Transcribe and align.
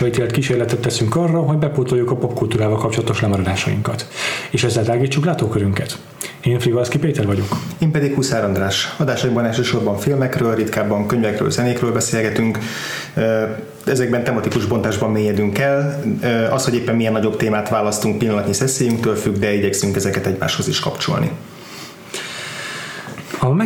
lebukásra 0.00 0.06
ítélt 0.06 0.30
kísérletet 0.30 0.80
teszünk 0.80 1.16
arra, 1.16 1.40
hogy 1.40 1.56
bepótoljuk 1.56 2.10
a 2.10 2.16
popkultúrával 2.16 2.78
kapcsolatos 2.78 3.20
lemaradásainkat. 3.20 4.08
És 4.50 4.64
ezzel 4.64 4.84
tágítsuk 4.84 5.24
látókörünket. 5.24 5.98
Én 6.42 6.58
Frivalszki 6.58 6.98
Péter 6.98 7.26
vagyok. 7.26 7.56
Én 7.78 7.90
pedig 7.90 8.14
Huszár 8.14 8.44
András. 8.44 8.94
Adásainkban 8.96 9.44
elsősorban 9.44 9.96
filmekről, 9.96 10.54
ritkábban 10.54 11.06
könyvekről, 11.06 11.50
zenékről 11.50 11.92
beszélgetünk. 11.92 12.58
Ezekben 13.86 14.24
tematikus 14.24 14.64
bontásban 14.64 15.10
mélyedünk 15.10 15.58
el. 15.58 16.02
Az, 16.50 16.64
hogy 16.64 16.74
éppen 16.74 16.96
milyen 16.96 17.12
nagyobb 17.12 17.36
témát 17.36 17.68
választunk 17.68 18.18
pillanatnyi 18.18 18.52
szeszélyünktől 18.52 19.14
függ, 19.14 19.36
de 19.36 19.54
igyekszünk 19.54 19.96
ezeket 19.96 20.26
egymáshoz 20.26 20.68
is 20.68 20.80
kapcsolni. 20.80 21.30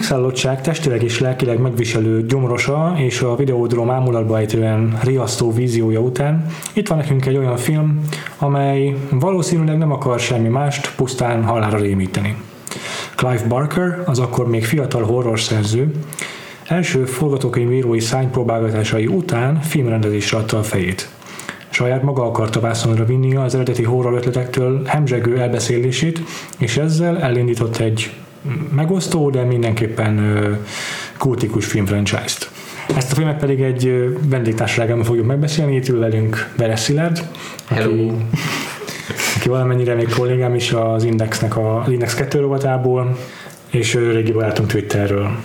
Megszállottság 0.04 0.60
testileg 0.60 1.02
és 1.02 1.20
lelkileg 1.20 1.58
megviselő 1.58 2.26
gyomrosa 2.26 2.94
és 2.96 3.20
a 3.20 3.36
videódrom 3.36 3.90
ámulatba 3.90 4.38
ejtően 4.38 4.98
riasztó 5.02 5.52
víziója 5.52 6.00
után 6.00 6.46
itt 6.72 6.88
van 6.88 6.98
nekünk 6.98 7.26
egy 7.26 7.36
olyan 7.36 7.56
film, 7.56 8.00
amely 8.38 8.96
valószínűleg 9.10 9.78
nem 9.78 9.92
akar 9.92 10.20
semmi 10.20 10.48
mást, 10.48 10.94
pusztán 10.94 11.44
halára 11.44 11.78
rémíteni. 11.78 12.36
Clive 13.16 13.46
Barker, 13.48 14.02
az 14.06 14.18
akkor 14.18 14.48
még 14.48 14.64
fiatal 14.64 15.02
horrorszerző, 15.02 15.90
első 16.66 17.04
forgatókönyvírói 17.04 18.00
szánypróbálgatásai 18.00 19.06
után 19.06 19.60
filmrendezésre 19.60 20.38
adta 20.38 20.58
a 20.58 20.62
fejét. 20.62 21.08
Saját 21.68 22.02
maga 22.02 22.22
akarta 22.26 22.60
vászonra 22.60 23.04
vinni 23.04 23.36
az 23.36 23.54
eredeti 23.54 23.82
horror 23.82 24.14
ötletektől 24.14 24.84
hemzsegő 24.84 25.40
elbeszélését, 25.40 26.20
és 26.58 26.76
ezzel 26.76 27.20
elindított 27.20 27.76
egy 27.76 28.10
megosztó, 28.74 29.30
de 29.30 29.42
mindenképpen 29.42 30.18
kultikus 31.18 31.66
filmfranchise-t. 31.66 32.50
Ezt 32.96 33.12
a 33.12 33.14
filmet 33.14 33.38
pedig 33.38 33.60
egy 33.60 34.14
vendégtársaságában 34.28 35.04
fogjuk 35.04 35.26
megbeszélni, 35.26 35.76
itt 35.76 35.88
ül 35.88 35.98
velünk 35.98 36.48
Veres 36.56 36.80
Szilárd, 36.80 37.28
aki, 37.70 38.12
aki 39.36 39.48
valamennyire 39.48 39.94
még 39.94 40.08
kollégám 40.08 40.54
is 40.54 40.72
az 40.72 41.04
Indexnek 41.04 41.56
a, 41.56 41.80
az 41.82 41.92
Index 41.92 42.14
2 42.14 42.40
rovatából, 42.40 43.16
és 43.70 43.94
régi 43.94 44.32
barátunk 44.32 44.68
Twitterről. 44.68 45.36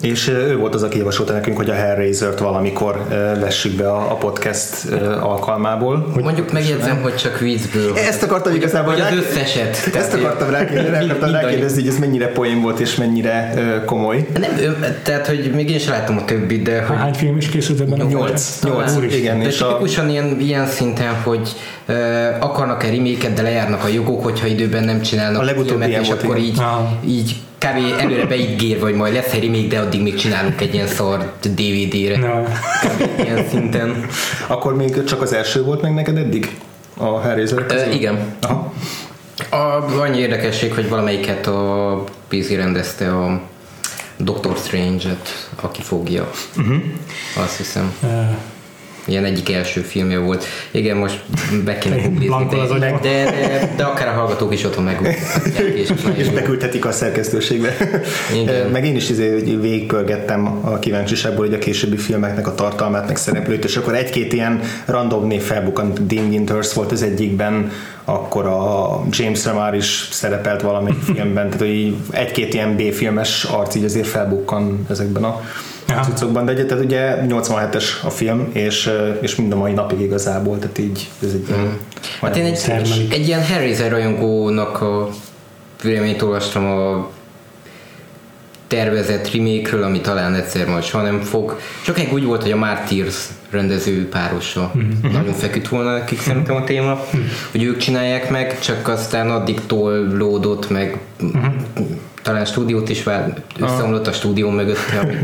És 0.00 0.28
ő 0.28 0.56
volt 0.56 0.74
az, 0.74 0.82
aki 0.82 0.98
javasolta 0.98 1.32
nekünk, 1.32 1.56
hogy 1.56 1.70
a 1.70 1.74
Hellraiser-t 1.74 2.38
valamikor 2.38 3.04
vessük 3.40 3.72
be 3.72 3.90
a, 3.90 4.14
podcast 4.14 4.90
alkalmából. 5.20 6.10
Hogy 6.14 6.22
Mondjuk 6.22 6.52
megjegyzem, 6.52 7.02
hogy 7.02 7.16
csak 7.16 7.38
vízből. 7.38 7.96
Ezt 7.96 8.22
akartam 8.22 8.54
igazából. 8.54 8.92
Hogy 8.92 9.00
az 9.00 9.16
összeset. 9.16 9.90
Ezt 9.94 10.14
akartam 10.14 10.50
rákérdezni, 10.50 11.12
rákérdezni, 11.30 11.80
hogy 11.80 11.90
ez 11.90 11.98
mennyire 11.98 12.26
poén 12.26 12.60
volt 12.62 12.80
és 12.80 12.94
mennyire 12.94 13.54
komoly. 13.86 14.26
Nem, 14.38 14.84
tehát, 15.02 15.26
hogy 15.26 15.50
még 15.54 15.70
én 15.70 15.78
sem 15.78 15.92
láttam 15.92 16.16
a 16.16 16.24
többit, 16.24 16.62
de... 16.62 16.82
Hogy 16.82 16.96
Hány 16.96 17.14
film 17.14 17.36
is 17.36 17.48
készült 17.48 17.80
ebben? 17.80 18.06
Nyolc. 18.06 18.60
Nyolc, 18.62 18.92
igen. 19.10 19.38
De 19.38 19.46
és 19.46 19.56
tipikusan 19.56 20.06
a... 20.06 20.10
ilyen, 20.10 20.40
ilyen 20.40 20.66
szinten, 20.66 21.14
hogy 21.22 21.52
uh, 21.88 21.96
akarnak-e 22.40 22.90
reméket, 22.90 23.32
de 23.32 23.42
lejárnak 23.42 23.84
a 23.84 23.88
jogok, 23.88 24.24
hogyha 24.24 24.46
időben 24.46 24.84
nem 24.84 25.00
csinálnak 25.00 25.40
a 25.40 25.44
legutóbbi 25.44 25.84
filmet, 25.84 26.02
és 26.02 26.08
akkor 26.08 26.38
így, 26.38 26.60
így 27.06 27.36
kb. 27.66 28.00
előre 28.00 28.26
beígér, 28.26 28.80
vagy 28.80 28.94
majd 28.94 29.12
lesz 29.12 29.32
egy 29.32 29.44
remake, 29.44 29.66
de 29.66 29.78
addig 29.78 30.02
még 30.02 30.14
csinálunk 30.14 30.60
egy 30.60 30.74
ilyen 30.74 30.86
szar 30.86 31.32
DVD-re. 31.40 32.18
No. 32.18 32.42
ilyen 33.24 33.48
szinten. 33.48 34.06
Akkor 34.46 34.76
még 34.76 35.04
csak 35.04 35.22
az 35.22 35.32
első 35.32 35.62
volt 35.62 35.82
meg 35.82 35.94
neked 35.94 36.16
eddig? 36.16 36.56
A 36.96 37.20
Hellraiser 37.20 37.66
uh, 37.70 37.94
Igen. 37.94 38.36
Aha. 38.40 38.72
A, 39.50 40.00
annyi 40.00 40.18
érdekesség, 40.18 40.72
hogy 40.72 40.88
valamelyiket 40.88 41.46
a 41.46 42.04
PC 42.28 42.50
rendezte 42.50 43.16
a 43.16 43.40
Doctor 44.16 44.56
Strange-et, 44.56 45.50
aki 45.60 45.82
fogja. 45.82 46.30
Uh-huh. 46.56 46.76
Azt 47.36 47.56
hiszem. 47.56 47.94
Uh 48.02 48.10
ilyen 49.06 49.24
egyik 49.24 49.52
első 49.52 49.80
filmje 49.80 50.18
volt. 50.18 50.44
Igen, 50.70 50.96
most 50.96 51.20
be 51.64 51.78
kéne 51.78 51.96
googlizni, 51.96 52.46
de, 52.50 52.66
de, 52.76 52.98
de, 53.02 53.72
de, 53.76 53.84
akár 53.84 54.08
a 54.08 54.10
hallgatók 54.10 54.52
is 54.52 54.64
otthon 54.64 54.84
meg 54.84 55.18
és, 55.74 55.92
és 56.16 56.28
beküldhetik 56.28 56.84
a 56.84 56.92
szerkesztőségbe. 56.92 57.76
Igen. 58.34 58.70
Meg 58.70 58.84
én 58.84 58.96
is 58.96 59.10
izé, 59.10 59.56
végigpörgettem 59.60 60.60
a 60.64 60.78
kíváncsiságból 60.78 61.44
hogy 61.46 61.54
a 61.54 61.58
későbbi 61.58 61.96
filmeknek 61.96 62.46
a 62.46 62.54
tartalmát, 62.54 63.06
meg 63.06 63.16
szereplőt, 63.16 63.64
és 63.64 63.76
akkor 63.76 63.94
egy-két 63.94 64.32
ilyen 64.32 64.60
random 64.84 65.26
név 65.26 65.42
felbukkant. 65.42 66.06
Dean 66.06 66.28
Winters 66.28 66.72
volt 66.72 66.92
az 66.92 67.02
egyikben, 67.02 67.70
akkor 68.04 68.46
a 68.46 69.00
James 69.10 69.44
Remar 69.44 69.74
is 69.74 70.08
szerepelt 70.10 70.62
valamelyik 70.62 71.02
filmben, 71.14 71.50
tehát 71.50 71.66
hogy 71.66 71.96
egy-két 72.10 72.54
ilyen 72.54 72.76
B-filmes 72.76 73.44
arc 73.44 73.74
így 73.74 73.84
azért 73.84 74.06
felbukkan 74.06 74.86
ezekben 74.90 75.24
a 75.24 75.40
ja. 75.88 76.00
cuccokban, 76.02 76.44
de 76.44 76.64
tehát 76.64 76.84
ugye 76.84 77.16
87-es 77.28 77.84
a 78.02 78.10
film, 78.10 78.50
és, 78.52 78.90
és 79.20 79.34
mind 79.34 79.52
a 79.52 79.56
mai 79.56 79.72
napig 79.72 80.00
igazából, 80.00 80.58
tehát 80.58 80.78
így 80.78 81.08
ez 81.22 81.32
egy 81.32 81.56
mm. 81.56 81.64
Hát 82.20 82.36
én 82.36 82.44
egy, 82.44 83.06
egy 83.10 83.26
ilyen 83.26 83.46
Harry 83.46 83.88
rajongónak 83.88 84.80
a 84.80 85.08
véleményt 85.82 86.22
olvastam 86.22 86.64
a 86.64 87.10
tervezett 88.66 89.30
remake 89.30 89.84
ami 89.84 90.00
talán 90.00 90.34
egyszer 90.34 90.68
majd 90.68 90.84
soha 90.84 91.04
nem 91.04 91.20
fog. 91.20 91.58
Csak 91.84 91.98
egy 91.98 92.12
úgy 92.12 92.24
volt, 92.24 92.42
hogy 92.42 92.50
a 92.50 92.56
Martyrs 92.56 93.26
rendező 93.50 94.08
párosa 94.08 94.72
mm-hmm. 94.76 95.12
nagyon 95.12 95.32
feküdt 95.32 95.68
volna 95.68 95.92
nekik 95.92 96.20
szerintem 96.20 96.56
a 96.56 96.64
téma, 96.64 96.92
mm-hmm. 96.92 97.26
hogy 97.50 97.62
ők 97.62 97.76
csinálják 97.76 98.30
meg, 98.30 98.58
csak 98.58 98.88
aztán 98.88 99.30
addig 99.30 99.60
tollódott 99.66 100.70
meg 100.70 100.98
mm-hmm 101.24 101.46
talán 102.26 102.44
stúdiót 102.44 102.88
is 102.88 103.02
vár, 103.02 103.34
összeomlott 103.60 104.06
a 104.06 104.12
stúdió 104.12 104.50
mögött, 104.50 104.78
ami 105.02 105.14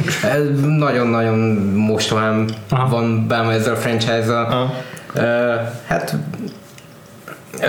Nagyon-nagyon 0.78 1.38
mostohán 1.74 2.48
van 2.90 3.26
bám 3.28 3.48
ezzel 3.48 3.74
a 3.74 3.76
franchise-zal. 3.76 4.72
Uh, 5.14 5.22
hát 5.86 6.16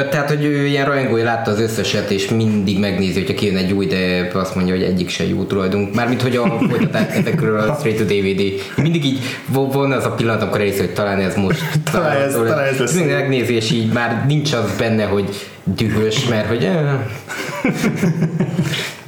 tehát, 0.09 0.28
hogy 0.28 0.44
ő 0.44 0.66
ilyen 0.66 0.85
rajongói 0.85 1.22
látta 1.22 1.51
az 1.51 1.59
összeset, 1.59 2.12
és 2.12 2.29
mindig 2.29 2.79
megnézi, 2.79 3.19
hogyha 3.19 3.33
kijön 3.33 3.57
egy 3.57 3.72
új, 3.72 3.85
de 3.85 4.31
azt 4.33 4.56
mondja, 4.56 4.73
hogy 4.73 4.83
egyik 4.83 5.09
se 5.09 5.28
jó 5.28 5.44
tulajdunk. 5.44 5.95
Mármint, 5.95 6.22
hogy 6.22 6.35
a 6.35 6.57
folytatás 6.69 7.16
ezekről 7.16 7.59
a 7.59 7.75
straight 7.79 8.00
to 8.00 8.13
DVD. 8.13 8.41
Mindig 8.83 9.06
így 9.06 9.19
van 9.51 9.91
az 9.91 10.06
a 10.06 10.12
pillanat, 10.12 10.41
amikor 10.41 10.59
elhisz, 10.59 10.78
hogy 10.78 10.94
talán 10.94 11.19
ez 11.19 11.35
most. 11.35 11.59
talán, 11.91 12.22
ez, 12.22 12.33
talán 12.33 12.66
ez 12.66 12.79
lesz. 12.79 12.94
Mindig 12.94 13.13
megnézi, 13.13 13.53
és 13.53 13.72
így 13.72 13.91
már 13.91 14.23
nincs 14.28 14.53
az 14.53 14.75
benne, 14.78 15.03
hogy 15.03 15.29
dühös, 15.63 16.28
mert 16.28 16.47
hogy... 16.47 16.63
Eh. 16.63 17.00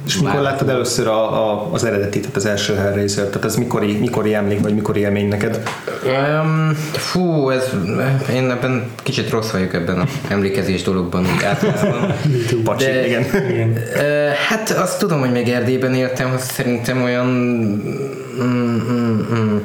És 0.06 0.18
mikor 0.18 0.40
láttad 0.40 0.68
először 0.68 1.06
a, 1.06 1.50
a, 1.50 1.68
az 1.72 1.84
eredetit, 1.84 2.20
tehát 2.20 2.36
az 2.36 2.46
első 2.46 2.74
Hellraiser, 2.74 3.24
tehát 3.24 3.44
ez 3.44 3.56
mikori, 3.56 3.92
mikori 3.92 4.34
emlék, 4.34 4.60
vagy 4.60 4.74
mikori 4.74 5.00
élmény 5.00 5.28
neked? 5.28 5.62
Um, 6.04 6.72
fú, 6.92 7.50
ez, 7.50 7.70
én 8.34 8.50
ebben 8.50 8.90
kicsit 9.02 9.30
rossz 9.30 9.50
vagyok 9.50 9.74
ebben 9.74 9.98
a 9.98 10.04
emlékezés 10.28 10.82
dologban, 10.82 11.26
úgy 11.36 11.44
általában. 11.44 12.14
Bacsi, 12.64 12.84
De, 12.84 13.06
igen. 13.06 13.20
Uh, 13.20 14.28
hát 14.48 14.70
azt 14.70 14.98
tudom, 14.98 15.20
hogy 15.20 15.32
még 15.32 15.48
Erdélyben 15.48 15.94
éltem, 15.94 16.32
az 16.34 16.42
szerintem 16.42 17.02
olyan 17.02 17.26
mm, 17.26 17.78
mm, 18.42 19.20
mm, 19.34 19.56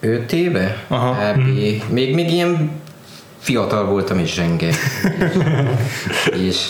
öt 0.00 0.32
éve? 0.32 0.76
Aha. 0.88 1.36
Mm. 1.36 1.42
Még, 1.88 2.14
még 2.14 2.32
ilyen 2.32 2.70
fiatal 3.40 3.84
voltam 3.84 4.18
és 4.18 4.34
zsenge. 4.34 4.66
és, 4.66 4.76
és 6.48 6.66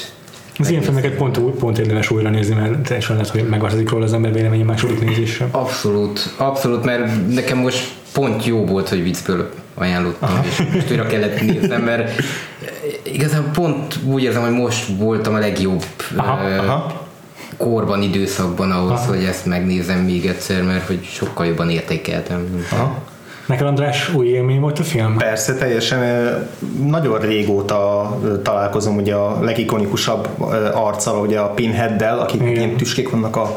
az 0.58 0.70
ilyen 0.70 0.82
filmeket 0.82 1.12
pont, 1.12 1.38
pont 1.38 1.78
érdemes 1.78 2.10
újra 2.10 2.30
nézni, 2.30 2.54
mert 2.54 2.78
teljesen 2.78 3.16
lehet, 3.16 3.30
hogy 3.30 3.48
megváltozik 3.48 3.90
róla 3.90 4.04
az 4.04 4.12
ember 4.12 4.32
véleménye 4.32 4.64
második 4.64 5.04
nézésre. 5.04 5.48
Abszolút, 5.50 6.34
abszolút, 6.36 6.84
mert 6.84 7.28
nekem 7.34 7.58
most 7.58 7.88
pont 8.12 8.44
jó 8.44 8.64
volt, 8.64 8.88
hogy 8.88 9.02
viccből 9.02 9.50
ajánlottam, 9.74 10.28
Aha. 10.28 10.44
és 10.44 10.62
most 10.74 10.90
újra 10.90 11.06
kellett 11.06 11.40
néznem, 11.40 11.82
mert 11.82 12.22
igazából 13.02 13.50
pont 13.52 13.98
úgy 14.04 14.22
érzem, 14.22 14.42
hogy 14.42 14.52
most 14.52 14.86
voltam 14.98 15.34
a 15.34 15.38
legjobb 15.38 15.84
Aha. 16.16 16.32
Aha. 16.58 17.06
korban, 17.56 18.02
időszakban 18.02 18.70
ahhoz, 18.70 18.90
Aha. 18.90 19.08
hogy 19.08 19.24
ezt 19.24 19.46
megnézem 19.46 19.98
még 19.98 20.26
egyszer, 20.26 20.62
mert 20.62 20.86
hogy 20.86 21.04
sokkal 21.04 21.46
jobban 21.46 21.70
értékeltem. 21.70 22.66
Aha. 22.70 23.02
Neked 23.50 23.66
András 23.66 24.14
új 24.14 24.26
élmény 24.26 24.60
volt 24.60 24.78
a 24.78 24.82
film? 24.82 25.16
Persze, 25.16 25.54
teljesen. 25.54 26.00
Nagyon 26.86 27.18
régóta 27.18 28.18
találkozom 28.42 28.96
ugye 28.96 29.14
a 29.14 29.40
legikonikusabb 29.42 30.28
arccal, 30.74 31.20
ugye 31.20 31.38
a 31.38 31.50
Pinheaddel, 31.50 32.18
akik 32.18 32.42
ilyen 32.42 32.76
tüskék 32.76 33.10
vannak 33.10 33.36
a 33.36 33.56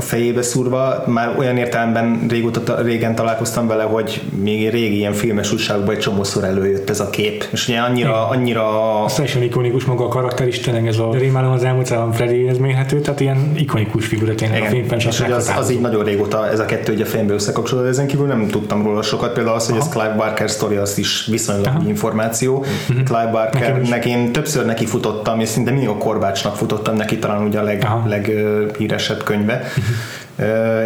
a 0.00 0.02
fejébe 0.02 0.42
szúrva. 0.42 1.02
Már 1.06 1.34
olyan 1.38 1.56
értelemben 1.56 2.26
régóta, 2.28 2.80
régen 2.82 3.14
találkoztam 3.14 3.66
vele, 3.66 3.82
hogy 3.82 4.22
még 4.42 4.70
régi 4.70 4.96
ilyen 4.96 5.12
filmes 5.12 5.52
újságokban 5.52 5.94
egy 5.94 6.00
csomószor 6.00 6.44
előjött 6.44 6.90
ez 6.90 7.00
a 7.00 7.10
kép. 7.10 7.44
És 7.50 7.68
ugye 7.68 7.78
annyira... 7.78 8.28
annyira... 8.28 9.04
Aztán 9.04 9.24
is 9.24 9.34
ikonikus 9.34 9.84
maga 9.84 10.04
a 10.04 10.08
karakter 10.08 10.46
is, 10.46 10.58
tényleg 10.58 10.86
ez 10.86 10.98
a 10.98 11.10
rémálom 11.12 11.52
az 11.52 11.64
elmúlt 11.64 11.86
szállam 11.86 12.12
Freddyhez 12.12 12.58
mérhető, 12.58 13.00
tehát 13.00 13.20
ilyen 13.20 13.52
ikonikus 13.56 14.06
figura 14.06 14.34
tényleg 14.34 14.58
Igen. 14.58 14.70
a 14.70 14.74
filmben. 14.74 14.98
És 14.98 15.20
hogy 15.20 15.32
az, 15.32 15.52
az, 15.56 15.70
így 15.70 15.80
nagyon 15.80 16.04
régóta 16.04 16.50
ez 16.50 16.58
a 16.58 16.64
kettő 16.64 16.92
ugye 16.92 17.04
a 17.04 17.06
fejembe 17.06 17.32
összekapcsolódott, 17.32 17.90
ezen 17.90 18.06
kívül 18.06 18.26
nem 18.26 18.48
tudtam 18.48 18.82
róla 18.82 19.02
sokat. 19.02 19.32
Például 19.32 19.56
az, 19.56 19.66
hogy 19.66 19.76
Aha. 19.78 19.86
ez 19.86 19.92
Clive 19.92 20.14
Barker 20.14 20.50
sztori, 20.50 20.76
az 20.76 20.98
is 20.98 21.26
viszonylag 21.26 21.66
Aha. 21.66 21.82
információ. 21.88 22.58
Uh-huh. 22.58 23.04
Clive 23.04 23.30
Barker, 23.32 24.06
én 24.06 24.32
többször 24.32 24.64
neki 24.64 24.86
futottam, 24.86 25.40
és 25.40 25.48
szinte 25.48 25.70
mindig 25.70 25.88
a 25.88 25.96
Korbácsnak 25.96 26.56
futottam 26.56 26.96
neki, 26.96 27.18
talán 27.18 27.42
ugye 27.42 27.58
a 27.58 27.62
leg, 27.62 27.86
leghíresebb 28.06 29.22
könyve. 29.22 29.54
Uh-huh 29.54 29.89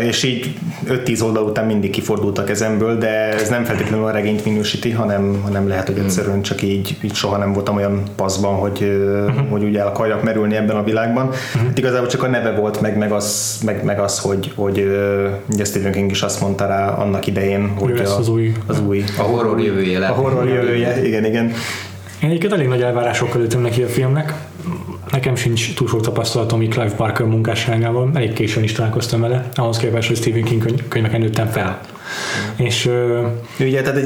és 0.01 0.23
így 0.23 0.55
5-10 0.89 1.23
oldal 1.23 1.43
után 1.43 1.67
mindig 1.67 1.91
kifordult 1.91 2.39
a 2.39 2.45
kezemből, 2.45 2.99
de 2.99 3.33
ez 3.33 3.49
nem 3.49 3.65
feltétlenül 3.65 4.05
a 4.05 4.11
regényt 4.11 4.45
minősíti, 4.45 4.91
hanem, 4.91 5.41
hanem 5.43 5.69
lehet, 5.69 5.87
hogy 5.87 5.99
egyszerűen 5.99 6.43
csak 6.43 6.63
így, 6.63 6.97
így 7.03 7.15
soha 7.15 7.37
nem 7.37 7.53
voltam 7.53 7.77
olyan 7.77 8.03
paszban, 8.17 8.55
hogy, 8.55 8.83
uh-huh. 8.83 9.49
hogy 9.49 9.63
ugye 9.63 9.81
el 9.81 9.87
akarjak 9.87 10.23
merülni 10.23 10.57
ebben 10.57 10.77
a 10.77 10.85
világban. 10.85 11.27
Uh-huh. 11.27 11.63
Hát 11.67 11.79
igazából 11.79 12.09
csak 12.09 12.23
a 12.23 12.29
neve 12.29 12.51
volt, 12.51 12.81
meg, 12.81 12.99
meg, 12.99 13.13
az, 13.13 13.59
meg, 13.65 13.85
meg 13.85 13.99
az, 13.99 14.19
hogy, 14.19 14.53
hogy 14.55 14.79
ugye 15.53 15.65
Stephen 15.65 15.93
King 15.93 16.11
is 16.11 16.23
azt 16.23 16.41
mondta 16.41 16.67
rá 16.67 16.89
annak 16.89 17.27
idején, 17.27 17.69
hogy 17.69 17.99
a, 17.99 18.17
az 18.19 18.29
új. 18.29 18.53
Az 18.67 18.81
új. 18.81 19.05
A 19.19 19.23
horror 19.23 19.61
jövője. 19.61 20.07
A 20.07 20.13
horror 20.13 20.49
jövője, 20.49 21.07
igen, 21.07 21.25
igen. 21.25 21.53
Én 22.23 22.29
egyébként 22.29 22.53
elég 22.53 22.69
nagy 22.69 22.83
elvárásokkal 22.83 23.41
ültem 23.41 23.61
neki 23.61 23.83
a 23.83 23.87
filmnek. 23.87 24.35
Nekem 25.15 25.35
sincs 25.35 25.75
túl 25.75 25.89
sok 25.89 26.01
tapasztalatom 26.01 26.63
így 26.63 26.71
Clive 26.71 26.95
Barker 26.97 27.27
munkásságával, 27.27 28.11
elég 28.15 28.33
későn 28.33 28.63
is 28.63 28.73
találkoztam 28.73 29.21
vele, 29.21 29.49
ahhoz 29.55 29.77
képest, 29.77 30.09
hogy 30.09 30.17
Stephen 30.17 30.43
King 30.43 30.89
könyveken 30.89 31.21
nőttem 31.21 31.47
fel. 31.47 31.81
Mm. 32.61 32.65
És 32.65 32.87
uh, 32.87 33.67
ugye, 33.67 33.83
tehát 33.83 33.99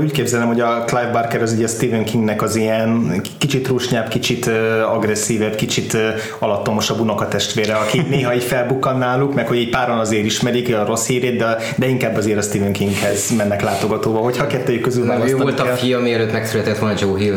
úgy 0.00 0.12
képzelem, 0.12 0.46
hogy 0.46 0.60
a 0.60 0.84
Clive 0.86 1.10
Barker 1.12 1.42
az 1.42 1.52
ugye 1.52 1.64
a 1.64 1.68
Stephen 1.68 2.04
Kingnek 2.04 2.42
az 2.42 2.56
ilyen 2.56 3.20
kicsit 3.38 3.68
rusnyább, 3.68 4.08
kicsit 4.08 4.46
uh, 4.46 4.54
agresszívebb, 4.94 5.54
kicsit 5.54 5.92
uh, 5.92 6.00
alattomosabb 6.38 7.00
unokatestvére, 7.00 7.74
aki 7.74 8.00
néha 8.10 8.34
így 8.34 8.42
felbukkan 8.42 8.98
náluk, 8.98 9.34
meg 9.34 9.46
hogy 9.46 9.58
így 9.58 9.70
páran 9.70 9.98
azért 9.98 10.24
ismerik 10.24 10.74
a 10.74 10.84
rossz 10.86 11.06
hírét, 11.06 11.38
de, 11.38 11.56
de 11.76 11.88
inkább 11.88 12.16
azért 12.16 12.38
a 12.38 12.42
Stephen 12.42 12.72
Kinghez 12.72 13.30
mennek 13.36 13.62
látogatóba, 13.62 14.18
hogyha 14.18 14.46
kettőjük 14.46 14.82
közül 14.82 15.04
Nem, 15.04 15.26
ő 15.26 15.36
volt 15.36 15.62
kell. 15.62 15.72
a 15.72 15.76
fia, 15.76 15.98
mielőtt 15.98 16.32
megszületett 16.32 16.78
volna 16.78 16.94
Joe 17.00 17.18
Hill. 17.18 17.36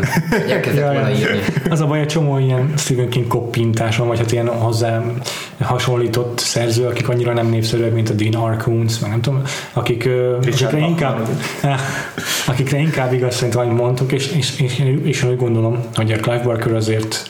Elkezdett 0.50 0.92
volna 0.92 1.12
írni. 1.12 1.40
Az 1.70 1.82
a 1.82 1.86
baj, 1.86 2.00
egy 2.00 2.08
csomó 2.08 2.38
ilyen 2.38 2.74
Stephen 2.78 3.10
King 3.10 3.28
koppintáson, 3.28 4.08
vagy 4.08 4.20
hát 4.20 4.32
ilyen 4.32 4.48
hozzá 4.48 5.04
hasonlított 5.62 6.40
szerző, 6.40 6.86
akik 6.86 7.10
annyira 7.10 7.34
nem 7.34 7.48
népszerűek, 7.48 7.94
mint 7.94 8.10
a 8.10 8.14
Dean 8.14 8.34
Arcoons, 8.34 9.00
meg 9.00 9.10
nem 9.10 9.22
tudom, 9.22 9.42
akik, 9.74 10.10
akikre 10.38 10.78
inkább, 10.80 11.28
akikre 12.48 12.78
inkább 12.78 13.14
igaz 13.14 13.36
szerintem, 13.36 13.62
amit 13.62 13.78
mondtuk, 13.78 14.12
és, 14.12 14.32
és, 14.32 14.60
és, 14.60 14.84
és 15.04 15.24
úgy 15.24 15.38
gondolom, 15.38 15.80
hogy 15.94 16.12
a 16.12 16.18
Clive 16.18 16.44
Barker 16.44 16.74
azért 16.74 17.30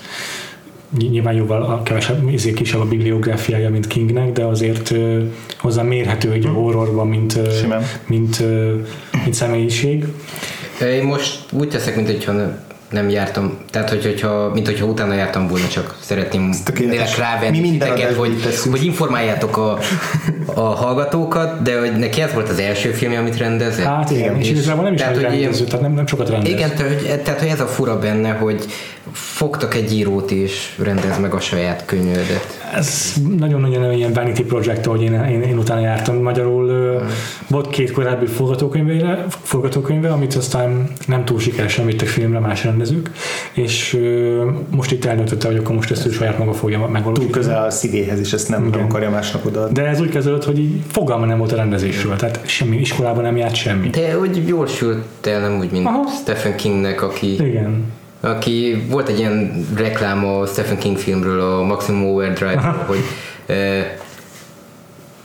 nyilván 0.98 1.34
jóval 1.34 1.62
a 1.62 1.84
kevesebb, 1.84 2.28
ezért 2.34 2.56
kisebb 2.56 2.80
a 2.80 2.86
bibliográfiája, 2.86 3.70
mint 3.70 3.88
Kingnek, 3.88 4.32
de 4.32 4.44
azért 4.46 4.90
uh, 4.90 5.24
hozzá 5.58 5.82
mérhető 5.82 6.32
egy 6.32 6.46
horrorban, 6.46 7.08
mint, 7.08 7.34
uh, 7.34 7.84
mint, 8.06 8.40
uh, 8.40 8.72
mint 9.24 9.34
személyiség. 9.34 10.06
Én 10.82 11.04
most 11.04 11.40
úgy 11.52 11.70
teszek, 11.70 11.96
mint 11.96 12.08
hogyha 12.08 12.32
nem 12.92 13.10
jártam, 13.10 13.58
tehát 13.70 13.90
hogy, 13.90 14.04
hogyha, 14.04 14.52
mint 14.54 14.66
hogyha 14.66 14.86
utána 14.86 15.14
jártam 15.14 15.48
volna, 15.48 15.68
csak 15.68 15.98
szeretném 16.00 16.54
rávenni 17.18 17.60
Mi 17.60 17.70
titeket, 17.70 18.16
hogy, 18.16 18.34
hogy 18.70 18.84
informáljátok 18.84 19.58
a, 19.58 19.78
a 20.46 20.62
hallgatókat, 20.62 21.62
de 21.62 21.80
hogy 21.80 21.98
neki 21.98 22.22
ez 22.22 22.34
volt 22.34 22.50
az 22.50 22.60
első 22.60 22.92
film, 22.92 23.14
amit 23.18 23.38
rendezett. 23.38 23.86
Hát 23.86 24.12
igen, 24.12 24.40
és, 24.40 24.46
és 24.46 24.52
igazából 24.52 24.84
nem 24.84 24.94
is 24.94 25.00
tehát, 25.00 25.14
hogy 25.14 25.24
rendező, 25.24 25.64
tehát 25.64 25.82
nem, 25.82 25.94
nem 25.94 26.08
sokat 26.08 26.30
rendez. 26.30 26.52
Igen, 26.52 26.70
tehát 26.76 26.94
hogy, 26.94 27.22
tehát, 27.22 27.40
hogy 27.40 27.50
ez 27.50 27.60
a 27.60 27.68
fura 27.68 28.00
benne, 28.00 28.32
hogy 28.32 28.66
fogtak 29.12 29.76
egy 29.76 29.94
írót 29.94 30.32
és 30.32 30.76
rendez 30.84 31.20
meg 31.20 31.34
a 31.34 31.40
saját 31.40 31.86
könyvedet. 31.86 32.60
Ez 32.76 33.14
nagyon-nagyon 33.38 33.92
ilyen 33.92 34.14
vanity 34.14 34.42
project, 34.42 34.86
ahogy 34.86 35.02
én, 35.02 35.14
én, 35.14 35.42
én 35.42 35.58
utána 35.58 35.82
jártam. 35.82 36.22
Magyarul 36.22 36.68
hmm. 36.68 37.08
volt 37.48 37.70
két 37.70 37.92
korábbi 37.92 38.26
forgatókönyve, 38.26 39.26
forgatókönyve, 39.42 40.12
amit 40.12 40.34
aztán 40.34 40.88
nem 41.08 41.26
túl 41.26 41.40
sikeresen 41.40 41.86
vittek 41.86 42.08
filmre 42.08 42.40
más 42.40 42.64
rendezők, 42.64 43.12
és 43.54 44.00
most 44.70 44.92
itt 44.92 45.06
eldöntötte, 45.06 45.48
hogy 45.48 45.58
akkor 45.58 45.76
most 45.76 45.92
ezt 45.92 46.06
ő 46.06 46.12
saját 46.12 46.38
maga 46.38 46.54
fogja 46.54 46.80
megvalósítani. 46.80 47.32
Túl 47.32 47.42
közel 47.42 47.64
a 47.64 47.70
szívéhez, 47.70 48.20
és 48.20 48.34
ezt 48.34 48.50
nem, 48.50 48.70
nem 48.72 48.84
akarja 48.84 49.10
másnak 49.10 49.46
oda. 49.46 49.68
De 49.68 49.86
ez 49.86 50.02
úgy 50.02 50.10
kezdődött, 50.10 50.44
hogy 50.44 50.60
így 50.60 50.82
fogalma 50.88 51.26
nem 51.26 51.38
volt 51.38 51.52
a 51.52 51.56
rendezésről, 51.56 52.16
tehát 52.16 52.42
semmi 52.46 52.78
iskolában 52.78 53.24
nem 53.24 53.38
járt 53.38 53.56
semmi. 53.56 53.90
De 53.90 54.20
úgy 54.20 54.48
jól 54.48 54.68
sült 54.68 55.28
el, 55.28 55.40
nem 55.40 55.58
úgy, 55.58 55.72
mint 55.72 55.86
Aha. 55.86 56.08
Stephen 56.22 56.56
Kingnek, 56.56 57.02
aki 57.02 57.34
Igen 57.34 58.00
aki 58.22 58.86
volt 58.90 59.10
egy 59.10 59.20
ilyen 59.20 59.66
reklám 59.76 60.26
a 60.26 60.46
Stephen 60.46 60.78
King 60.78 60.98
filmről, 60.98 61.42
a 61.42 61.64
Maximum 61.64 62.06
Overdrive, 62.06 62.62
hogy 62.88 63.04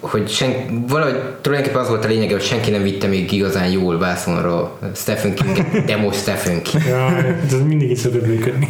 hogy 0.01 0.29
sen, 0.29 0.85
valahogy 0.89 1.21
tulajdonképpen 1.41 1.83
az 1.83 1.89
volt 1.89 2.05
a 2.05 2.09
lényege, 2.09 2.33
hogy 2.33 2.43
senki 2.43 2.71
nem 2.71 2.83
vitte 2.83 3.07
még 3.07 3.33
igazán 3.33 3.71
jól 3.71 3.99
vászonra 3.99 4.79
Stephen 4.95 5.35
King, 5.35 5.85
demo 5.85 6.13
Stephen 6.13 6.63
King. 6.63 6.85
Ja, 6.85 7.17
ez 7.47 7.63
mindig 7.67 7.91
is 7.91 7.99
szokott 7.99 8.27
működni. 8.27 8.69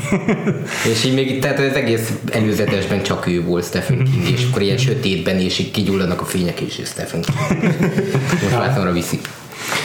és 0.93 1.05
így 1.05 1.15
még, 1.15 1.41
tehát 1.41 1.59
az 1.59 1.75
egész 1.75 2.13
előzetesben 2.31 3.03
csak 3.03 3.27
ő 3.27 3.43
volt 3.43 3.65
Stephen 3.65 4.05
King, 4.05 4.29
és 4.31 4.47
akkor 4.51 4.63
ilyen 4.63 4.77
sötétben, 4.77 5.39
és 5.39 5.59
így 5.59 5.71
kigyullanak 5.71 6.21
a 6.21 6.25
fények, 6.25 6.61
és 6.61 6.81
Stephen 6.85 7.21
King. 7.21 7.75
Most 8.43 8.57
vászonra 8.57 8.93
viszik. 8.93 9.29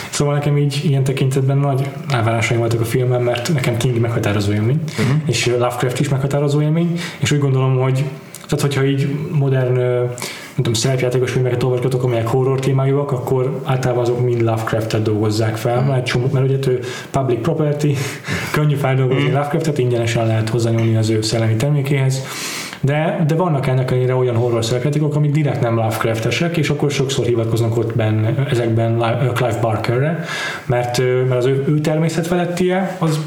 Szóval 0.10 0.34
nekem 0.34 0.58
így 0.58 0.82
ilyen 0.84 1.04
tekintetben 1.04 1.58
nagy 1.58 1.90
elvárásaim 2.10 2.60
voltak 2.60 2.82
a 2.82 2.86
filmben, 2.86 3.22
mert 3.22 3.54
nekem 3.54 3.78
King 3.78 4.00
meghatározó 4.00 4.52
élmény, 4.52 4.80
uh-huh. 5.00 5.22
és 5.26 5.46
Lovecraft 5.46 6.00
is 6.00 6.10
meghatározó 6.10 6.62
élmény, 6.62 7.00
és 7.20 7.32
úgy 7.32 7.40
gondolom, 7.40 7.80
hogy 7.80 8.04
tehát 8.48 8.62
hogyha 8.62 8.86
így 8.86 9.10
modern 9.32 9.80
nem 10.56 10.56
tudom, 10.56 10.74
szerepjátékos 10.74 11.32
filmeket 11.32 11.64
olvasgatok, 11.64 12.04
amelyek 12.04 12.28
horror 12.28 12.60
témájúak, 12.60 13.12
akkor 13.12 13.62
általában 13.64 14.04
azok 14.04 14.24
mind 14.24 14.42
Lovecraft-et 14.42 15.02
dolgozzák 15.02 15.56
fel, 15.56 15.82
mert, 15.82 16.06
csomó, 16.06 16.30
mert 16.32 16.46
ugye 16.46 16.58
ő 16.68 16.80
public 17.12 17.42
property, 17.42 17.94
könnyű 18.56 18.76
feldolgozni 18.76 19.30
mm. 19.30 19.34
Lovecraft-et, 19.34 19.78
ingyenesen 19.78 20.26
lehet 20.26 20.50
hozzányúlni 20.50 20.96
az 20.96 21.10
ő 21.10 21.22
szellemi 21.22 21.56
termékéhez, 21.56 22.22
de, 22.82 23.24
de 23.28 23.36
vannak 23.36 23.68
ennek 23.68 23.92
ellenére 23.92 24.16
olyan 24.16 24.36
horror 24.36 24.66
szerepjátékok, 24.66 25.16
amik 25.16 25.32
direkt 25.32 25.62
nem 25.62 25.76
Lovecraft-esek, 25.76 26.58
és 26.58 26.70
akkor 26.70 26.92
sokszor 26.92 27.26
hivatkoznak 27.26 27.78
ott 27.78 27.96
benne, 27.96 28.48
ezekben 28.50 28.98
Clive 29.34 29.60
Barkerre, 29.62 30.24
mert, 30.66 30.98
mert 30.98 31.32
az 31.32 31.46
ő, 31.46 31.64
ő 31.68 31.80
természetfelettie 31.80 32.96
az 33.00 33.20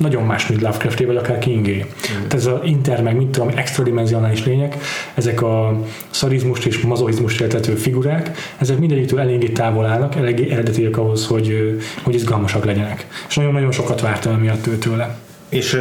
nagyon 0.00 0.22
más, 0.22 0.46
mint 0.46 0.60
Lovecrafté, 0.60 1.04
vagy 1.04 1.16
akár 1.16 1.38
Kingé. 1.38 1.76
Mm. 1.76 2.14
Tehát 2.14 2.34
ez 2.34 2.46
az 2.46 2.58
inter, 2.64 3.02
meg 3.02 3.16
mit 3.16 3.28
tudom, 3.28 3.48
extradimensionális 3.54 4.44
lények, 4.44 4.76
ezek 5.14 5.42
a 5.42 5.80
szarizmust 6.10 6.66
és 6.66 6.80
mazoizmust 6.80 7.40
éltető 7.40 7.74
figurák, 7.74 8.30
ezek 8.58 8.78
mindegyiktől 8.78 9.20
eléggé 9.20 9.48
távol 9.48 9.86
állnak, 9.86 10.16
eléggé 10.16 10.50
eredetiek 10.50 10.96
ahhoz, 10.96 11.26
hogy, 11.26 11.78
hogy 12.02 12.14
izgalmasak 12.14 12.64
legyenek. 12.64 13.06
És 13.28 13.36
nagyon-nagyon 13.36 13.72
sokat 13.72 14.00
vártam 14.00 14.32
emiatt 14.32 14.68
tőle. 14.80 15.18
És 15.50 15.78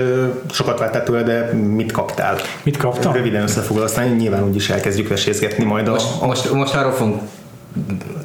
sokat 0.51 0.79
vártál 0.79 1.03
tőle, 1.03 1.23
de 1.23 1.53
mit 1.53 1.91
kaptál? 1.91 2.38
Mit 2.63 2.77
kaptam? 2.77 3.13
Röviden 3.13 3.41
összefoglalva, 3.41 3.89
aztán 3.89 4.07
nyilván 4.07 4.43
úgyis 4.43 4.69
elkezdjük 4.69 5.07
vesézgetni 5.07 5.63
majd 5.63 5.88
a... 5.88 5.91
Most, 5.91 6.21
most, 6.21 6.51
most 6.51 6.73
arról 6.73 6.91
fogunk 6.91 7.21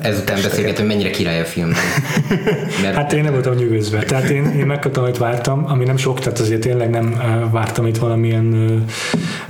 ezután 0.01 0.43
beszélgetünk, 0.43 0.77
hogy 0.77 0.87
mennyire 0.87 1.11
király 1.11 1.41
a 1.41 1.45
film. 1.45 1.73
Mert 2.83 2.95
hát 2.95 3.13
én 3.13 3.23
nem 3.23 3.33
voltam 3.33 3.55
nyugodva. 3.55 3.99
Tehát 3.99 4.29
én, 4.29 4.45
én 4.45 4.67
megkaptam, 4.67 5.03
amit 5.03 5.19
vártam, 5.19 5.65
ami 5.69 5.85
nem 5.85 5.97
sok, 5.97 6.19
tehát 6.21 6.39
azért 6.39 6.61
tényleg 6.61 6.91
nem 6.91 7.21
vártam 7.53 7.87
itt 7.87 7.97
valamilyen, 7.97 8.45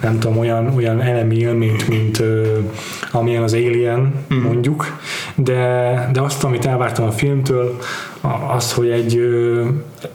nem 0.02 0.18
tudom, 0.18 0.38
olyan, 0.38 0.74
olyan 0.74 1.00
elemi 1.00 1.36
élményt, 1.36 1.88
mint 1.88 2.22
amilyen 3.10 3.42
az 3.42 3.52
Alien, 3.52 4.14
mm. 4.34 4.38
mondjuk, 4.38 5.00
de, 5.34 6.08
de 6.12 6.20
azt, 6.20 6.44
amit 6.44 6.66
elvártam 6.66 7.06
a 7.06 7.10
filmtől, 7.10 7.78
az, 8.56 8.72
hogy 8.72 8.88
egy 8.88 9.20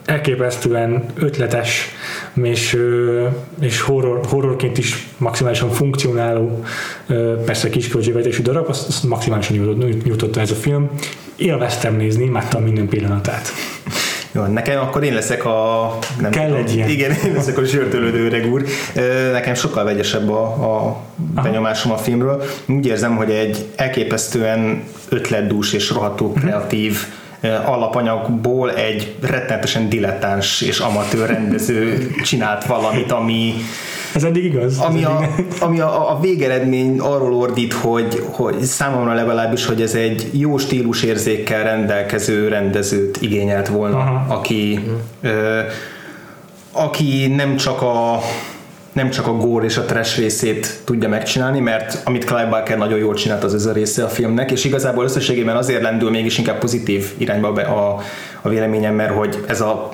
elképesztően 0.05 1.03
ötletes 1.15 1.89
és, 2.45 2.77
és 3.59 3.81
horror, 3.81 4.19
horrorként 4.29 4.77
is 4.77 5.07
maximálisan 5.17 5.69
funkcionáló, 5.69 6.63
persze 7.45 7.69
kis 7.69 7.87
költségvetésű 7.87 8.41
darab, 8.41 8.69
azt, 8.69 8.87
azt 8.87 9.03
maximálisan 9.03 9.55
nyújtott, 9.55 10.03
nyújtotta 10.05 10.39
ez 10.39 10.51
a 10.51 10.55
film. 10.55 10.89
Élveztem 11.35 11.95
nézni, 11.95 12.23
imádtam 12.23 12.63
minden 12.63 12.87
pillanatát. 12.87 13.49
Jó, 14.31 14.43
nekem 14.43 14.79
akkor 14.79 15.03
én 15.03 15.13
leszek 15.13 15.45
a... 15.45 15.97
Nem 16.21 16.31
Kell 16.31 16.47
tudom, 16.47 16.61
egy 16.61 16.75
ilyen. 16.75 16.89
Igen, 16.89 17.11
én 17.25 17.33
leszek 17.33 17.57
a 17.57 17.63
zsörtölődő 17.63 18.25
öreg 18.25 18.51
úr. 18.51 18.63
Nekem 19.31 19.53
sokkal 19.53 19.83
vegyesebb 19.83 20.29
a, 20.29 20.43
a 20.43 21.01
benyomásom 21.41 21.91
a 21.91 21.97
filmről. 21.97 22.43
Úgy 22.65 22.85
érzem, 22.85 23.15
hogy 23.15 23.31
egy 23.31 23.65
elképesztően 23.75 24.83
ötletdús 25.09 25.73
és 25.73 25.89
rohadtó 25.89 26.33
kreatív 26.33 26.91
uh-huh 26.91 27.27
alapanyagból 27.65 28.73
egy 28.73 29.15
rettenetesen 29.21 29.89
dilettáns 29.89 30.61
és 30.61 30.79
amatőr 30.79 31.27
rendező 31.27 32.11
csinált 32.23 32.65
valamit, 32.65 33.11
ami 33.11 33.53
ez 34.15 34.23
eddig 34.23 34.43
igaz. 34.43 34.77
Ami, 34.77 35.03
a, 35.03 35.19
ami 35.59 35.79
a, 35.79 36.11
a 36.11 36.19
végeredmény 36.19 36.99
arról 36.99 37.33
ordít, 37.33 37.73
hogy, 37.73 38.23
hogy 38.31 38.61
számomra 38.61 39.13
legalábbis, 39.13 39.65
hogy 39.65 39.81
ez 39.81 39.95
egy 39.95 40.29
jó 40.31 40.57
stílusérzékkel 40.57 41.63
rendelkező 41.63 42.47
rendezőt 42.47 43.17
igényelt 43.21 43.67
volna, 43.67 43.97
Aha. 43.97 44.33
aki 44.33 44.79
ö, 45.21 45.59
aki 46.71 47.27
nem 47.27 47.55
csak 47.55 47.81
a 47.81 48.19
nem 48.93 49.09
csak 49.09 49.27
a 49.27 49.33
gore 49.33 49.65
és 49.65 49.77
a 49.77 49.85
trash 49.85 50.17
részét 50.17 50.79
tudja 50.83 51.09
megcsinálni, 51.09 51.59
mert 51.59 52.01
amit 52.05 52.25
Clive 52.25 52.45
Barker 52.45 52.77
nagyon 52.77 52.99
jól 52.99 53.13
csinált, 53.13 53.43
az 53.43 53.53
ez 53.53 53.65
a 53.65 53.71
része 53.71 54.03
a 54.03 54.07
filmnek, 54.07 54.51
és 54.51 54.63
igazából 54.65 55.03
összességében 55.03 55.55
azért 55.55 55.81
lendül 55.81 56.09
mégis 56.09 56.37
inkább 56.37 56.59
pozitív 56.59 57.13
irányba 57.17 57.51
be 57.51 57.61
a, 57.61 57.97
a 58.41 58.49
véleményem, 58.49 58.95
mert 58.95 59.13
hogy 59.13 59.43
ez 59.47 59.61
a 59.61 59.89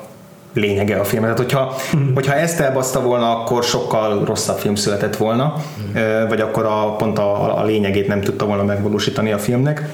lényege 0.54 1.00
a 1.00 1.04
film. 1.04 1.22
Tehát 1.22 1.38
hogyha, 1.38 1.76
mm. 1.98 2.14
hogyha 2.14 2.34
ezt 2.34 2.60
elbaszta 2.60 3.02
volna, 3.02 3.42
akkor 3.42 3.64
sokkal 3.64 4.26
rosszabb 4.26 4.58
film 4.58 4.76
született 4.76 5.18
volna, 5.18 5.54
mm. 5.54 6.28
vagy 6.28 6.42
akkor 6.42 6.66
a, 6.66 6.96
pont 6.96 7.18
a, 7.18 7.60
a 7.60 7.64
lényegét 7.64 8.08
nem 8.08 8.22
tudta 8.22 8.46
volna 8.46 8.64
megvalósítani 8.64 9.32
a 9.32 9.38
filmnek. 9.38 9.90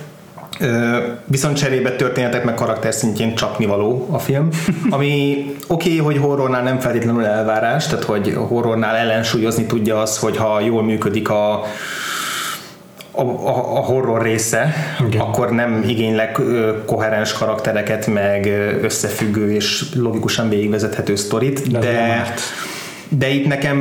Viszont 1.26 1.58
cserébe 1.58 1.96
történetek 1.96 2.44
meg 2.44 2.54
karakter 2.54 2.94
szintjén 2.94 3.36
csapnivaló 3.36 4.08
a 4.12 4.20
film, 4.20 4.50
ami 4.90 5.46
oké, 5.68 5.90
okay, 5.90 5.98
hogy 5.98 6.18
horrornál 6.18 6.64
nem 6.64 6.80
feltétlenül 6.80 7.26
elvárás, 7.26 7.88
tehát 7.88 8.04
hogy 8.04 8.34
horrornál 8.48 8.96
ellensúlyozni 8.96 9.66
tudja 9.66 10.02
az, 10.02 10.18
hogyha 10.18 10.60
jól 10.60 10.84
működik 10.84 11.30
a 11.30 11.64
a, 13.12 13.22
a, 13.22 13.78
a 13.78 13.80
horror 13.80 14.22
része, 14.22 14.74
Igen. 15.08 15.22
akkor 15.22 15.52
nem 15.52 15.84
igénylek 15.88 16.40
koherens 16.86 17.34
karaktereket, 17.34 18.08
meg 18.08 18.46
összefüggő 18.82 19.54
és 19.54 19.86
logikusan 19.96 20.50
végigvezethető 20.50 21.16
sztorit, 21.16 21.72
de, 21.72 21.80
de, 21.80 22.34
de 23.18 23.30
itt 23.30 23.48
nekem 23.48 23.78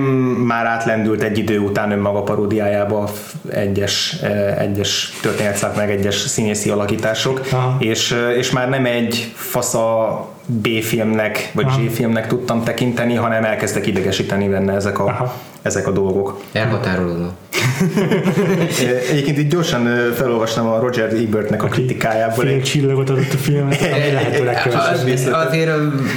már 0.47 0.67
átlendült 0.67 1.23
egy 1.23 1.39
idő 1.39 1.59
után 1.59 1.91
önmaga 1.91 2.23
paródiájába 2.23 3.11
egyes, 3.51 4.17
egyes 4.59 5.13
történetszák, 5.23 5.77
meg 5.77 5.91
egyes 5.91 6.15
színészi 6.15 6.71
alakítások, 6.71 7.41
és, 7.79 8.17
és 8.37 8.51
már 8.51 8.69
nem 8.69 8.85
egy 8.85 9.33
fasza 9.35 10.29
B-filmnek, 10.47 11.51
vagy 11.55 11.67
G-filmnek 11.67 12.27
tudtam 12.27 12.65
tekinteni, 12.65 13.15
hanem 13.15 13.45
elkezdtek 13.45 13.87
idegesíteni 13.87 14.49
benne 14.49 14.75
ezek 14.75 14.99
a, 14.99 15.05
Aha. 15.05 15.35
ezek 15.63 15.87
a 15.87 15.91
dolgok. 15.91 16.41
Elhatárolódó. 16.53 17.29
Egyébként 19.11 19.39
itt 19.39 19.51
gyorsan 19.51 20.13
felolvastam 20.15 20.67
a 20.67 20.79
Roger 20.79 21.13
Ebertnek 21.13 21.63
a 21.63 21.67
kritikájából. 21.67 22.45
Fél 22.45 22.63
csillagot 22.63 23.11
adott 23.11 23.33
a 23.33 23.37
filmnek, 23.37 23.81
Azért 25.47 25.71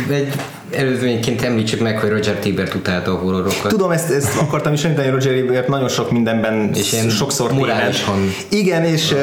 egy 0.10 0.34
előzményként 0.76 1.42
említsük 1.42 1.80
meg, 1.80 2.00
hogy 2.00 2.10
Roger 2.10 2.40
Ebert 2.46 2.74
utálta 2.74 3.12
a 3.12 3.16
horrorokat. 3.16 3.68
Tudom, 3.68 3.92
ezt, 3.92 4.12
ezt 4.12 4.40
akartam 4.40 4.74
is 4.74 4.84
említeni, 4.84 5.10
Roger 5.10 5.34
Ebert 5.34 5.68
nagyon 5.68 5.90
sok 5.90 6.12
mindenben 6.12 6.70
és 6.74 6.96
sokszor 7.10 7.52
morálisan. 7.52 8.34
Igen, 8.50 8.84
és, 8.84 9.14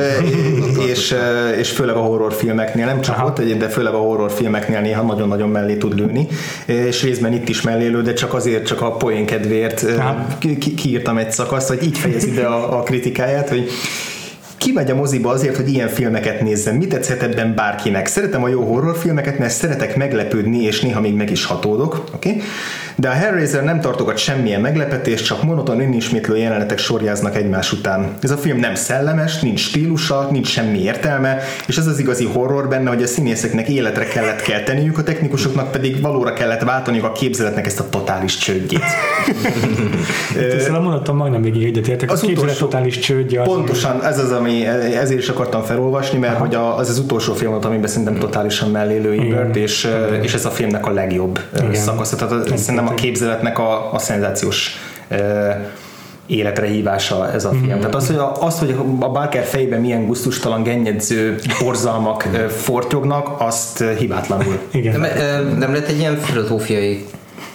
és, 0.90 1.14
és 1.58 1.70
főleg 1.70 1.96
a 1.96 2.00
horrorfilmeknél, 2.00 2.86
nem 2.86 3.00
csak 3.00 3.16
Aha. 3.16 3.26
ott, 3.26 3.42
de 3.42 3.68
főleg 3.68 3.94
a 3.94 3.98
horrorfilmeknél 3.98 4.80
néha 4.80 5.02
nagyon-nagyon 5.02 5.48
mellé 5.48 5.76
tud 5.76 5.98
lőni, 5.98 6.26
és 6.66 7.02
részben 7.02 7.32
itt 7.32 7.48
is 7.48 7.62
mellé 7.62 7.86
lő, 7.86 8.02
de 8.02 8.12
csak 8.12 8.34
azért, 8.34 8.66
csak 8.66 8.80
a 8.80 8.90
poén 8.90 9.26
kedvéért 9.26 9.86
ki, 10.38 10.74
kiírtam 10.74 11.18
egy 11.18 11.32
szakaszt, 11.32 11.68
hogy 11.68 11.82
így 11.82 11.98
fejezi 11.98 12.30
be 12.30 12.46
a, 12.46 12.78
a 12.78 12.82
kritikáját, 12.82 13.48
hogy 13.48 13.70
kimegy 14.60 14.90
a 14.90 14.94
moziba 14.94 15.30
azért, 15.30 15.56
hogy 15.56 15.68
ilyen 15.68 15.88
filmeket 15.88 16.40
nézzem. 16.40 16.76
Mit 16.76 16.88
tetszett 16.88 17.22
ebben 17.22 17.54
bárkinek? 17.54 18.06
Szeretem 18.06 18.42
a 18.42 18.48
jó 18.48 18.62
horrorfilmeket, 18.62 19.38
mert 19.38 19.52
szeretek 19.52 19.96
meglepődni, 19.96 20.62
és 20.62 20.80
néha 20.80 21.00
még 21.00 21.14
meg 21.14 21.30
is 21.30 21.44
hatódok. 21.44 22.04
Okay? 22.14 22.40
De 22.96 23.08
a 23.08 23.12
Hellraiser 23.12 23.64
nem 23.64 23.80
tartogat 23.80 24.16
semmilyen 24.16 24.60
meglepetést, 24.60 25.24
csak 25.24 25.42
monoton 25.42 25.80
önismétlő 25.80 26.36
jelenetek 26.36 26.78
sorjáznak 26.78 27.36
egymás 27.36 27.72
után. 27.72 28.16
Ez 28.20 28.30
a 28.30 28.36
film 28.36 28.58
nem 28.58 28.74
szellemes, 28.74 29.40
nincs 29.40 29.60
stílusa, 29.60 30.28
nincs 30.30 30.48
semmi 30.48 30.82
értelme, 30.82 31.38
és 31.66 31.76
ez 31.76 31.86
az 31.86 31.98
igazi 31.98 32.24
horror 32.24 32.68
benne, 32.68 32.88
hogy 32.88 33.02
a 33.02 33.06
színészeknek 33.06 33.68
életre 33.68 34.04
kellett 34.04 34.42
kelteniük, 34.42 34.98
a 34.98 35.02
technikusoknak 35.02 35.70
pedig 35.70 36.00
valóra 36.00 36.32
kellett 36.32 36.62
váltaniuk 36.62 37.04
a 37.04 37.12
képzeletnek 37.12 37.66
ezt 37.66 37.80
a 37.80 37.88
totális 37.88 38.36
csődjét. 38.36 38.84
Ezzel 40.56 40.74
a 40.74 40.80
mondatom 40.80 41.16
majdnem 41.16 41.42
végig 41.42 41.64
egyetértek. 41.64 42.10
Az 42.10 42.22
a 42.22 42.26
képzelet 42.26 42.58
totális 42.58 42.98
csődje. 42.98 43.40
Az 43.40 43.46
pontosan, 43.46 44.04
ez 44.04 44.18
az, 44.18 44.30
ami 44.32 44.49
ezért 45.00 45.20
is 45.20 45.28
akartam 45.28 45.62
felolvasni, 45.62 46.18
mert 46.18 46.34
Aha. 46.34 46.40
hogy 46.40 46.54
az 46.54 46.88
az 46.88 46.98
utolsó 46.98 47.34
film 47.34 47.50
volt, 47.50 47.64
amiben 47.64 47.88
szerintem 47.88 48.18
totálisan 48.18 48.70
mellélő 48.70 49.12
Ebert, 49.12 49.56
és, 49.56 49.88
és 50.22 50.34
ez 50.34 50.44
a 50.44 50.50
filmnek 50.50 50.86
a 50.86 50.90
legjobb 50.90 51.40
Igen. 51.56 51.74
szakasz. 51.74 52.10
Tehát 52.10 52.58
szerintem 52.58 52.86
a 52.86 52.94
képzeletnek 52.94 53.58
a, 53.58 53.92
a 53.92 53.98
szenzációs 53.98 54.78
életre 56.26 56.66
hívása 56.66 57.32
ez 57.32 57.44
a 57.44 57.50
film. 57.50 57.76
Mm. 57.76 57.78
Tehát 57.78 57.94
az, 57.94 58.06
hogy 58.06 58.16
a, 58.16 58.42
az, 58.42 58.58
hogy 58.58 58.76
a 59.00 59.08
Barker 59.08 59.44
fejében 59.44 59.80
milyen 59.80 60.06
gusztustalan, 60.06 60.62
gennyedző 60.62 61.38
borzalmak 61.60 62.28
fortyognak, 62.48 63.34
azt 63.38 63.84
hibátlanul. 63.98 64.58
Igen. 64.72 65.00
Nem, 65.00 65.56
nem 65.58 65.72
lett 65.72 65.88
egy 65.88 65.98
ilyen 65.98 66.16
filozófiai 66.16 67.06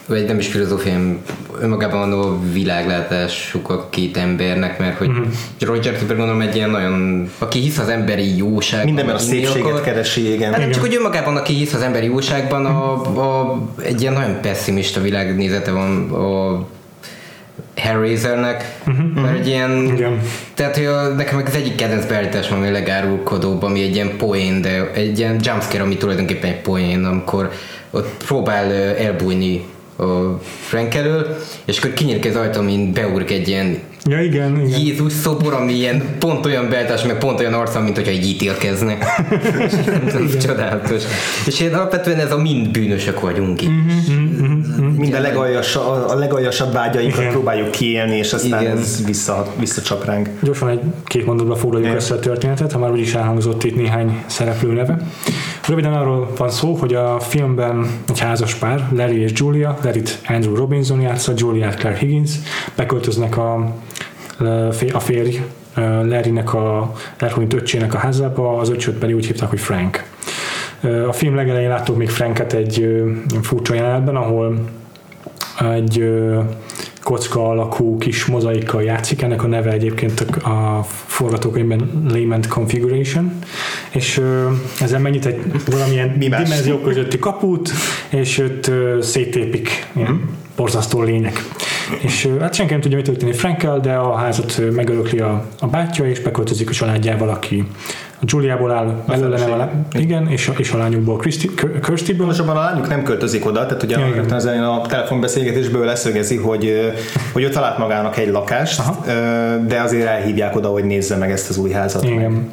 vagy 0.06 0.24
nem 0.24 0.38
is 0.38 0.46
filozófiám, 0.46 1.18
önmagában 1.60 2.12
a 2.12 2.38
világlátásuk 2.52 3.70
a 3.70 3.88
két 3.90 4.16
embernek, 4.16 4.78
mert 4.78 4.96
hogy 4.96 5.08
uh-huh. 5.08 5.26
Roger 5.60 5.98
Cooper 5.98 6.16
gondolom 6.16 6.40
egy 6.40 6.54
ilyen 6.56 6.70
nagyon, 6.70 7.28
aki 7.38 7.58
hisz 7.58 7.78
az 7.78 7.88
emberi 7.88 8.36
jóságban. 8.36 8.86
Mindenben 8.86 9.14
a 9.14 9.18
szépséget 9.18 9.66
akar, 9.66 9.80
keresi, 9.80 10.32
igen. 10.32 10.52
Hát 10.52 10.60
nem 10.60 10.70
csak, 10.70 10.80
hogy 10.80 10.94
önmagában, 10.94 11.36
aki 11.36 11.52
hisz 11.52 11.72
az 11.72 11.82
emberi 11.82 12.06
jóságban, 12.06 12.66
a, 12.66 12.92
a, 13.20 13.58
egy 13.82 14.00
ilyen 14.00 14.12
nagyon 14.12 14.40
pessimista 14.40 15.00
világnézete 15.00 15.70
van 15.70 16.10
a 16.10 16.64
Hellraisernek, 17.74 18.78
uh-huh, 18.86 19.04
mert 19.14 19.26
uh-huh. 19.26 19.40
egy 19.40 19.46
ilyen, 19.46 19.84
Igen. 19.94 20.20
tehát 20.54 20.76
hogy 20.76 20.84
a, 20.84 21.08
nekem 21.08 21.42
az 21.46 21.54
egyik 21.54 21.74
kedvenc 21.74 22.06
beállítás 22.06 22.50
ami 22.50 22.66
a 22.66 22.70
legárulkodóbb, 22.70 23.62
ami 23.62 23.82
egy 23.82 23.94
ilyen 23.94 24.16
poén, 24.16 24.60
de 24.60 24.90
egy 24.94 25.18
ilyen 25.18 25.36
jumpscare, 25.42 25.82
ami 25.82 25.96
tulajdonképpen 25.96 26.50
egy 26.50 26.60
poén, 26.60 27.04
amikor 27.04 27.50
ott 27.90 28.24
próbál 28.26 28.72
elbújni 28.72 29.64
a 29.96 30.40
Frank 30.42 30.94
elől, 30.94 31.36
és 31.64 31.78
akkor 31.78 31.92
kinyílik 31.92 32.26
az 32.26 32.36
ajtó, 32.36 32.62
mint 32.62 32.92
beugrik 32.92 33.30
egy 33.30 33.48
ilyen 33.48 33.78
Ja, 34.08 34.22
igen, 34.22 34.66
igen. 34.66 34.80
Jézus 34.80 35.12
szobor, 35.12 35.52
ami 35.52 35.72
ilyen 35.72 36.02
pont 36.18 36.46
olyan 36.46 36.68
beltás, 36.68 37.02
meg 37.02 37.18
pont 37.18 37.40
olyan 37.40 37.52
arca, 37.52 37.80
mint 37.80 37.96
hogyha 37.96 38.10
egy 38.10 38.26
ítélkezne. 38.26 38.98
Csodálatos. 40.46 41.02
És 41.46 41.60
én 41.60 41.74
alapvetően 41.74 42.18
ez 42.18 42.32
a 42.32 42.38
mind 42.38 42.70
bűnösök 42.70 43.20
vagyunk 43.20 43.62
itt. 43.62 43.68
Mm-hmm, 43.68 44.15
mind 44.96 45.14
a 45.14 45.20
legaljasabb, 45.20 46.10
a 46.10 46.14
legaljasabb 46.14 46.72
vágyainkat 46.72 47.20
igen. 47.20 47.32
próbáljuk 47.32 47.70
kiélni, 47.70 48.16
és 48.16 48.32
aztán 48.32 48.60
igen. 48.60 48.76
ez 48.76 49.04
vissza, 49.06 49.46
visszacsap 49.58 50.04
ránk. 50.04 50.28
Gyorsan 50.42 50.68
egy 50.68 50.80
két 51.04 51.26
mondatba 51.26 51.56
foglaljuk 51.56 51.94
össze 51.94 52.14
a 52.14 52.18
történetet, 52.18 52.72
ha 52.72 52.78
már 52.78 52.90
úgyis 52.90 53.14
elhangzott 53.14 53.64
itt 53.64 53.76
néhány 53.76 54.22
szereplő 54.26 54.72
neve. 54.72 54.98
Röviden 55.68 55.92
arról 55.92 56.32
van 56.36 56.50
szó, 56.50 56.74
hogy 56.74 56.94
a 56.94 57.20
filmben 57.20 57.86
egy 58.08 58.18
házas 58.18 58.54
pár, 58.54 58.88
Larry 58.92 59.20
és 59.20 59.32
Julia, 59.34 59.78
Larry-t 59.82 60.20
Andrew 60.28 60.54
Robinson 60.54 61.00
játsza, 61.00 61.32
Juliát 61.36 61.76
Claire 61.76 61.98
Higgins, 61.98 62.30
beköltöznek 62.76 63.36
a, 63.36 63.74
a 64.92 65.00
férj 65.00 65.40
Larrynek 66.04 66.54
a 66.54 66.92
elhunyt 67.16 67.54
öccsének 67.54 67.94
a 67.94 67.98
házába, 67.98 68.58
az 68.58 68.70
öccsöt 68.70 68.94
pedig 68.94 69.14
úgy 69.14 69.26
hívták, 69.26 69.48
hogy 69.48 69.60
Frank. 69.60 70.04
A 71.08 71.12
film 71.12 71.34
legelején 71.34 71.68
láttuk 71.68 71.96
még 71.96 72.08
Franket 72.08 72.52
egy 72.52 73.02
furcsa 73.42 73.74
jelenetben, 73.74 74.16
ahol 74.16 74.58
egy 75.60 76.04
kocka 77.02 77.48
alakú 77.48 77.98
kis 77.98 78.24
mozaikkal 78.24 78.82
játszik, 78.82 79.22
ennek 79.22 79.42
a 79.42 79.46
neve 79.46 79.70
egyébként 79.70 80.20
a 80.20 80.86
forgatókönyvben 81.06 82.02
Layman 82.08 82.44
Configuration, 82.48 83.38
és 83.90 84.20
ezzel 84.80 85.00
mennyit 85.00 85.26
egy 85.26 85.40
valamilyen 85.70 86.18
dimenziók 86.18 86.82
közötti 86.82 87.18
kaput, 87.18 87.70
és 88.08 88.38
őt 88.38 88.70
széttépik 89.00 89.86
ilyen 89.96 90.12
mm. 90.12 90.22
borzasztó 90.56 91.02
lények. 91.02 91.42
És 92.00 92.28
hát 92.40 92.54
senki 92.54 92.72
nem 92.72 92.80
tudja, 92.80 92.96
mi 92.96 93.02
történik 93.02 93.34
Frankel, 93.34 93.80
de 93.80 93.94
a 93.94 94.14
házat 94.14 94.60
megörökli 94.72 95.18
a, 95.18 95.44
a 95.60 95.66
bátyja, 95.66 96.04
és 96.04 96.20
beköltözik 96.20 96.70
a 96.70 96.72
családjával, 96.72 97.28
aki 97.28 97.66
a 98.20 98.24
Juliából 98.24 98.70
áll 98.70 99.02
belőle 99.06 99.38
nem 99.38 99.60
a, 99.60 99.96
igen, 99.98 100.28
és 100.28 100.48
a, 100.48 100.52
és 100.56 100.70
a 100.70 100.76
lányukból 100.76 101.18
Kirstyből. 101.82 102.26
Most 102.26 102.40
abban 102.40 102.56
a 102.56 102.60
lányuk 102.60 102.88
nem 102.88 103.02
költözik 103.02 103.46
oda, 103.46 103.66
tehát 103.66 103.82
ugye 103.82 103.98
ja, 103.98 104.34
az 104.34 104.44
a 104.44 104.84
telefonbeszélgetésből 104.88 105.84
leszögezi, 105.84 106.36
hogy, 106.36 106.92
hogy 107.32 107.42
ő 107.42 107.48
talált 107.48 107.78
magának 107.78 108.16
egy 108.16 108.28
lakást, 108.28 108.78
Aha. 108.78 109.04
de 109.66 109.80
azért 109.80 110.06
elhívják 110.06 110.56
oda, 110.56 110.68
hogy 110.68 110.84
nézze 110.84 111.16
meg 111.16 111.30
ezt 111.30 111.48
az 111.48 111.58
új 111.58 111.70
házat. 111.70 112.04
Igen. 112.04 112.30
Meg. 112.32 112.48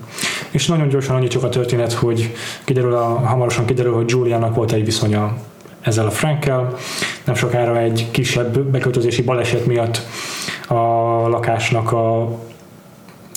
És 0.52 0.68
nagyon 0.68 0.88
gyorsan 0.88 1.16
annyit 1.16 1.32
csak 1.32 1.44
a 1.44 1.50
történet, 1.50 1.94
hogy 1.94 2.34
kiderül 2.64 2.94
a, 2.94 3.04
hamarosan 3.04 3.66
kiderül, 3.66 3.94
hogy 3.94 4.10
Juliának 4.10 4.56
volt 4.56 4.72
egy 4.72 4.86
viszonya 4.86 5.36
ezzel 5.82 6.06
a 6.06 6.12
Frankel. 6.12 6.74
Nem 7.24 7.36
sokára 7.36 7.78
egy 7.78 8.08
kisebb 8.12 8.60
beköltözési 8.60 9.22
baleset 9.22 9.66
miatt 9.66 10.02
a 10.68 10.74
lakásnak 11.28 11.92
a 11.92 12.30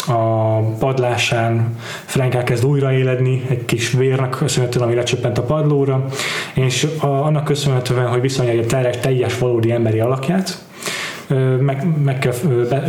a 0.06 0.58
padlásán 0.78 1.76
Frank 2.04 2.34
elkezd 2.34 2.64
újraéledni 2.64 3.42
egy 3.48 3.64
kis 3.64 3.92
vérnek 3.92 4.30
köszönhetően, 4.30 4.86
ami 4.86 4.94
lecsöppent 4.94 5.38
a 5.38 5.42
padlóra, 5.42 6.04
és 6.54 6.86
a, 7.00 7.06
annak 7.06 7.44
köszönhetően, 7.44 8.06
hogy 8.06 8.20
viszonylag 8.20 8.64
a 8.72 8.90
teljes 9.00 9.38
valódi 9.38 9.72
emberi 9.72 10.00
alakját, 10.00 10.64
meg, 11.60 11.86
meg 12.04 12.18
kell 12.18 12.32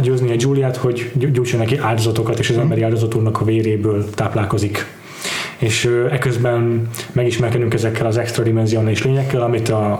győzni 0.01 0.31
egy 0.31 0.41
Juliát, 0.41 0.75
hogy 0.75 1.11
gyújtson 1.13 1.59
neki 1.59 1.77
áldozatokat, 1.77 2.39
és 2.39 2.49
az 2.49 2.57
emberi 2.57 2.81
áldozatúrnak 2.81 3.41
a 3.41 3.45
véréből 3.45 4.09
táplálkozik. 4.09 4.85
És 5.57 5.89
eközben 6.09 6.89
megismerkedünk 7.11 7.73
ezekkel 7.73 8.05
az 8.05 8.17
extra 8.17 8.43
dimensionális 8.43 9.03
lényekkel, 9.03 9.41
amit 9.41 9.69
a, 9.69 9.91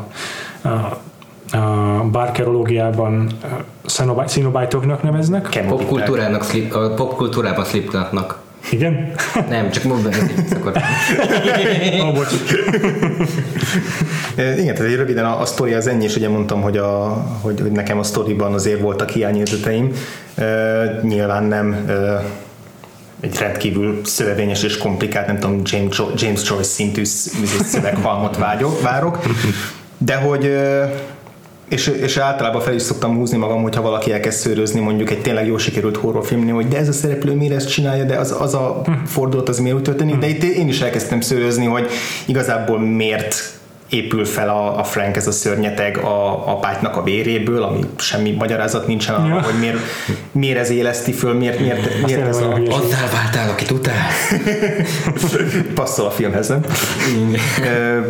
a 0.64 1.02
a 1.52 2.04
barkerológiában 2.12 3.32
szinobájtoknak 4.26 5.04
neveznek. 5.04 5.64
Popkultúrának, 5.68 6.46
popkultúrában 6.96 7.66
slipknotnak. 7.66 8.46
Igen? 8.72 9.12
Nem, 9.50 9.70
csak 9.70 9.84
mondom, 9.84 10.14
hogy 10.14 10.32
oh, 12.02 12.14
bocs. 12.16 12.32
Igen, 14.62 14.76
tehát 14.76 14.96
röviden 14.96 15.26
a, 15.26 15.42
a 15.42 15.46
sztori 15.46 15.74
az 15.74 15.88
ennyi, 15.88 16.04
és 16.04 16.16
ugye 16.16 16.30
mondtam, 16.30 16.62
hogy, 16.62 16.78
a, 16.78 17.08
hogy, 17.42 17.60
hogy 17.60 17.72
nekem 17.72 18.00
a 18.00 18.04
sztoriban 18.04 18.54
azért 18.54 18.82
voltak 18.82 19.10
hiányérzeteim. 19.10 19.92
Uh, 20.38 21.04
nyilván 21.04 21.44
nem 21.44 21.86
uh, 21.88 22.24
egy 23.20 23.38
rendkívül 23.38 24.02
szövevényes 24.04 24.64
és 24.64 24.78
komplikált, 24.78 25.28
nem 25.28 25.38
tudom, 25.38 25.62
James, 25.64 26.02
James 26.16 26.50
Joyce 26.50 26.64
szintű 26.64 27.04
szöveghalmot 27.64 28.38
vágyok, 28.38 28.82
várok, 28.82 29.20
de 29.98 30.16
hogy 30.16 30.58
és, 31.68 31.88
és 31.88 32.18
általában 32.18 32.62
fel 32.62 32.74
is 32.74 32.82
szoktam 32.82 33.16
húzni 33.16 33.38
magam, 33.38 33.62
hogyha 33.62 33.82
valaki 33.82 34.12
elkezd 34.12 34.38
szőrözni 34.38 34.80
mondjuk 34.80 35.10
egy 35.10 35.22
tényleg 35.22 35.48
jó 35.48 35.58
sikerült 35.58 35.98
horrorfilmnél, 35.98 36.54
hogy 36.54 36.68
de 36.68 36.78
ez 36.78 36.88
a 36.88 36.94
szereplő 36.94 37.34
miért 37.34 37.54
ezt 37.54 37.70
csinálja, 37.70 38.04
de 38.04 38.16
az, 38.16 38.36
az 38.40 38.54
a 38.54 38.82
fordulat 39.06 39.50
az 39.50 39.60
miért 39.60 39.76
úgy 39.76 39.82
történik, 39.82 40.18
de 40.18 40.28
itt 40.28 40.44
én 40.44 40.68
is 40.68 40.82
elkezdtem 40.82 41.22
szőrözni, 41.22 41.66
hogy 41.66 41.88
igazából 42.26 42.80
miért 42.80 43.57
épül 43.90 44.26
fel 44.26 44.50
a, 44.50 44.80
a 44.80 44.84
Frank, 44.84 45.16
ez 45.16 45.28
a 45.28 45.32
szörnyeteg 45.32 45.98
a, 45.98 46.50
a 46.52 46.56
pátynak 46.60 46.96
a 46.96 47.04
véréből, 47.04 47.64
ami 47.64 47.80
semmi 47.98 48.32
magyarázat 48.32 48.88
nincsen 48.88 49.16
arra, 49.16 49.28
ja. 49.28 49.42
hogy 49.42 49.60
miért, 49.60 49.78
miért 50.32 50.60
ez 50.60 50.70
éleszti 50.70 51.12
föl, 51.12 51.34
miért, 51.34 51.60
miért, 51.60 52.06
miért 52.06 52.28
ez 52.28 52.38
a... 52.38 52.54
Azzal 52.54 53.10
váltál, 53.14 53.50
akit 53.50 53.72
utál. 53.72 54.08
Passzol 55.76 56.06
a 56.06 56.12
filmhez, 56.12 56.48
nem? 56.48 56.62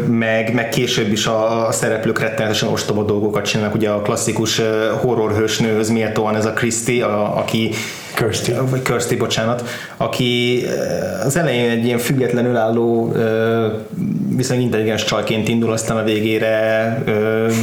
meg, 0.08 0.54
meg 0.54 0.70
később 0.70 1.12
is 1.12 1.26
a, 1.26 1.68
a 1.68 1.72
szereplők 1.72 2.20
rettenetesen 2.20 2.70
ostoba 2.70 3.04
dolgokat 3.04 3.46
csinálnak, 3.46 3.76
ugye 3.76 3.90
a 3.90 4.02
klasszikus 4.02 4.62
horrorhősnőhöz 5.02 5.90
méltóan 5.90 6.36
ez 6.36 6.46
a 6.46 6.54
Christy, 6.54 7.02
a, 7.02 7.38
aki 7.38 7.74
Kirsty. 8.18 8.52
Vagy 8.70 8.82
Kirsty, 8.82 9.16
bocsánat, 9.16 9.64
aki 9.98 10.64
az 11.26 11.38
elején 11.38 11.70
egy 11.70 11.86
ilyen 11.86 11.98
függetlenül 11.98 12.56
álló 12.56 13.12
viszonylag 14.36 14.66
intelligens 14.66 15.04
csajként 15.04 15.48
indul, 15.48 15.72
aztán 15.72 15.98
a 15.98 16.04
végére 16.04 17.04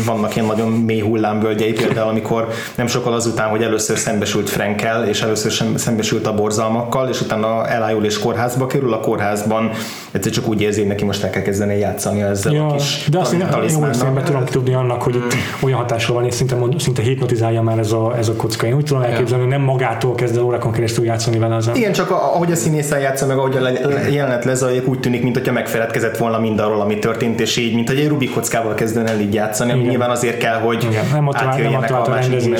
vannak 0.04 0.36
ilyen 0.36 0.48
nagyon 0.48 0.72
mély 0.72 1.00
hullámvölgyei, 1.00 1.72
például 1.72 2.08
amikor 2.08 2.48
nem 2.74 2.86
sokkal 2.86 3.12
azután, 3.12 3.48
hogy 3.48 3.62
először 3.62 3.98
szembesült 3.98 4.48
Frankel, 4.48 5.08
és 5.08 5.22
először 5.22 5.52
szembesült 5.74 6.26
a 6.26 6.34
borzalmakkal, 6.34 7.08
és 7.08 7.20
utána 7.20 7.68
elájul 7.68 8.04
és 8.04 8.18
kórházba 8.18 8.66
kerül, 8.66 8.92
a 8.92 9.00
kórházban 9.00 9.70
egyszer 10.14 10.32
csak 10.32 10.48
úgy 10.48 10.60
érzi, 10.60 10.78
hogy 10.78 10.88
neki 10.88 11.04
most 11.04 11.22
el 11.22 11.30
kell 11.30 11.42
kezdeni 11.42 11.78
játszani 11.78 12.22
ezzel 12.22 12.52
ja, 12.52 12.66
a 12.66 12.74
kis 12.74 13.06
De 13.10 13.18
azt 13.18 13.32
én 13.32 13.46
jó 13.68 13.80
tudom 14.24 14.44
tudni 14.44 14.74
annak, 14.74 15.02
hogy 15.02 15.14
itt 15.14 15.34
olyan 15.60 15.78
hatásra 15.78 16.14
van, 16.14 16.24
és 16.24 16.34
szinte, 16.34 16.56
szinte 16.78 17.02
hipnotizálja 17.02 17.62
már 17.62 17.78
ez 17.78 17.92
a, 17.92 18.14
ez 18.18 18.28
a 18.28 18.32
kocka. 18.36 18.66
Én 18.66 18.74
úgy 18.74 18.84
tudom 18.84 19.02
elképzelni, 19.02 19.42
hogy 19.44 19.52
nem 19.52 19.62
magától 19.62 20.14
kezd 20.14 20.36
el 20.36 20.42
órákon 20.42 20.72
keresztül 20.72 21.04
játszani 21.04 21.38
vele 21.38 21.54
az 21.54 21.70
Igen, 21.74 21.92
csak 21.92 22.10
ahogy 22.10 22.52
a 22.52 22.54
színészen 22.54 23.00
játsza 23.00 23.26
meg, 23.26 23.38
ahogy 23.38 23.56
a 23.56 23.68
jelenet 24.10 24.44
lezajlik, 24.44 24.88
úgy 24.88 25.00
tűnik, 25.00 25.22
mintha 25.22 25.52
megfeledkezett 25.52 26.16
volna 26.16 26.38
mindarról, 26.38 26.80
ami 26.80 26.98
történt, 26.98 27.40
és 27.40 27.56
így, 27.56 27.74
mint 27.74 27.88
hogy 27.88 27.98
egy 27.98 28.08
Rubik 28.08 28.30
kockával 28.30 28.74
kezdően 28.74 29.06
el 29.06 29.20
így 29.20 29.34
játszani, 29.34 29.72
ami 29.72 29.82
nyilván 29.82 30.10
azért 30.10 30.38
kell, 30.38 30.58
hogy 30.58 30.84
Igen. 30.90 31.04
nem 31.12 31.28
átjöjjenek 31.32 31.90
a, 31.90 32.04
a 32.06 32.08
másik 32.08 32.58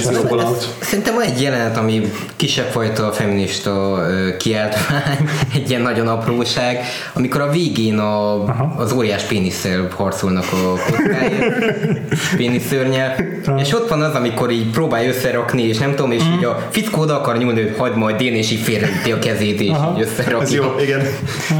Szerintem 0.81 1.15
van 1.15 1.25
egy 1.25 1.43
jelenet, 1.43 1.77
ami 1.77 2.11
kisebb 2.37 2.67
fajta 2.67 3.13
feminista 3.13 4.03
kiáltvány, 4.39 5.29
egy 5.55 5.71
ilyen 5.71 5.83
nagyon 5.83 6.09
apróság, 6.09 6.79
amikor 7.13 7.41
a 7.45 7.51
végén 7.51 7.99
a, 7.99 8.45
az 8.77 8.93
óriás 8.93 9.23
pénisszel 9.23 9.89
harcolnak 9.97 10.45
a 10.53 10.91
kockáért, 10.91 11.55
péniszörnyel, 12.37 13.15
és 13.59 13.73
ott 13.73 13.89
van 13.89 14.01
az, 14.01 14.15
amikor 14.15 14.51
így 14.51 14.71
próbálja 14.71 15.09
összerakni, 15.09 15.63
és 15.63 15.79
nem 15.79 15.95
tudom, 15.95 16.11
és 16.11 16.25
mm. 16.25 16.33
így 16.33 16.45
a 16.45 16.67
fickó 16.71 17.01
oda 17.01 17.19
akar 17.19 17.39
nyúlni, 17.39 17.63
hogy 17.63 17.75
hagyd 17.79 17.97
majd 17.97 18.21
én, 18.21 18.35
és 18.35 18.51
így 18.51 18.61
félreüti 18.61 19.13
a 19.13 19.19
kezét, 19.19 19.61
és 19.61 19.71
Aha. 19.71 19.95
így 19.97 20.03
összerakja. 20.03 20.41
Ez 20.41 20.53
jó, 20.53 20.65
igen. 20.81 21.01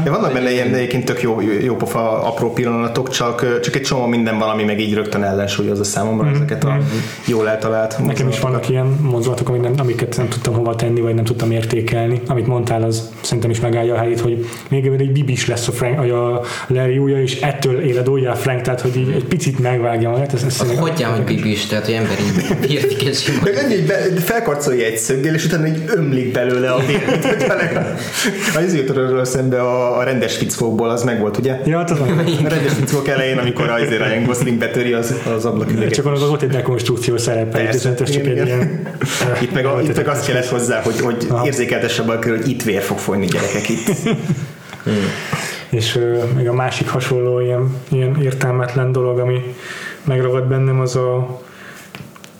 De 0.03 0.09
vannak 0.09 0.33
benne 0.33 0.51
ilyen 0.51 0.73
egyébként 0.73 1.05
tök 1.05 1.21
jó, 1.21 1.41
jó 1.61 1.75
pofa 1.75 2.23
apró 2.23 2.53
pillanatok, 2.53 3.09
csak, 3.09 3.59
csak 3.61 3.75
egy 3.75 3.81
csomó 3.81 4.05
minden 4.05 4.37
valami 4.37 4.63
meg 4.63 4.79
így 4.79 4.93
rögtön 4.93 5.23
ellensúlyozza 5.23 5.83
számomra 5.83 6.29
mm. 6.29 6.33
ezeket 6.33 6.63
a 6.63 6.77
jól 7.25 7.49
eltalált 7.49 8.05
Nekem 8.05 8.27
is 8.27 8.39
vannak 8.39 8.69
ilyen 8.69 8.85
mozdulatok, 9.01 9.49
amik 9.49 9.61
nem, 9.61 9.73
amiket 9.77 10.17
nem 10.17 10.27
tudtam 10.27 10.53
hova 10.53 10.75
tenni, 10.75 11.01
vagy 11.01 11.13
nem 11.13 11.23
tudtam 11.23 11.51
értékelni. 11.51 12.21
Amit 12.27 12.47
mondtál, 12.47 12.83
az 12.83 13.09
szerintem 13.21 13.49
is 13.49 13.59
megállja 13.59 13.93
a 13.93 13.97
helyét, 13.97 14.19
hogy 14.19 14.45
még 14.69 14.85
egy 14.85 15.11
bibis 15.11 15.47
lesz 15.47 15.67
a, 15.67 15.71
Frank, 15.75 15.99
a 15.99 16.41
Larry 16.67 16.97
újja, 16.97 17.21
és 17.21 17.41
ettől 17.41 17.81
éled 17.81 18.09
újjá 18.09 18.33
Frank, 18.33 18.61
tehát 18.61 18.81
hogy 18.81 18.97
így 18.97 19.09
egy 19.09 19.25
picit 19.25 19.59
megvágja 19.59 20.09
magát. 20.09 20.33
Ez, 20.33 20.43
ez 20.43 20.61
az 20.61 20.77
hogyan, 20.77 21.11
hogy 21.11 21.23
bibis, 21.23 21.65
tehát 21.65 21.85
hogy 21.85 21.93
emberi 21.93 22.21
értékes. 22.67 23.31
Meg 23.43 23.55
ennyi, 23.55 23.75
felkarcolja 24.19 24.85
egy 24.85 24.97
szöggel, 24.97 25.33
és 25.33 25.45
utána 25.45 25.67
így 25.67 25.83
ömlik 25.87 26.31
belőle 26.31 26.71
a 26.71 26.79
vér. 26.79 27.03
a 28.55 28.59
izőtörőről 28.59 29.25
szembe 29.25 29.61
a, 29.61 29.97
a 29.97 30.03
rendes 30.03 30.37
fickókból 30.37 30.89
az 30.89 31.03
meg 31.03 31.19
volt, 31.19 31.37
ugye? 31.37 31.59
Ja, 31.65 31.83
tudom. 31.83 32.17
A 32.45 32.49
rendes 32.49 32.73
fickók 32.73 33.07
elején, 33.07 33.37
amikor 33.37 33.69
az 33.69 33.87
Ryan 33.87 34.23
Gosling 34.23 34.57
betöri 34.57 34.93
az, 34.93 35.13
az 35.35 35.45
ablak 35.45 35.71
üveget. 35.71 35.93
Csak 35.93 36.05
az 36.05 36.27
volt 36.27 36.41
egy 36.41 36.49
dekonstrukció 36.49 37.17
szerepe, 37.17 37.67
ez 37.67 37.81
csak 37.81 38.09
egy 38.09 38.45
ilyen... 38.45 38.81
Itt 39.41 39.53
meg, 39.53 39.65
a, 39.65 39.81
itt 39.81 39.95
meg 39.95 40.07
azt 40.07 40.25
kellett 40.25 40.47
hozzá, 40.47 40.81
hogy, 40.81 40.99
hogy 40.99 41.27
érzékeltesebb 41.45 42.19
körül, 42.19 42.37
hogy 42.37 42.49
itt 42.49 42.63
vér 42.63 42.81
fog 42.81 42.97
folyni 42.97 43.25
gyerekek 43.25 43.69
itt. 43.69 43.89
És 45.69 45.95
uh, 45.95 46.23
még 46.35 46.47
a 46.47 46.53
másik 46.53 46.89
hasonló 46.89 47.39
ilyen, 47.39 47.75
ilyen 47.91 48.21
értelmetlen 48.21 48.91
dolog, 48.91 49.19
ami 49.19 49.55
megragad 50.03 50.43
bennem, 50.47 50.79
az 50.79 50.95
a 50.95 51.39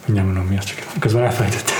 nem 0.06 0.26
mondom 0.26 0.46
mi 0.46 0.58
az, 0.58 0.64
csak 0.64 0.78
közben 1.00 1.24
elfelejtettem. 1.24 1.76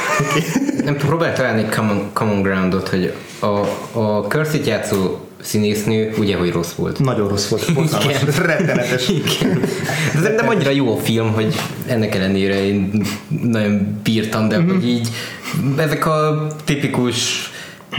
nem 0.84 0.98
próbál 0.98 1.34
találni 1.34 1.64
egy 1.64 1.70
common, 1.70 2.10
common 2.14 2.42
groundot, 2.42 2.88
hogy 2.88 3.14
a, 3.40 3.46
a 4.00 4.26
Curse-it 4.28 4.66
játszó 4.66 5.20
színésznő 5.42 6.14
ugye, 6.18 6.38
hogy 6.38 6.52
rossz 6.52 6.74
volt. 6.74 7.00
Nagyon 7.00 7.28
rossz 7.28 7.48
volt, 7.48 7.74
borzalmas, 7.74 8.38
rettenetes. 8.38 9.10
Igen. 9.10 9.60
De 10.14 10.20
szerintem 10.22 10.48
annyira 10.48 10.70
jó 10.70 10.96
a 10.98 11.00
film, 11.00 11.34
hogy 11.34 11.56
ennek 11.88 12.16
ellenére 12.16 12.66
én 12.66 13.06
nagyon 13.44 14.00
bírtam, 14.04 14.48
de 14.48 14.58
mm-hmm. 14.58 14.70
hogy 14.70 14.88
így 14.88 15.10
ezek 15.78 16.06
a 16.06 16.48
tipikus 16.64 17.50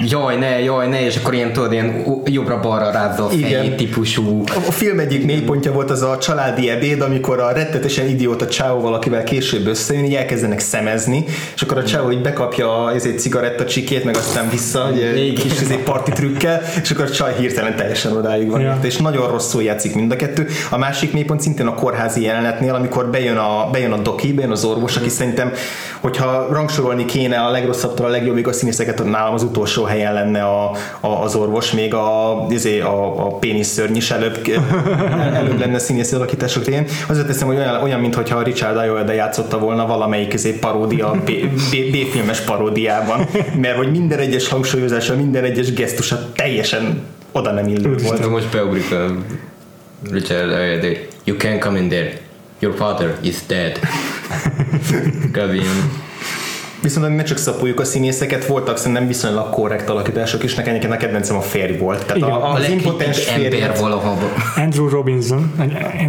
jaj 0.04 0.36
ne, 0.36 0.60
jaj 0.60 0.88
ne, 0.88 1.04
és 1.04 1.16
akkor 1.16 1.34
ilyen 1.34 1.52
tudod, 1.52 1.72
ilyen 1.72 2.04
jobbra-balra 2.24 2.90
rázza 2.90 3.24
a 3.24 3.28
fejét 3.28 3.76
típusú. 3.76 4.42
A, 4.68 4.72
film 4.72 4.98
egyik 4.98 5.24
mélypontja 5.24 5.72
volt 5.72 5.90
az 5.90 6.02
a 6.02 6.18
családi 6.18 6.70
ebéd, 6.70 7.00
amikor 7.00 7.40
a 7.40 7.52
rettetesen 7.52 8.06
idióta 8.06 8.46
csáó 8.46 8.80
valakivel 8.80 9.24
később 9.24 9.66
összejön, 9.66 10.04
így 10.04 10.14
elkezdenek 10.14 10.58
szemezni, 10.58 11.24
és 11.54 11.62
akkor 11.62 11.78
a 11.78 11.84
csáó 11.84 12.10
így 12.10 12.20
bekapja 12.20 12.92
egy 12.92 13.18
cigaretta 13.18 13.64
csikét, 13.64 14.04
meg 14.04 14.16
aztán 14.16 14.48
vissza, 14.50 14.92
egy 15.14 15.32
kis 15.32 15.68
egy 15.70 15.82
parti 15.82 16.10
trükkel, 16.10 16.62
és 16.82 16.90
akkor 16.90 17.04
a 17.04 17.10
csaj 17.10 17.34
hirtelen 17.38 17.76
teljesen 17.76 18.16
odáig 18.16 18.50
van. 18.50 18.60
Ja. 18.60 18.78
És 18.82 18.96
nagyon 18.96 19.30
rosszul 19.30 19.62
játszik 19.62 19.94
mind 19.94 20.12
a 20.12 20.16
kettő. 20.16 20.46
A 20.70 20.78
másik 20.78 21.12
mélypont 21.12 21.40
szintén 21.40 21.66
a 21.66 21.74
kórházi 21.74 22.22
jelenetnél, 22.22 22.74
amikor 22.74 23.10
bejön 23.10 23.36
a, 23.36 23.68
bejön 23.72 23.92
a 23.92 23.98
doki, 23.98 24.32
bejön 24.32 24.50
az 24.50 24.64
orvos, 24.64 24.96
aki 24.96 25.08
szerintem, 25.08 25.52
hogyha 26.00 26.48
rangsorolni 26.50 27.04
kéne 27.04 27.38
a 27.38 27.50
legrosszabbtól 27.50 28.06
a 28.06 28.08
legjobbig 28.08 28.48
a 28.48 28.52
színészeket, 28.52 29.04
nálam 29.04 29.34
az 29.34 29.42
utolsó 29.42 29.75
helyen 29.84 30.12
lenne 30.12 30.42
a, 30.42 30.70
a, 31.00 31.08
az 31.08 31.34
orvos, 31.34 31.72
még 31.72 31.94
a, 31.94 32.46
izé, 32.50 32.80
a, 32.80 33.26
a 33.26 33.28
péniszörny 33.38 33.96
is 33.96 34.10
előbb, 34.10 34.48
előbb 35.40 35.58
lenne 35.58 35.78
színészi 35.78 36.14
alakítások 36.14 36.64
régen. 36.64 36.86
Azért 37.08 37.26
teszem, 37.26 37.46
hogy 37.46 37.56
olyan, 37.56 37.82
olyan 37.82 38.00
mintha 38.00 38.42
Richard 38.42 38.76
Ayoade 38.76 39.14
játszotta 39.14 39.58
volna 39.58 39.86
valamelyik 39.86 40.28
közé 40.28 40.50
paródia, 40.52 41.22
B-filmes 41.90 42.40
paródiában, 42.40 43.28
mert 43.60 43.76
hogy 43.76 43.90
minden 43.90 44.18
egyes 44.18 44.48
hangsúlyozása, 44.48 45.16
minden 45.16 45.44
egyes 45.44 45.72
gesztusa 45.72 46.32
teljesen 46.34 47.02
oda 47.32 47.52
nem 47.52 47.68
illő 47.68 47.96
volt. 48.02 48.30
Most 48.30 48.48
beugrik 48.50 48.92
a 48.92 49.14
Richard 50.10 50.50
Ayoade. 50.50 50.98
You 51.24 51.36
can 51.36 51.58
come 51.58 51.78
in 51.78 51.88
there. 51.88 52.12
Your 52.60 52.74
father 52.74 53.16
is 53.22 53.36
dead. 53.46 53.78
Kb. 55.36 55.62
Viszont 56.82 57.16
ne 57.16 57.22
csak 57.22 57.36
szapuljuk 57.38 57.80
a 57.80 57.84
színészeket, 57.84 58.46
voltak 58.46 58.76
szerintem 58.76 59.06
viszonylag 59.06 59.50
korrekt 59.50 59.88
alakítások, 59.88 60.42
és 60.42 60.54
nekem 60.54 60.90
a 60.90 60.96
kedvencem 60.96 61.36
a 61.36 61.40
férj 61.40 61.76
volt. 61.76 62.00
Tehát 62.00 62.16
Igen, 62.16 62.30
a, 62.30 62.52
az 62.52 62.68
impotens 62.68 63.24
férj. 63.24 63.56
Andrew 64.56 64.88
Robinson, 64.88 65.52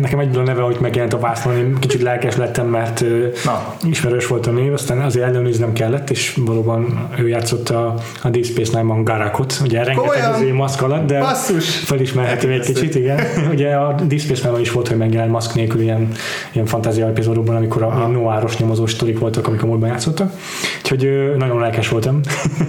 nekem 0.02 0.20
egyből 0.20 0.42
a 0.42 0.46
neve, 0.46 0.62
hogy 0.62 0.78
megjelent 0.80 1.14
a 1.14 1.20
vászlón, 1.20 1.56
én 1.56 1.78
kicsit 1.80 2.02
lelkes 2.02 2.36
lettem, 2.36 2.68
mert 2.68 3.04
Na. 3.46 3.76
ismerős 3.84 4.28
volt 4.28 4.48
a 4.48 4.52
név, 4.52 4.74
aztán 4.74 5.02
azért 5.02 5.26
ellenőriznem 5.26 5.74
kellett, 5.74 6.10
és 6.10 6.38
valóban 6.46 7.10
ő 7.20 7.28
játszott 7.28 7.70
a, 7.70 7.94
a 8.22 8.30
Deep 8.30 8.46
Space 8.46 8.72
Nine-ban 8.74 9.04
Garakot, 9.04 9.60
ugye 9.64 9.84
rengeteg 9.84 10.34
az 10.34 10.42
maszk 10.54 10.82
alatt, 10.82 11.08
de 11.08 11.20
Basszus. 11.20 11.76
felismerhető 11.76 12.52
egy 12.52 12.66
kicsit, 12.66 12.96
igen. 12.96 13.20
ugye 13.54 13.76
a 13.76 13.96
Deep 14.08 14.22
Space 14.22 14.42
Nine-ban 14.42 14.62
is 14.62 14.72
volt, 14.72 14.88
hogy 14.88 14.98
megjelent 14.98 15.32
maszk 15.32 15.54
nélkül 15.54 15.82
ilyen, 15.82 16.12
ilyen 16.52 16.66
fantázia 16.66 17.08
epizódokban, 17.08 17.56
amikor 17.56 17.84
a, 17.84 18.04
a 18.04 18.08
noáros 18.08 18.58
nyomozós 18.58 18.92
sztorik 18.92 19.20
voltak, 19.20 19.48
amik 19.48 19.64
a 19.64 19.66
múltban 19.66 19.90
játszottak. 19.90 20.32
Úgyhogy 20.78 21.32
nagyon 21.38 21.60
lelkes 21.60 21.90
voltam. 21.90 22.20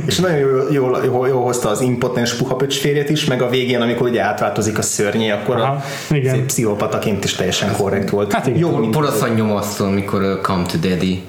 És 0.07 0.18
nagyon 0.18 0.38
jól, 0.38 0.68
jól, 0.70 1.01
jól, 1.05 1.29
jól 1.29 1.42
hozta 1.42 1.68
az 1.68 1.81
impotens 1.81 2.35
puha 2.35 2.57
férjet 2.68 3.11
is, 3.11 3.24
meg 3.24 3.42
a 3.42 3.48
végén, 3.48 3.81
amikor 3.81 4.09
ugye 4.09 4.22
átváltozik 4.22 4.79
a 4.79 4.83
szörnyé, 4.83 5.31
akkor 5.31 5.57
Aha, 5.57 5.83
a 6.11 6.14
igen. 6.14 6.46
pszichopataként 6.46 7.24
is 7.24 7.33
teljesen 7.35 7.72
korrekt 7.72 8.11
volt. 8.11 8.33
Hát 8.33 8.46
igen. 8.46 8.59
Jó, 8.59 8.88
Poroszan 8.88 9.31
nyomasztó, 9.31 9.85
amikor 9.85 10.22
uh, 10.22 10.40
Come 10.40 10.62
to 10.62 10.79
Daddy. 10.88 11.22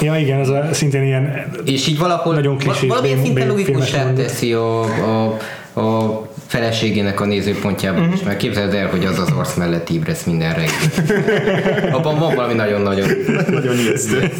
Ja, 0.00 0.16
igen, 0.16 0.40
ez 0.40 0.48
a, 0.48 0.68
szintén 0.72 1.02
ilyen 1.02 1.52
És 1.64 1.86
így 1.86 1.98
valahol 1.98 2.34
nagyon 2.34 2.58
klisés, 2.58 2.88
valamilyen 2.88 3.22
szinten 3.22 3.48
logikussá 3.48 4.12
teszi 4.12 4.52
a, 4.52 4.80
a, 4.82 5.36
a 5.80 6.27
feleségének 6.48 7.20
a 7.20 7.24
nézőpontjából 7.24 8.00
uh-huh. 8.00 8.16
is, 8.16 8.22
mert 8.22 8.36
képzeld 8.36 8.74
el, 8.74 8.88
hogy 8.88 9.04
az 9.04 9.18
az 9.18 9.28
arc 9.36 9.56
mellett 9.56 9.90
ébresz 9.90 10.24
minden 10.24 10.54
reggel. 10.54 11.94
Abban 11.94 12.18
van 12.18 12.34
valami 12.34 12.54
nagyon-nagyon 12.54 13.08
nagyon 13.48 13.78
ijesztő. 13.78 14.30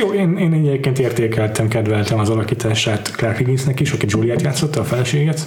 Jó, 0.00 0.12
én, 0.12 0.36
én 0.38 0.52
egyébként 0.52 0.98
értékeltem, 0.98 1.68
kedveltem 1.68 2.18
az 2.18 2.28
alakítását 2.28 3.10
Clark 3.16 3.36
Higginsnek 3.36 3.80
is, 3.80 3.92
aki 3.92 4.06
Juliet 4.08 4.42
játszotta, 4.42 4.80
a 4.80 4.84
feleséget. 4.84 5.40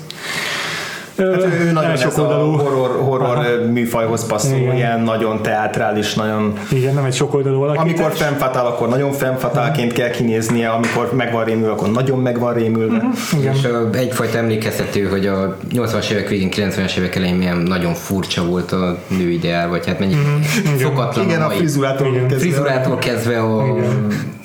Hát 1.18 1.44
ő 1.62 1.72
nagyon 1.72 1.92
ez 1.92 2.18
a 2.18 2.22
horror, 2.22 3.00
horror 3.02 3.66
műfajhoz 3.72 4.28
passzol, 4.28 4.58
Igen. 4.58 4.76
ilyen 4.76 5.02
nagyon 5.02 5.42
teátrális, 5.42 6.14
nagyon... 6.14 6.54
Igen, 6.72 6.94
nem 6.94 7.06
egy 7.06 7.14
sokoldalú 7.14 7.62
alakítás. 7.62 7.84
Amikor 7.84 8.12
fennfatál, 8.12 8.66
akkor 8.66 8.90
nagyon 8.90 9.12
fennfatálként 9.12 9.94
kell 9.94 10.10
kinéznie, 10.10 10.70
amikor 10.70 11.14
megvan 11.14 11.44
rémül, 11.44 11.70
akkor 11.70 11.92
nagyon 11.92 12.20
megvan 12.20 12.54
rémülve. 12.54 12.96
Uh-huh. 12.96 13.40
Igen. 13.40 13.54
És 13.54 13.68
egyfajta 13.92 14.38
emlékeztető, 14.38 15.04
hogy 15.04 15.28
a 15.28 15.58
80-as 15.74 16.10
évek 16.10 16.30
végén, 16.30 16.50
90-es 16.52 16.98
évek 16.98 17.16
elején 17.16 17.36
milyen 17.36 17.58
nagyon 17.58 17.94
furcsa 17.94 18.46
volt 18.46 18.72
a 18.72 18.98
nőideál, 19.08 19.70
vagy 19.70 19.86
hát 19.86 20.00
mennyi 20.00 20.14
uh-huh. 20.14 20.80
szokatlan 20.80 21.26
Igen, 21.26 21.42
a, 21.42 21.46
a 21.46 21.50
frizurától 21.50 22.12
kezdve. 22.12 22.38
Frizurától 22.38 22.98
kezdve 22.98 23.40
a 23.40 23.66
Igen 23.66 24.36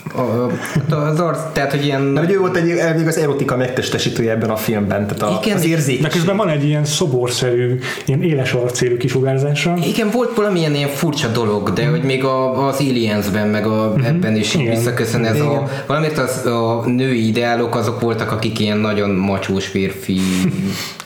az 0.90 1.20
arc, 1.20 1.38
tehát, 1.53 1.70
hogy 1.70 1.85
ilyen... 1.85 2.01
Mert 2.01 2.33
ő 2.33 2.38
volt 2.38 2.57
egy, 2.57 2.70
egy 2.70 3.07
az 3.07 3.18
erotika 3.18 3.57
megtestesítője 3.57 4.31
ebben 4.31 4.51
a 4.51 4.57
filmben, 4.57 5.07
tehát 5.07 5.22
a, 5.22 5.40
Igen, 5.42 5.57
az 5.57 5.64
érzékes. 5.64 6.03
De 6.03 6.09
közben 6.09 6.37
van 6.37 6.48
egy 6.48 6.64
ilyen 6.64 6.85
szoborszerű, 6.85 7.79
ilyen 8.05 8.22
éles 8.22 8.53
arcélű 8.53 8.96
kisugárzása. 8.96 9.77
Igen, 9.87 10.11
volt 10.11 10.37
valamilyen 10.37 10.75
ilyen 10.75 10.88
furcsa 10.88 11.29
dolog, 11.29 11.72
de 11.72 11.87
hogy 11.87 12.03
még 12.03 12.25
a, 12.25 12.66
az 12.66 12.81
Aliensben, 12.81 13.48
meg 13.48 13.66
a, 13.66 13.90
mm-hmm. 13.90 14.05
ebben 14.05 14.37
is 14.37 14.55
Igen. 14.55 14.75
visszaköszön 14.75 15.25
ez 15.25 15.37
Igen. 15.37 15.46
a... 15.46 15.68
Valamiért 15.87 16.18
az, 16.18 16.46
a 16.46 16.83
női 16.87 17.27
ideálok 17.29 17.75
azok 17.75 18.01
voltak, 18.01 18.33
akik 18.33 18.61
ilyen 18.61 18.79
nagyon 18.79 19.11
macsós 19.11 19.66
férfi 19.66 20.20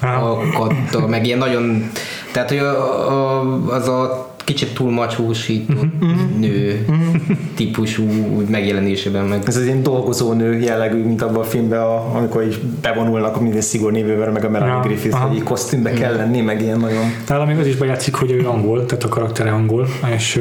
meg 1.08 1.26
ilyen 1.26 1.38
nagyon... 1.38 1.90
Tehát, 2.32 2.48
hogy 2.48 2.58
a, 2.58 3.10
a, 3.10 3.42
az 3.68 3.88
a 3.88 4.34
kicsit 4.46 4.74
túl 4.74 4.90
macsósított 4.90 5.76
uh-huh. 6.00 6.38
nő 6.38 6.84
uh-huh. 6.88 7.36
típusú 7.54 8.04
úgy 8.36 8.48
megjelenésében 8.48 9.24
meg. 9.24 9.42
Ez 9.46 9.56
az 9.56 9.64
ilyen 9.64 9.82
dolgozó 9.82 10.32
nő 10.32 10.58
jellegű, 10.58 11.04
mint 11.04 11.22
abban 11.22 11.40
a 11.40 11.44
filmben, 11.44 11.80
a, 11.80 12.16
amikor 12.16 12.42
is 12.42 12.58
bevonulnak 12.82 13.36
a 13.36 13.40
minden 13.40 13.60
szigor 13.60 13.92
névővel, 13.92 14.32
meg 14.32 14.44
a 14.44 14.50
Melanie 14.50 14.74
ja, 14.74 14.80
Griffith, 14.80 15.16
hogy 15.16 15.42
kosztümbe 15.42 15.90
kell 15.90 16.12
mhm. 16.12 16.20
lenni, 16.20 16.40
meg 16.40 16.62
ilyen 16.62 16.78
nagyon... 16.78 17.04
Nálam 17.28 17.46
még 17.46 17.58
az 17.58 17.66
is 17.66 17.76
bejátszik, 17.76 18.14
hogy 18.14 18.30
ő 18.30 18.48
angol, 18.48 18.84
tehát 18.86 19.04
a 19.04 19.08
karaktere 19.08 19.50
angol, 19.50 19.86
és 20.14 20.40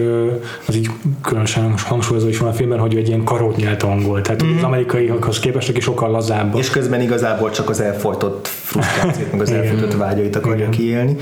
az 0.65 0.76
így 0.76 0.89
különösen 1.22 1.74
hangsúlyozó 1.78 2.28
is 2.28 2.38
van 2.38 2.50
a 2.50 2.54
filmben, 2.54 2.80
hogy 2.80 2.94
ő 2.94 2.98
egy 2.98 3.08
ilyen 3.08 3.24
karót 3.24 3.56
nyelt 3.56 3.84
angol, 3.84 4.22
tehát 4.22 4.41
uh-huh. 4.41 4.58
az 4.58 4.63
amerikaiakhoz 4.63 5.39
képest 5.39 5.70
aki 5.70 5.80
sokkal 5.80 6.10
lazább. 6.10 6.56
És 6.58 6.70
közben 6.70 7.02
igazából 7.02 7.52
csak 7.52 7.70
az 7.70 7.82
elfolytott 7.82 8.48
frusztrációt, 8.48 9.32
meg 9.32 9.41
az 9.41 9.52
elfolytott 9.52 9.94
vágyait 9.94 10.36
akarja 10.36 10.70
kiélni. 10.70 11.15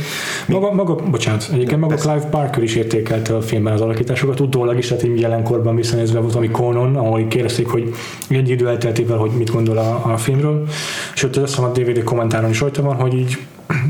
Maga, 0.47 0.73
maga, 0.73 0.95
bocsánat, 0.95 1.49
egyébként 1.53 1.79
maga 1.79 1.95
Clive 1.95 2.27
Barker 2.31 2.63
is 2.63 2.72
is 2.73 2.79
értékelte 2.79 3.35
a 3.35 3.41
filmben 3.41 3.73
az 3.73 3.81
alakításokat, 3.81 4.39
utólag 4.39 4.77
is, 4.77 4.87
tehát 4.87 5.03
így 5.03 5.19
jelenkorban 5.19 5.75
visszanézve 5.75 6.19
volt 6.19 6.35
ami 6.35 6.49
Conan, 6.49 6.95
ahol 6.95 7.27
kérdezték, 7.27 7.67
hogy 7.67 7.93
egy 8.29 8.49
idő 8.49 8.67
elteltével, 8.67 9.17
hogy 9.17 9.31
mit 9.31 9.51
gondol 9.51 9.77
a, 9.77 10.11
a 10.11 10.17
filmről, 10.17 10.67
sőt, 11.13 11.37
azt 11.37 11.55
hiszem 11.55 11.69
a 11.69 11.71
DVD 11.71 12.03
kommentáron 12.03 12.49
is 12.49 12.59
rajta 12.59 12.81
van, 12.81 12.95
hogy 12.95 13.13
így 13.13 13.37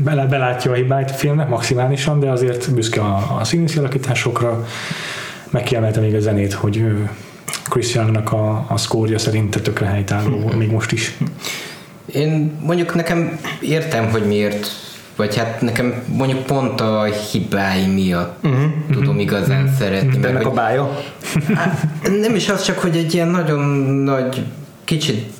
bele, 0.04 0.26
belátja 0.26 0.70
a 0.70 0.74
hibáit 0.74 1.10
a 1.10 1.14
filmnek 1.14 1.48
maximálisan, 1.48 2.20
de 2.20 2.30
azért 2.30 2.74
büszke 2.74 3.00
a, 3.00 3.36
a 3.40 3.44
színészi 3.44 3.78
alakításokra, 3.78 4.66
megkiemelte 5.50 6.00
még 6.00 6.14
a 6.14 6.20
zenét, 6.20 6.52
hogy 6.52 6.84
Christiannak 7.68 8.32
a, 8.32 8.66
a 8.68 8.76
szkórja 8.76 9.18
szerint 9.18 9.62
tökre 9.62 9.86
helytálló, 9.86 10.52
még 10.58 10.70
most 10.70 10.92
is. 10.92 11.16
Én 12.12 12.58
mondjuk 12.60 12.94
nekem 12.94 13.40
értem, 13.60 14.10
hogy 14.10 14.26
miért 14.26 14.66
vagy 15.16 15.36
hát 15.36 15.60
nekem 15.60 16.02
mondjuk 16.06 16.42
pont 16.42 16.80
a 16.80 17.04
hibái 17.04 17.86
miatt 17.86 18.44
uh-huh, 18.44 18.60
tudom 18.86 19.02
uh-huh, 19.02 19.20
igazán 19.20 19.62
uh-huh, 19.62 19.78
szeretni. 19.78 20.44
A 20.44 20.50
bája? 20.50 21.00
Hát, 21.54 21.88
nem 22.20 22.34
is 22.34 22.48
az 22.48 22.62
csak, 22.62 22.78
hogy 22.78 22.96
egy 22.96 23.14
ilyen 23.14 23.28
nagyon 23.28 23.60
nagy, 24.04 24.44
kicsit 24.84 25.32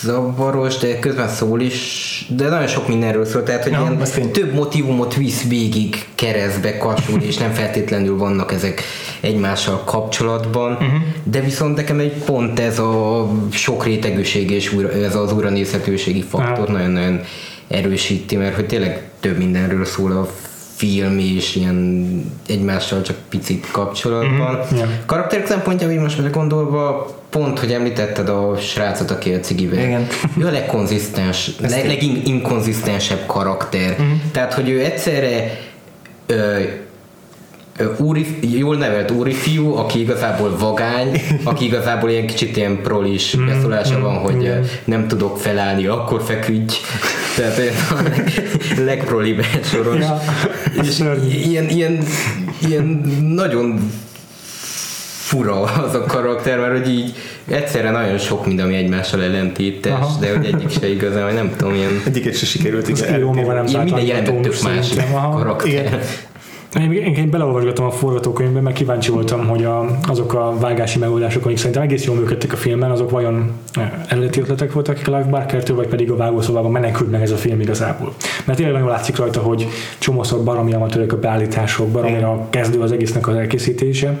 zavaros, 0.00 0.76
de 0.76 0.98
közben 0.98 1.28
szól 1.28 1.60
is, 1.60 2.26
de 2.36 2.48
nagyon 2.48 2.66
sok 2.66 2.88
mindenről 2.88 3.24
szól, 3.24 3.42
tehát 3.42 3.62
hogy 3.62 3.72
ja, 3.72 3.96
ilyen 4.16 4.32
több 4.32 4.54
motivumot 4.54 5.14
visz 5.14 5.48
végig 5.48 6.06
keresztbe, 6.14 6.76
kasul, 6.76 7.20
és 7.20 7.36
nem 7.36 7.52
feltétlenül 7.52 8.16
vannak 8.16 8.52
ezek 8.52 8.82
egymással 9.20 9.84
kapcsolatban, 9.84 10.72
uh-huh. 10.72 10.88
de 11.22 11.40
viszont 11.40 11.76
nekem 11.76 11.98
egy 11.98 12.12
pont 12.12 12.60
ez 12.60 12.78
a 12.78 13.28
sok 13.50 13.84
rétegűség 13.84 14.50
és 14.50 14.72
újra, 14.72 14.92
ez 14.92 15.14
az 15.16 15.32
újranézhetőségi 15.32 16.22
faktor 16.22 16.68
nagyon-nagyon 16.68 17.20
erősíti, 17.68 18.36
mert 18.36 18.54
hogy 18.54 18.66
tényleg 18.66 19.02
több 19.20 19.36
mindenről 19.36 19.84
szól 19.84 20.12
a 20.12 20.28
film 20.76 21.18
és 21.18 21.56
ilyen 21.56 22.32
egymással 22.48 23.02
csak 23.02 23.16
picit 23.28 23.70
kapcsolatban. 23.70 24.54
Mm-hmm. 24.54 24.76
Yeah. 24.76 24.88
Karakterek 25.06 25.46
szempontjából 25.46 26.00
most 26.00 26.30
gondolva 26.30 27.14
pont, 27.30 27.58
hogy 27.58 27.72
említetted 27.72 28.28
a 28.28 28.56
srácot, 28.56 29.10
aki 29.10 29.32
a 29.32 29.40
cigivel. 29.40 29.84
Igen. 29.84 30.06
Ő 30.38 30.46
a 30.46 30.50
legkonzisztens, 30.50 31.50
leg, 31.68 31.86
leginkonzisztensebb 31.86 33.26
karakter. 33.26 33.96
Mm-hmm. 34.00 34.14
Tehát, 34.32 34.54
hogy 34.54 34.68
ő 34.68 34.84
egyszerre 34.84 35.58
ö, 36.26 36.60
úri, 37.98 38.38
jól 38.40 38.76
nevelt 38.76 39.10
úri 39.10 39.32
fiú, 39.32 39.74
aki 39.76 40.00
igazából 40.00 40.56
vagány, 40.58 41.20
aki 41.44 41.64
igazából 41.64 42.10
ilyen 42.10 42.26
kicsit 42.26 42.56
ilyen 42.56 42.82
prolis 42.82 43.36
mm, 43.36 43.46
beszólása 43.46 44.00
van, 44.00 44.14
hogy 44.14 44.48
mm. 44.48 44.62
nem 44.84 45.08
tudok 45.08 45.38
felállni, 45.38 45.86
akkor 45.86 46.22
feküdj. 46.22 46.74
Tehát 47.36 47.60
a 47.90 48.02
leg, 48.02 48.32
legprolibb 48.90 49.44
soros. 49.62 49.98
Ja, 49.98 50.20
és 50.82 51.02
ilyen, 51.44 51.68
ilyen, 51.68 51.98
ilyen 52.68 52.84
nagyon 53.34 53.90
fura 55.18 55.60
az 55.60 55.94
a 55.94 56.04
karakter, 56.04 56.58
mert 56.58 56.78
hogy 56.78 56.88
így 56.88 57.14
egyszerre 57.48 57.90
nagyon 57.90 58.18
sok 58.18 58.46
minden, 58.46 58.64
ami 58.64 58.74
egymással 58.74 59.22
ellentétes, 59.22 59.92
Aha. 59.92 60.18
de 60.20 60.36
hogy 60.36 60.46
egyik 60.46 60.70
se 60.70 60.88
igazán, 60.88 61.24
vagy 61.24 61.34
nem 61.34 61.52
tudom, 61.56 61.74
ilyen... 61.74 62.02
Egyiket 62.06 62.36
se 62.36 62.46
sikerült, 62.46 62.88
igen. 62.88 63.32
Ilyen 63.66 63.84
minden 63.84 64.04
jelenben 64.04 64.42
tök 64.42 64.62
más 64.62 64.88
karakter. 65.12 65.68
Igen. 65.68 66.00
Én, 66.80 66.92
én 66.92 67.30
beleolvasgatom 67.30 67.86
a 67.86 67.90
forgatókönyvbe, 67.90 68.60
mert 68.60 68.76
kíváncsi 68.76 69.10
voltam, 69.10 69.46
hogy 69.46 69.64
a, 69.64 69.86
azok 70.08 70.34
a 70.34 70.56
vágási 70.58 70.98
megoldások, 70.98 71.44
amik 71.44 71.56
szerintem 71.56 71.82
egész 71.82 72.04
jól 72.04 72.16
működtek 72.16 72.52
a 72.52 72.56
filmben, 72.56 72.90
azok 72.90 73.10
vajon 73.10 73.52
eh, 73.74 73.92
eredeti 74.08 74.40
ötletek 74.40 74.72
voltak 74.72 74.96
a 74.96 75.00
Clive 75.00 75.24
Barkertől, 75.24 75.76
vagy 75.76 75.86
pedig 75.86 76.10
a 76.10 76.16
vágószobában 76.16 76.70
menekült 76.70 77.10
meg 77.10 77.22
ez 77.22 77.30
a 77.30 77.36
film 77.36 77.60
igazából. 77.60 78.12
Mert 78.44 78.58
tényleg 78.58 78.74
nagyon 78.74 78.90
látszik 78.90 79.16
rajta, 79.16 79.40
hogy 79.40 79.68
csomószor 79.98 80.44
baromi 80.44 80.72
amatőrök 80.72 81.12
a 81.12 81.18
beállítások, 81.18 81.88
baromira 81.88 82.46
kezdő 82.50 82.80
az 82.80 82.92
egésznek 82.92 83.28
az 83.28 83.34
elkészítése, 83.34 84.18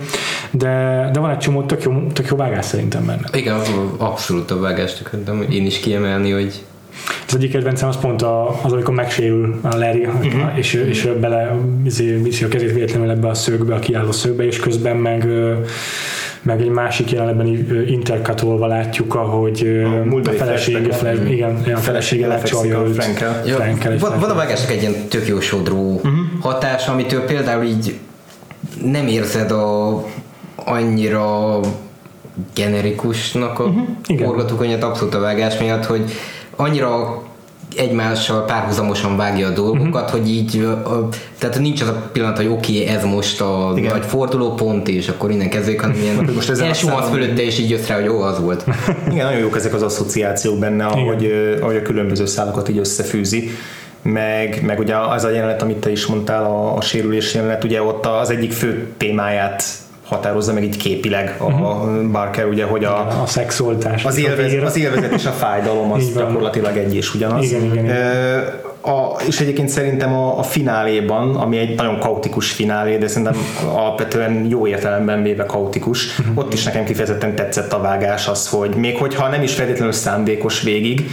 de, 0.50 1.08
de 1.12 1.20
van 1.20 1.30
egy 1.30 1.38
csomó 1.38 1.62
tök 1.62 1.82
jó, 1.82 1.92
tök 2.12 2.26
jó 2.30 2.36
vágás 2.36 2.64
szerintem 2.64 3.06
benne. 3.06 3.28
Igen, 3.32 3.60
abszolút 3.96 4.50
a 4.50 4.60
vágást 4.60 5.10
én 5.50 5.66
is 5.66 5.78
kiemelni, 5.78 6.30
hogy 6.30 6.64
az 7.26 7.34
egyik 7.34 7.50
kedvencem 7.50 7.88
az 7.88 8.00
pont 8.00 8.22
az, 8.62 8.72
amikor 8.72 8.94
megsérül 8.94 9.58
a 9.62 9.76
Larry, 9.76 10.04
uh-huh. 10.04 10.58
és, 10.58 10.74
és 10.74 11.08
bele 11.20 11.56
izé, 11.84 12.16
viszi 12.16 12.44
a 12.44 12.48
kezét 12.48 12.72
véletlenül 12.72 13.10
ebbe 13.10 13.28
a 13.28 13.34
szögbe, 13.34 13.74
a 13.74 13.78
kiálló 13.78 14.12
szögbe, 14.12 14.44
és 14.44 14.58
közben 14.58 14.96
meg 14.96 15.26
meg 16.44 16.60
egy 16.60 16.68
másik 16.68 17.10
jelenetben 17.10 17.46
interkatolva 17.86 18.66
látjuk, 18.66 19.14
ahogy 19.14 19.84
a, 19.84 20.28
a 20.28 20.32
felesége, 20.32 20.92
flash, 20.92 21.30
igen, 21.30 21.62
a 21.74 21.76
felesége 21.76 22.26
lecsalja 22.26 22.82
őt. 22.86 22.94
Frankel. 22.94 23.42
Ja, 23.46 23.54
Frankel 23.54 23.98
van, 23.98 24.18
van 24.20 24.30
a 24.30 24.34
vágásnak 24.34 24.70
egy 24.70 24.80
ilyen 24.80 25.08
tök 25.08 25.26
jó 25.26 25.40
sodró 25.40 25.94
uh-huh. 25.94 26.12
hatás, 26.40 26.88
amitől 26.88 27.24
például 27.24 27.64
így 27.64 27.98
nem 28.82 29.06
érzed 29.06 29.50
a 29.50 30.04
annyira 30.54 31.60
generikusnak 32.54 33.58
a 33.58 33.64
uh-huh. 33.64 34.26
forgatókönyvet 34.26 34.82
abszolút 34.82 35.14
a 35.14 35.20
vágás 35.20 35.58
miatt, 35.58 35.84
hogy 35.84 36.10
annyira 36.56 37.22
egymással 37.76 38.44
párhuzamosan 38.44 39.16
vágja 39.16 39.46
a 39.46 39.50
dolgokat, 39.50 40.02
uh-huh. 40.02 40.20
hogy 40.20 40.30
így, 40.30 40.68
tehát 41.38 41.58
nincs 41.58 41.80
az 41.80 41.88
a 41.88 42.10
pillanat, 42.12 42.36
hogy 42.36 42.46
oké, 42.46 42.82
okay, 42.82 42.94
ez 42.94 43.04
most 43.04 43.40
a 43.40 43.72
Igen. 43.76 43.92
nagy 43.92 44.04
fordulópont, 44.04 44.88
és 44.88 45.08
akkor 45.08 45.30
innen 45.30 45.48
kezdődik, 45.48 45.80
hanem 45.80 45.96
ilyen 45.96 46.30
most 46.34 46.50
ez 46.50 46.58
elsuhansz 46.58 47.08
fölötte, 47.08 47.42
és 47.42 47.58
így 47.58 47.70
jössz 47.70 47.86
rá, 47.86 47.94
hogy 47.94 48.04
jó, 48.04 48.20
az 48.20 48.40
volt. 48.40 48.64
Igen, 49.10 49.24
nagyon 49.24 49.40
jók 49.40 49.56
ezek 49.56 49.74
az 49.74 49.82
asszociációk 49.82 50.58
benne, 50.58 50.86
ahogy, 50.86 51.32
ahogy 51.60 51.76
a 51.76 51.82
különböző 51.82 52.26
szálakat 52.26 52.68
így 52.68 52.78
összefűzi 52.78 53.50
meg, 54.02 54.62
meg 54.62 54.78
ugye 54.78 54.96
az 54.96 55.24
a 55.24 55.30
jelenet, 55.30 55.62
amit 55.62 55.76
te 55.76 55.90
is 55.90 56.06
mondtál, 56.06 56.44
a, 56.44 56.76
a 56.76 56.80
sérülés 56.80 57.34
jelenet, 57.34 57.64
ugye 57.64 57.82
ott 57.82 58.06
az 58.06 58.30
egyik 58.30 58.52
fő 58.52 58.92
témáját 58.96 59.64
határozza 60.04 60.52
meg 60.52 60.64
így 60.64 60.76
képileg 60.76 61.34
a 61.38 61.44
uh-huh. 61.44 62.10
Barker, 62.10 62.46
ugye, 62.46 62.64
hogy 62.64 62.84
a, 62.84 63.22
a 63.22 63.26
szexualitás. 63.26 64.04
Az, 64.04 64.18
élvez, 64.18 64.52
az 64.64 64.76
élvezet 64.76 65.12
és 65.12 65.26
a 65.26 65.30
fájdalom 65.30 65.92
az 65.92 66.12
gyakorlatilag 66.16 66.76
egy 66.76 66.94
és 66.94 67.14
ugyanaz. 67.14 67.44
Igen, 67.44 67.64
igen, 67.64 67.84
igen. 67.84 68.62
A, 68.80 69.22
és 69.26 69.40
egyébként 69.40 69.68
szerintem 69.68 70.14
a, 70.14 70.38
a 70.38 70.42
fináléban, 70.42 71.36
ami 71.36 71.58
egy 71.58 71.76
nagyon 71.76 71.98
kaotikus 71.98 72.50
finálé, 72.50 72.96
de 72.96 73.06
szerintem 73.06 73.36
alapvetően 73.74 74.46
jó 74.48 74.66
értelemben 74.66 75.22
véve 75.22 75.46
kaotikus, 75.46 76.18
uh-huh. 76.18 76.38
ott 76.38 76.52
is 76.52 76.64
nekem 76.64 76.84
kifejezetten 76.84 77.34
tetszett 77.34 77.72
a 77.72 77.80
vágás 77.80 78.28
az, 78.28 78.48
hogy 78.48 78.74
még 78.74 78.96
hogyha 78.96 79.28
nem 79.28 79.42
is 79.42 79.54
feltétlenül 79.54 79.92
szándékos 79.92 80.62
végig, 80.62 81.06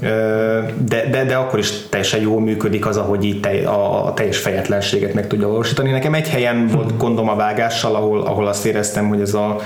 de, 0.00 1.08
de, 1.10 1.24
de 1.24 1.34
akkor 1.34 1.58
is 1.58 1.88
teljesen 1.88 2.20
jól 2.20 2.40
működik 2.40 2.86
az, 2.86 2.96
ahogy 2.96 3.24
itt 3.24 3.46
a, 3.46 4.06
a 4.06 4.14
teljes 4.14 4.38
fejetlenséget 4.38 5.14
meg 5.14 5.26
tudja 5.26 5.48
valósítani. 5.48 5.90
Nekem 5.90 6.14
egy 6.14 6.28
helyen 6.28 6.66
volt 6.66 6.96
gondom 6.96 7.28
a 7.28 7.36
vágással, 7.36 7.94
ahol, 7.94 8.20
ahol 8.20 8.46
azt 8.46 8.66
éreztem, 8.66 9.08
hogy 9.08 9.20
ez 9.20 9.34
a 9.34 9.56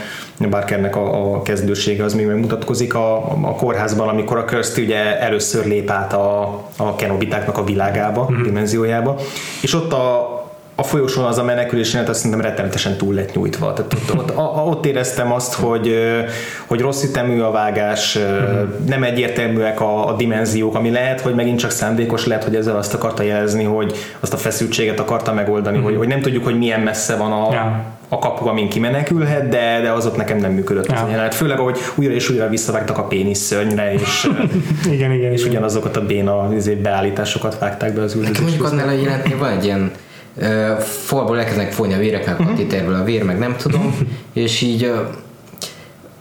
Barkernek 0.50 0.96
a, 0.96 1.34
a 1.34 1.42
kezdősége 1.42 2.04
az 2.04 2.14
még 2.14 2.26
megmutatkozik 2.26 2.94
a, 2.94 3.16
a 3.42 3.54
kórházban, 3.54 4.08
amikor 4.08 4.38
a 4.38 4.44
Kirsty 4.44 4.78
ugye 4.78 5.20
először 5.20 5.66
lép 5.66 5.90
át 5.90 6.12
a, 6.12 6.42
a 6.76 6.96
kenobitáknak 6.96 7.58
a 7.58 7.64
világába, 7.64 8.20
uh-huh. 8.20 8.42
dimenziójába, 8.42 9.16
és 9.62 9.74
ott 9.74 9.92
a, 9.92 10.37
a 10.80 10.82
folyosón 10.82 11.24
az 11.24 11.38
a 11.38 11.44
menekülés 11.44 11.94
azt 11.94 12.14
szerintem 12.14 12.40
rettenetesen 12.40 12.96
túl 12.96 13.14
lett 13.14 13.34
nyújtva. 13.34 13.72
Tehát 13.72 13.94
ott, 13.94 14.36
ott, 14.36 14.66
ott 14.66 14.86
éreztem 14.86 15.32
azt, 15.32 15.54
hogy, 15.54 15.94
hogy 16.66 16.80
rossz 16.80 17.02
ütemű 17.02 17.40
a 17.40 17.50
vágás, 17.50 18.18
nem 18.86 19.02
egyértelműek 19.02 19.80
a, 19.80 20.08
a 20.08 20.12
dimenziók, 20.12 20.74
ami 20.74 20.90
lehet, 20.90 21.20
hogy 21.20 21.34
megint 21.34 21.58
csak 21.58 21.70
szándékos, 21.70 22.26
lehet, 22.26 22.44
hogy 22.44 22.56
ezzel 22.56 22.76
azt 22.76 22.94
akarta 22.94 23.22
jelezni, 23.22 23.64
hogy 23.64 23.92
azt 24.20 24.32
a 24.32 24.36
feszültséget 24.36 25.00
akarta 25.00 25.32
megoldani, 25.32 25.76
mm-hmm. 25.76 25.86
hogy, 25.86 25.96
hogy 25.96 26.08
nem 26.08 26.20
tudjuk, 26.20 26.44
hogy 26.44 26.58
milyen 26.58 26.80
messze 26.80 27.16
van 27.16 27.32
a, 27.32 27.52
ja. 27.52 27.84
a 28.08 28.18
kapu, 28.18 28.48
amin 28.48 28.68
kimenekülhet, 28.68 29.48
de, 29.48 29.80
de 29.82 29.90
az 29.90 30.06
ott 30.06 30.16
nekem 30.16 30.38
nem 30.38 30.52
működött 30.52 30.86
ja. 30.86 30.94
az 30.94 31.02
a 31.02 31.10
jelenet. 31.10 31.34
Főleg, 31.34 31.58
hogy 31.58 31.78
újra 31.94 32.12
és 32.12 32.30
újra 32.30 32.48
visszavágtak 32.48 32.98
a 32.98 33.04
pénisz 33.04 33.40
szörnyre, 33.40 33.92
és, 33.92 34.28
igen, 34.92 35.12
igen, 35.12 35.32
és 35.32 35.40
igen. 35.40 35.50
ugyanazokat 35.50 35.96
a 35.96 36.06
béna 36.06 36.48
izé, 36.54 36.74
beállításokat 36.74 37.58
vágták 37.58 37.92
be 37.92 38.02
az 38.02 38.14
üldözés. 38.14 38.40
Mondjuk 38.40 38.64
annál 38.64 38.88
a 38.88 38.92
jelenetnél 38.92 39.38
van 39.38 39.50
egy 39.50 39.64
ilyen 39.64 39.90
falból 40.80 41.38
elkezdenek 41.38 41.72
folyni 41.72 41.94
a 41.94 41.98
vérek, 41.98 42.26
meg 42.26 42.40
a 42.40 42.44
katéterből 42.44 42.94
a 42.94 43.04
vér, 43.04 43.22
meg 43.22 43.38
nem 43.38 43.56
tudom, 43.56 43.98
és 44.32 44.60
így 44.60 44.92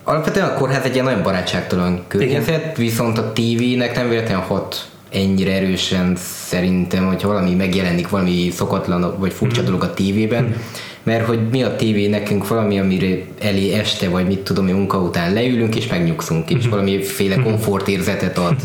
alapvetően 0.04 0.48
a 0.48 0.54
kórház 0.54 0.86
egy 0.86 0.94
ilyen 0.94 1.06
nagyon 1.06 1.24
barátságtalan 1.24 2.04
környezet, 2.08 2.78
viszont 2.78 3.18
a 3.18 3.34
tévének 3.34 3.96
nem 3.96 4.10
véletlenül 4.10 4.44
hat 4.44 4.90
ennyire 5.12 5.54
erősen 5.54 6.16
szerintem, 6.48 7.08
hogy 7.08 7.24
valami 7.24 7.54
megjelenik, 7.54 8.10
valami 8.10 8.50
szokatlan 8.52 9.16
vagy 9.20 9.34
furcsa 9.34 9.62
dolog 9.62 9.84
a 9.84 9.94
tévében, 9.94 10.56
mert 11.04 11.26
hogy 11.26 11.50
mi 11.52 11.64
a 11.64 11.76
tévé 11.76 12.08
nekünk 12.08 12.48
valami, 12.48 12.80
amire 12.80 13.18
elé 13.40 13.74
este, 13.74 14.10
vagy 14.10 14.28
mit 14.28 14.40
tudom, 14.40 14.66
munka 14.66 14.98
után 14.98 15.34
leülünk, 15.34 15.76
és 15.76 15.88
megnyugszunk, 15.88 16.50
és 16.50 16.68
valamiféle 16.68 17.36
komfortérzetet 17.36 18.38
ad, 18.38 18.56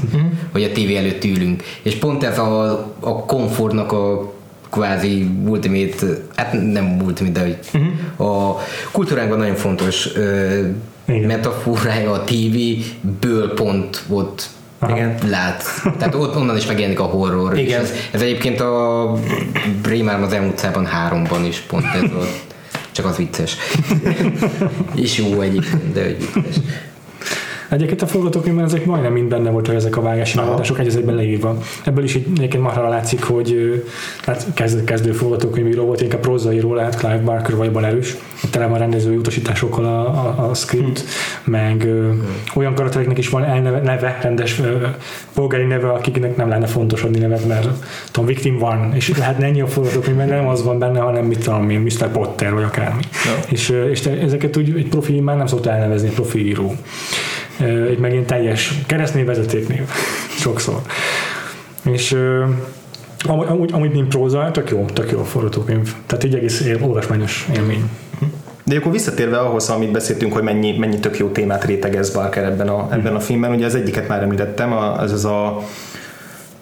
hogy 0.52 0.62
a 0.62 0.72
tévé 0.72 0.96
előtt 0.96 1.24
ülünk. 1.24 1.62
És 1.82 1.94
pont 1.94 2.24
ez 2.24 2.38
a, 2.38 2.70
a 3.00 3.24
komfortnak 3.24 3.92
a 3.92 4.32
kvázi 4.72 5.30
ultimate, 5.46 6.06
hát 6.34 6.52
nem 6.52 7.00
ultimate, 7.04 7.32
de 7.32 7.40
hogy 7.40 7.58
uh-huh. 7.74 8.30
a 8.30 8.58
kultúránkban 8.92 9.38
nagyon 9.38 9.54
fontos 9.54 10.06
uh, 10.06 10.66
metaforája 11.26 12.12
a 12.12 12.24
TV-ből 12.24 13.54
pont 13.54 14.02
ott 14.08 14.48
igen. 14.88 15.14
lát. 15.26 15.64
Tehát 15.98 16.14
ott 16.14 16.36
onnan 16.36 16.56
is 16.56 16.66
megjelenik 16.66 17.00
a 17.00 17.04
horror. 17.04 17.58
Igen. 17.58 17.80
Ez, 17.80 17.92
ez, 18.10 18.22
egyébként 18.22 18.60
a 18.60 19.12
Brémárm 19.82 20.22
az 20.22 20.32
elmúlt 20.32 20.60
háromban 20.88 21.44
is 21.44 21.58
pont 21.58 21.84
ez 21.84 22.10
volt. 22.12 22.40
Csak 22.92 23.06
az 23.06 23.16
vicces. 23.16 23.56
és 24.94 25.18
jó 25.18 25.40
egyébként, 25.40 25.92
de 25.92 26.02
hogy 26.02 26.16
vicces. 26.18 26.56
Egyébként 27.72 28.02
a 28.02 28.06
forgatókönyvben 28.06 28.64
ezek 28.64 28.84
majdnem 28.84 29.12
mind 29.12 29.28
benne 29.28 29.50
voltak 29.50 29.74
ezek 29.74 29.96
a 29.96 30.00
vágási 30.00 30.36
megoldások 30.36 30.78
egy 30.78 30.96
egyben 30.96 31.14
leírva. 31.14 31.58
Ebből 31.84 32.04
is 32.04 32.14
egyébként 32.14 32.62
marha 32.62 32.88
látszik, 32.88 33.22
hogy 33.22 33.82
hát 34.22 34.46
kezdő, 34.54 34.84
kezdő 34.84 35.12
forgatókönyvíró 35.12 35.84
volt, 35.84 36.00
inkább 36.00 36.20
prózaíró 36.20 36.74
lehet, 36.74 36.96
Clive 36.96 37.18
Barker 37.18 37.50
valójában 37.50 37.84
erős. 37.84 38.16
Tele 38.50 38.66
van 38.66 38.78
rendezői 38.78 39.16
utasításokkal 39.16 39.84
a, 39.84 40.00
a, 40.06 40.48
a 40.50 40.54
script, 40.54 41.00
hmm. 41.00 41.52
meg 41.52 41.82
hmm. 41.82 42.26
olyan 42.54 42.74
karaktereknek 42.74 43.18
is 43.18 43.28
van 43.28 43.44
elneve, 43.44 43.80
neve, 43.80 44.18
rendes 44.22 44.60
polgári 45.34 45.64
neve, 45.64 45.88
akiknek 45.88 46.36
nem 46.36 46.48
lenne 46.48 46.66
fontos 46.66 47.02
adni 47.02 47.18
nevet, 47.18 47.46
mert 47.46 47.68
tudom, 48.10 48.28
Victim 48.28 48.58
van, 48.58 48.92
és 48.94 49.16
lehet 49.18 49.42
ennyi 49.42 49.60
a 49.60 49.66
forgatókönyvben, 49.66 50.28
nem 50.28 50.48
az 50.48 50.64
van 50.64 50.78
benne, 50.78 51.00
hanem 51.00 51.24
mit 51.24 51.44
tudom 51.44 51.70
én, 51.70 51.80
Mr. 51.80 52.08
Potter, 52.08 52.52
vagy 52.52 52.62
akármi. 52.62 53.02
Ja. 53.24 53.32
És, 53.48 53.74
és 53.90 54.06
ezeket 54.06 54.56
úgy 54.56 54.72
egy 54.76 54.88
profi 54.88 55.20
már 55.20 55.36
nem 55.36 55.46
szokta 55.46 55.70
elnevezni, 55.70 56.08
profi 56.08 56.46
író 56.46 56.74
egy 57.62 57.98
megint 57.98 58.26
teljes 58.26 58.74
keresztnév, 58.86 59.26
vezetéknév. 59.26 59.82
Sokszor. 60.38 60.80
És 61.82 62.16
amúgy, 63.28 63.46
amúgy, 63.48 63.72
amúgy 63.72 63.90
mint 63.90 64.08
próza, 64.08 64.50
tök 64.50 64.70
jó, 64.70 64.84
tök 64.84 65.10
jó 65.10 65.22
forgatókönyv. 65.22 65.94
Tehát 66.06 66.24
így 66.24 66.34
egész 66.34 66.64
olvasmányos 66.80 67.48
élmény. 67.56 67.90
De 68.64 68.76
akkor 68.76 68.92
visszatérve 68.92 69.38
ahhoz, 69.38 69.68
amit 69.68 69.90
beszéltünk, 69.90 70.32
hogy 70.32 70.42
mennyi, 70.42 70.78
mennyi 70.78 70.98
tök 70.98 71.18
jó 71.18 71.28
témát 71.28 71.64
rétegez 71.64 72.12
Barker 72.12 72.44
ebben 72.44 72.68
a, 72.68 72.88
ebben 72.90 73.14
a 73.14 73.20
filmben, 73.20 73.50
ugye 73.50 73.66
az 73.66 73.74
egyiket 73.74 74.08
már 74.08 74.22
említettem, 74.22 74.72
az 74.72 75.12
ez 75.12 75.24
a 75.24 75.62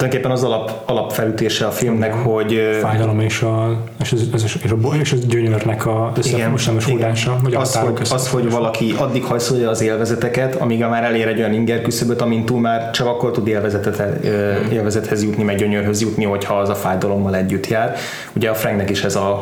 tulajdonképpen 0.01 0.31
az 0.31 0.45
alap, 0.45 0.83
alapfelütése 0.85 1.67
a 1.67 1.71
filmnek, 1.71 2.15
hogy... 2.15 2.79
Fájdalom 2.81 3.21
és 3.21 3.43
a, 3.43 3.83
és 4.03 4.13
az, 4.13 4.29
és 4.65 4.71
a, 4.71 4.95
és 5.01 5.13
a 5.13 5.17
gyönyörnek 5.27 5.87
a 5.87 6.13
összemosása, 6.17 7.39
vagy 7.43 7.55
az, 7.55 7.77
hogy, 7.77 8.01
az, 8.11 8.29
hogy 8.29 8.51
valaki 8.51 8.95
addig 8.97 9.25
hajszolja 9.25 9.71
az 9.71 9.81
élvezeteket, 9.81 10.55
amíg 10.55 10.81
már 10.81 11.05
elér 11.05 11.29
egy 11.29 11.39
olyan 11.39 11.53
inger 11.53 11.83
küszöböt, 11.83 12.21
amint 12.21 12.47
túl 12.47 12.61
már 12.61 12.91
csak 12.91 13.07
akkor 13.07 13.31
tud 13.31 13.47
élvezetet, 13.47 14.25
élvezethez 14.73 15.23
jutni, 15.23 15.43
meg 15.43 15.57
gyönyörhöz 15.57 16.01
jutni, 16.01 16.25
hogyha 16.25 16.55
az 16.55 16.69
a 16.69 16.75
fájdalommal 16.75 17.37
együtt 17.37 17.67
jár. 17.67 17.97
Ugye 18.33 18.51
a 18.51 18.55
Franknek 18.55 18.91
is 18.91 19.05
ez 19.05 19.17
a 19.17 19.39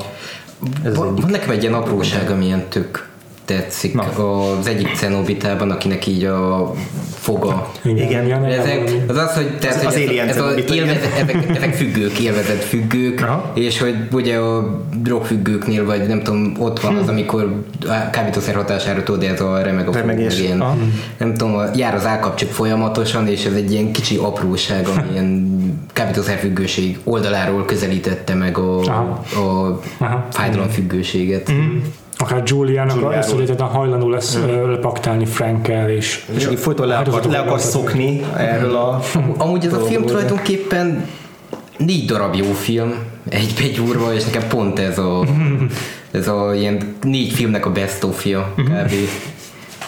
ez 0.84 0.96
van, 0.96 1.14
van 1.14 1.30
nekem 1.30 1.50
egy 1.50 1.62
ilyen 1.62 1.74
apróság, 1.74 2.30
ami 2.30 2.44
ilyen 2.44 2.64
tök 2.68 3.07
tetszik 3.48 3.94
Na. 3.94 4.02
az 4.02 4.66
egyik 4.66 4.94
cenobitában, 4.94 5.70
akinek 5.70 6.06
így 6.06 6.24
a 6.24 6.72
foga. 7.14 7.70
Igen, 7.84 8.24
igen. 8.24 8.44
Ezek, 8.44 8.90
az 9.08 9.16
az, 9.16 9.34
hogy, 9.34 9.58
tehát, 9.58 9.84
az, 9.84 9.94
hogy 9.94 10.18
az 10.18 10.28
ez, 10.28 10.36
ez 10.36 10.42
a 10.42 10.54
élvezet, 10.74 11.18
ezek, 11.18 11.56
ezek 11.56 11.74
függők, 11.74 12.18
élvezett 12.18 12.62
függők, 12.62 13.20
Aha. 13.22 13.52
és 13.54 13.80
hogy 13.80 13.94
ugye 14.12 14.36
a 14.36 14.80
drogfüggőknél, 15.02 15.84
vagy 15.84 16.06
nem 16.06 16.22
tudom, 16.22 16.54
ott 16.58 16.80
van 16.80 16.96
az, 16.96 17.04
hm. 17.04 17.10
amikor 17.10 17.62
kábítószer 18.12 18.54
hatására 18.54 19.02
tudod, 19.02 19.22
ez 19.22 19.40
a 19.40 19.62
remeg 19.62 19.88
a 19.88 20.12
ilyen, 20.38 20.64
nem 21.18 21.34
tudom, 21.34 21.60
jár 21.76 21.94
az 21.94 22.06
állkapcsuk 22.06 22.50
folyamatosan, 22.50 23.28
és 23.28 23.44
ez 23.44 23.52
egy 23.52 23.72
ilyen 23.72 23.92
kicsi 23.92 24.16
apróság, 24.16 24.86
ami 24.88 25.02
ilyen 25.12 25.58
kábítószerfüggőség 25.92 26.98
oldaláról 27.04 27.64
közelítette 27.64 28.34
meg 28.34 28.58
a, 28.58 28.80
a, 28.80 29.66
a 30.04 30.26
fájdalomfüggőséget. 30.30 31.52
Mm 31.52 31.78
akár 32.18 32.42
Juliának 32.44 33.02
a 33.02 33.62
a 33.62 33.64
hajlandó 33.64 34.08
lesz 34.08 34.38
mm. 34.38 34.70
lepaktálni 34.70 35.26
Frankkel, 35.26 35.90
és, 35.90 36.24
és 36.36 36.46
aki 36.46 36.56
folyton 36.56 36.86
le, 36.86 36.96
akar, 36.96 37.24
le 37.24 37.38
akar 37.38 37.60
szokni 37.60 38.24
erről 38.36 38.76
a... 38.76 39.00
Amúgy 39.38 39.64
ez 39.64 39.72
a 39.72 39.80
film 39.80 40.06
tulajdonképpen 40.06 41.08
négy 41.76 42.04
darab 42.04 42.34
jó 42.34 42.52
film, 42.52 42.94
egy 43.28 43.54
begyúrva, 43.60 44.14
és 44.14 44.24
nekem 44.24 44.48
pont 44.48 44.78
ez 44.78 44.98
a, 44.98 45.24
ez 46.10 46.28
a 46.28 46.54
ilyen 46.54 46.96
négy 47.02 47.32
filmnek 47.32 47.66
a 47.66 47.72
best 47.72 48.04
of 48.04 48.26
kb. 48.56 48.92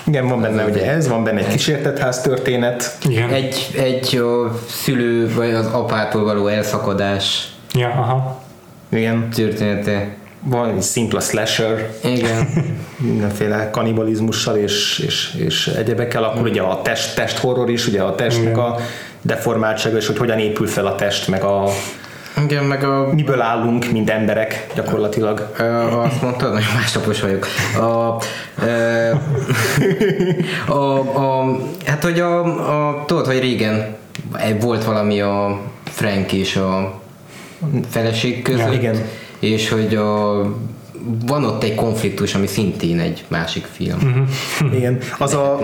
Igen, 0.07 0.29
van 0.29 0.41
benne 0.41 0.65
ugye 0.65 0.91
ez, 0.91 1.09
van 1.09 1.25
benne 1.25 1.39
egy 1.39 1.49
kísértetház 1.49 2.21
történet. 2.21 2.99
Igen. 3.09 3.31
Egy, 3.31 3.71
egy 3.77 4.17
a 4.17 4.59
szülő 4.69 5.35
vagy 5.35 5.51
az 5.51 5.67
apától 5.67 6.25
való 6.25 6.47
elszakadás. 6.47 7.53
Ja, 7.75 7.89
aha. 7.89 8.43
Igen. 8.89 9.31
Története 9.31 10.17
egy 10.75 10.83
szimpla 10.83 11.21
slasher, 11.21 11.91
Igen. 12.05 12.49
mindenféle 12.97 13.71
kanibalizmussal 13.71 14.57
és, 14.57 14.99
és, 14.99 15.35
és 15.35 15.67
egyebekkel, 15.67 16.25
akkor 16.25 16.43
ugye 16.43 16.63
a 16.63 16.83
test, 16.83 17.15
test 17.15 17.39
horror 17.39 17.71
is, 17.71 17.87
ugye 17.87 18.03
a 18.03 18.15
testnek 18.15 18.53
Igen. 18.53 18.59
a 18.59 18.77
deformáltsága, 19.23 19.97
és 19.97 20.07
hogy 20.07 20.19
hogyan 20.19 20.39
épül 20.39 20.67
fel 20.67 20.87
a 20.87 20.95
test, 20.95 21.29
meg 21.29 21.43
a 21.43 21.69
igen, 22.45 22.65
meg 22.65 22.85
a... 22.85 23.09
Miből 23.13 23.41
állunk, 23.41 23.91
mint 23.91 24.11
emberek 24.11 24.67
gyakorlatilag? 24.75 25.53
Uh, 25.59 26.05
azt 26.05 26.23
mondtad, 26.23 26.53
hogy 26.53 26.65
másnapos 26.75 27.21
vagyok. 27.21 27.47
A, 27.79 28.17
a, 30.73 30.99
a, 30.99 31.57
hát, 31.85 32.03
hogy 32.03 32.21
a, 32.21 32.45
a, 32.89 33.05
tudod, 33.07 33.27
hogy 33.27 33.39
régen 33.39 33.97
volt 34.61 34.85
valami 34.85 35.21
a 35.21 35.61
Frank 35.85 36.33
és 36.33 36.57
a 36.57 37.01
feleség 37.91 38.43
között. 38.43 38.67
Ja, 38.67 38.73
igen 38.73 38.97
és 39.41 39.69
hogy 39.69 39.95
a 39.95 40.43
van 41.27 41.45
ott 41.45 41.63
egy 41.63 41.75
konfliktus, 41.75 42.35
ami 42.35 42.47
szintén 42.47 43.01
egy 43.01 43.25
másik 43.29 43.67
film. 43.73 43.99
Uh-huh. 44.03 44.77
Igen, 44.77 44.99
az 45.19 45.35
a, 45.35 45.61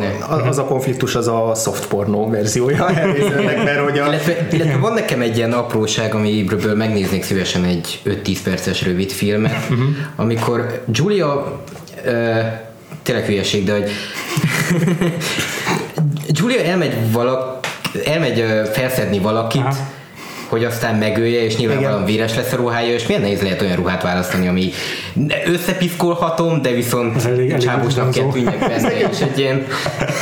az 0.49 0.59
a 0.59 0.65
konfliktus 0.65 1.15
az 1.15 1.29
a 1.29 1.53
soft 1.55 1.87
porno 1.87 2.31
verziója 2.31 2.85
mert 3.65 3.81
hogy 3.81 3.99
a... 3.99 4.07
illetve, 4.07 4.47
illetve 4.51 4.77
van 4.77 4.93
nekem 4.93 5.21
egy 5.21 5.37
ilyen 5.37 5.53
apróság, 5.53 6.15
amiből 6.15 6.75
megnéznék 6.75 7.23
szívesen 7.23 7.65
egy 7.65 8.01
5-10 8.05 8.39
perces 8.45 8.83
rövid 8.83 9.11
filmet, 9.11 9.57
uh-huh. 9.71 9.87
amikor 10.17 10.83
Julia 10.93 11.63
uh, 12.07 12.13
tényleg 13.03 13.25
hülyeség, 13.25 13.65
de 13.65 13.73
hogy 13.73 13.91
Julia 16.39 16.63
elmegy 16.63 17.13
valak, 17.13 17.67
elmegy 18.05 18.45
felszedni 18.73 19.19
valakit, 19.19 19.63
uh-huh 19.63 19.77
hogy 20.49 20.65
aztán 20.65 20.95
megölje, 20.95 21.45
és 21.45 21.57
nyilvánvalóan 21.57 22.05
véres 22.05 22.35
lesz 22.37 22.53
a 22.53 22.57
ruhája, 22.57 22.95
és 22.95 23.07
milyen 23.07 23.23
nehéz 23.23 23.41
lehet 23.43 23.63
olyan 23.63 23.77
ruhát 23.77 24.03
választani, 24.03 24.49
ami 24.49 24.71
összepiszkolhatom, 25.47 26.63
de 26.63 26.71
viszont 26.73 27.25
elég- 27.25 27.57
csábosnak 27.57 28.11
kell 28.11 28.29
tűnjek 28.33 28.59
benne, 28.59 28.99
és 29.11 29.21
egy 29.21 29.39
ilyen 29.39 29.67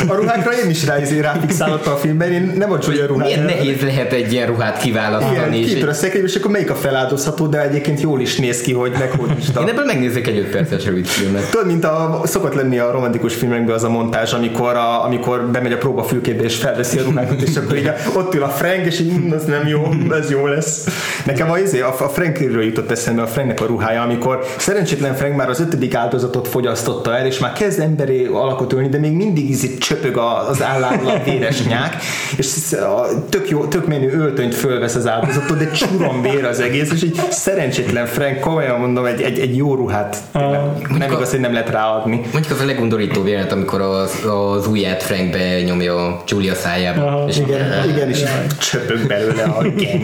A 0.09 0.15
ruhákra 0.15 0.51
én 0.65 0.71
is 0.71 0.85
rá, 0.87 1.01
izé 1.01 1.21
ráfixálottam 1.21 1.93
a 1.93 1.97
filmben, 1.97 2.33
én 2.33 2.53
nem 2.57 2.69
vagy 2.69 2.85
olyan 2.89 3.07
ruhát. 3.07 3.27
milyen 3.27 3.45
nehéz 3.45 3.81
lehet 3.81 4.13
egy 4.13 4.33
ilyen 4.33 4.47
ruhát 4.47 4.79
kiválasztani. 4.79 5.35
Igen, 5.59 5.79
és 5.93 6.03
a 6.03 6.05
egy, 6.05 6.23
és 6.23 6.35
akkor 6.35 6.51
melyik 6.51 6.71
a 6.71 6.75
feláldozható, 6.75 7.47
de 7.47 7.63
egyébként 7.63 8.01
jól 8.01 8.21
is 8.21 8.37
néz 8.37 8.61
ki, 8.61 8.73
hogy 8.73 8.93
meghódista. 8.99 9.61
én 9.61 9.69
ebből 9.69 9.85
megnézek 9.85 10.27
egy 10.27 10.39
5 10.39 10.45
perces 10.51 10.85
rövid 10.85 11.07
filmet. 11.07 11.51
Tudod, 11.51 11.67
mint 11.67 11.85
a, 11.85 12.21
szokott 12.25 12.55
lenni 12.55 12.79
a 12.79 12.91
romantikus 12.91 13.35
filmekben 13.35 13.75
az 13.75 13.85
a 13.85 13.89
montázs, 13.89 14.33
amikor, 14.33 14.75
a, 14.77 15.05
amikor 15.05 15.51
bemegy 15.51 15.73
a 15.73 15.77
próbafülkébe 15.77 16.43
és 16.43 16.55
felveszi 16.57 16.99
a 16.99 17.03
ruhákat, 17.03 17.41
és 17.43 17.57
akkor 17.57 17.77
így 17.77 17.87
a, 17.87 17.95
ott 18.17 18.35
ül 18.35 18.43
a 18.43 18.49
Frank, 18.49 18.87
és 18.87 19.01
így, 19.01 19.13
"Hm, 19.13 19.33
az 19.33 19.45
nem 19.45 19.67
jó, 19.67 19.83
ez 20.15 20.31
jó 20.31 20.47
lesz. 20.47 20.87
Nekem 21.25 21.51
a, 21.51 21.59
izé, 21.59 21.81
a, 21.81 21.93
Frankről 21.93 22.63
jutott 22.65 22.91
eszembe 22.91 23.23
a 23.23 23.27
Franknek 23.27 23.61
a 23.61 23.67
ruhája, 23.67 24.03
amikor 24.03 24.45
szerencsétlen 24.59 25.15
Frank 25.15 25.37
már 25.37 25.49
az 25.49 25.61
ötödik 25.61 25.95
áldozatot 25.95 26.49
fogyasztotta 26.49 27.17
el, 27.17 27.27
és 27.27 27.39
már 27.39 27.53
kezd 27.53 27.81
emberi 27.81 28.25
alakot 28.25 28.73
ölni, 28.73 28.89
de 28.89 28.99
még 28.99 29.13
mindig 29.13 29.51
izé 29.51 29.79
csöpög 29.79 30.17
a- 30.17 30.49
az 30.49 30.63
álláról 30.63 31.07
a 31.09 31.21
véres 31.25 31.63
nyák, 31.69 31.97
és 32.37 32.47
a, 32.73 33.07
tök, 33.29 33.49
jó, 33.49 33.65
tök 33.65 33.87
menő 33.87 34.13
öltönyt 34.13 34.55
fölvesz 34.55 34.95
az 34.95 35.07
áldozatot, 35.09 35.59
de 35.59 35.71
csuron 35.71 36.23
vér 36.23 36.45
az 36.45 36.61
egész, 36.61 36.93
és 36.93 37.03
így 37.03 37.21
szerencsétlen 37.31 38.07
Frank, 38.07 38.41
komolyan 38.41 38.81
mondom, 38.81 39.05
egy, 39.05 39.21
egy, 39.21 39.39
egy 39.39 39.57
jó 39.57 39.75
ruhát 39.75 40.17
tényleg, 40.33 40.61
nem 40.99 41.13
igaz, 41.13 41.31
hogy 41.31 41.41
nem 41.41 41.53
lehet 41.53 41.71
ráadni. 41.71 42.21
Mondjuk 42.33 42.53
az 42.53 42.61
a 42.61 42.65
legundorítóbb 42.65 43.27
jelenet, 43.27 43.53
amikor 43.53 43.81
az, 43.81 44.25
az 44.57 44.67
ujját 44.67 45.03
Frankbe 45.03 45.63
nyomja 45.63 46.23
Julia 46.27 46.55
szájába. 46.55 47.07
Aha. 47.07 47.29
és 47.29 47.39
Igen, 47.39 47.89
igen, 47.89 48.09
és 48.09 48.23
csöpög 48.59 49.07
belőle 49.07 49.43
a 49.43 49.63
genny. 49.63 50.03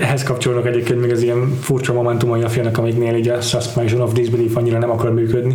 Ehhez 0.00 0.22
kapcsolódnak 0.22 0.66
egyébként 0.66 1.00
még 1.00 1.10
az 1.10 1.22
ilyen 1.22 1.58
furcsa 1.60 1.92
momentumai 1.92 2.42
a 2.42 2.48
filmnek, 2.48 2.78
amiknél 2.78 3.14
így 3.14 3.28
a 3.28 3.40
suspension 3.40 4.00
of 4.00 4.12
disbelief 4.12 4.56
annyira 4.56 4.78
nem 4.78 4.90
akar 4.90 5.14
működni, 5.14 5.54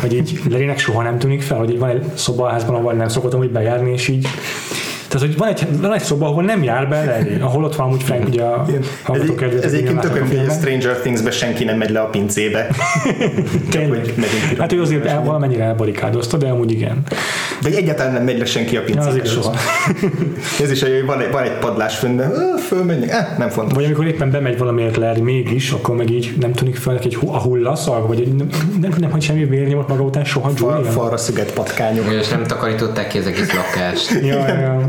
hogy 0.00 0.14
így 0.14 0.40
Lerinek 0.50 0.78
soha 0.78 1.02
nem 1.02 1.18
tűnik 1.18 1.42
fel, 1.42 1.58
hogy 1.58 1.70
így 1.70 1.78
van 1.78 1.88
egy 1.88 2.04
szoba 2.14 2.46
a 2.46 2.50
házban, 2.50 2.74
ahol 2.74 2.92
nem 2.92 3.08
szokottam 3.08 3.40
úgy 3.40 3.50
bejárni, 3.50 3.92
és 3.92 4.08
így 4.08 4.26
tehát, 5.08 5.26
hogy 5.26 5.36
van 5.36 5.48
egy, 5.48 5.66
van 5.80 5.94
egy 5.94 6.02
szoba, 6.02 6.26
ahol 6.26 6.42
nem 6.42 6.62
jár 6.62 6.88
be 6.88 7.04
Larry, 7.04 7.40
ahol 7.40 7.64
ott 7.64 7.76
van 7.76 7.86
amúgy 7.86 8.02
Frank, 8.02 8.26
ugye 8.26 8.42
a 8.42 8.64
Ez, 8.68 8.74
hallgatók 9.02 9.42
ez 9.42 9.48
kedvéért, 9.50 9.64
egyébként 9.64 10.00
tök 10.00 10.26
hogy 10.28 10.36
a. 10.48 10.52
Stranger 10.52 10.96
Things-be 10.96 11.30
senki 11.30 11.64
nem 11.64 11.76
megy 11.76 11.90
le 11.90 12.00
a 12.00 12.06
pincébe. 12.06 12.66
Tényleg. 13.70 14.00
hogy. 14.00 14.58
Hát 14.58 14.72
ő 14.72 14.80
azért 14.80 15.04
el, 15.06 15.22
valamennyire 15.24 15.64
elbarikádozta, 15.64 16.36
de 16.36 16.48
amúgy 16.48 16.70
igen. 16.72 17.02
De 17.62 17.68
egyáltalán 17.76 18.12
nem 18.12 18.22
megy 18.24 18.38
le 18.38 18.44
senki 18.44 18.76
a 18.76 18.80
Ja, 18.80 18.84
pincébe 18.84 19.16
igaz. 19.16 19.30
soha. 19.32 19.54
Ez 20.62 20.70
is, 20.70 20.82
hogy 20.82 21.02
van 21.06 21.20
egy, 21.20 21.30
van 21.30 21.42
egy 21.42 21.58
padlás 21.58 21.96
fönn, 21.96 22.16
de 22.16 22.28
ö, 22.32 22.58
fölmenjek. 22.66 23.10
Eh, 23.10 23.26
nem 23.38 23.48
fontos. 23.48 23.74
Vagy 23.74 23.84
amikor 23.84 24.06
éppen 24.06 24.30
bemegy 24.30 24.58
valamiért 24.58 24.96
Larry 24.96 25.20
mégis, 25.20 25.70
akkor 25.70 25.96
meg 25.96 26.10
így 26.10 26.34
nem 26.40 26.52
tűnik 26.52 26.76
fel 26.76 26.92
neki 26.94 27.06
egy 27.06 27.18
a 27.26 27.38
hullaszag, 27.40 28.06
vagy 28.08 28.20
egy, 28.20 28.34
nem, 28.34 28.48
nem, 28.80 28.92
nem 28.98 29.10
hagy 29.10 29.22
semmi 29.22 29.44
vérnyomot 29.44 29.88
maga 29.88 30.02
után 30.02 30.24
soha 30.24 30.50
Fal, 30.50 30.74
Julian. 30.76 30.92
falra 30.92 31.16
szüget 31.16 31.52
patkányok. 31.52 32.12
és 32.12 32.28
nem 32.28 32.44
takarították 32.46 33.08
ki 33.08 33.18
az 33.18 33.26
egész 33.26 33.52
lakást. 33.54 34.10
Ja, 34.22 34.46
ja, 34.48 34.88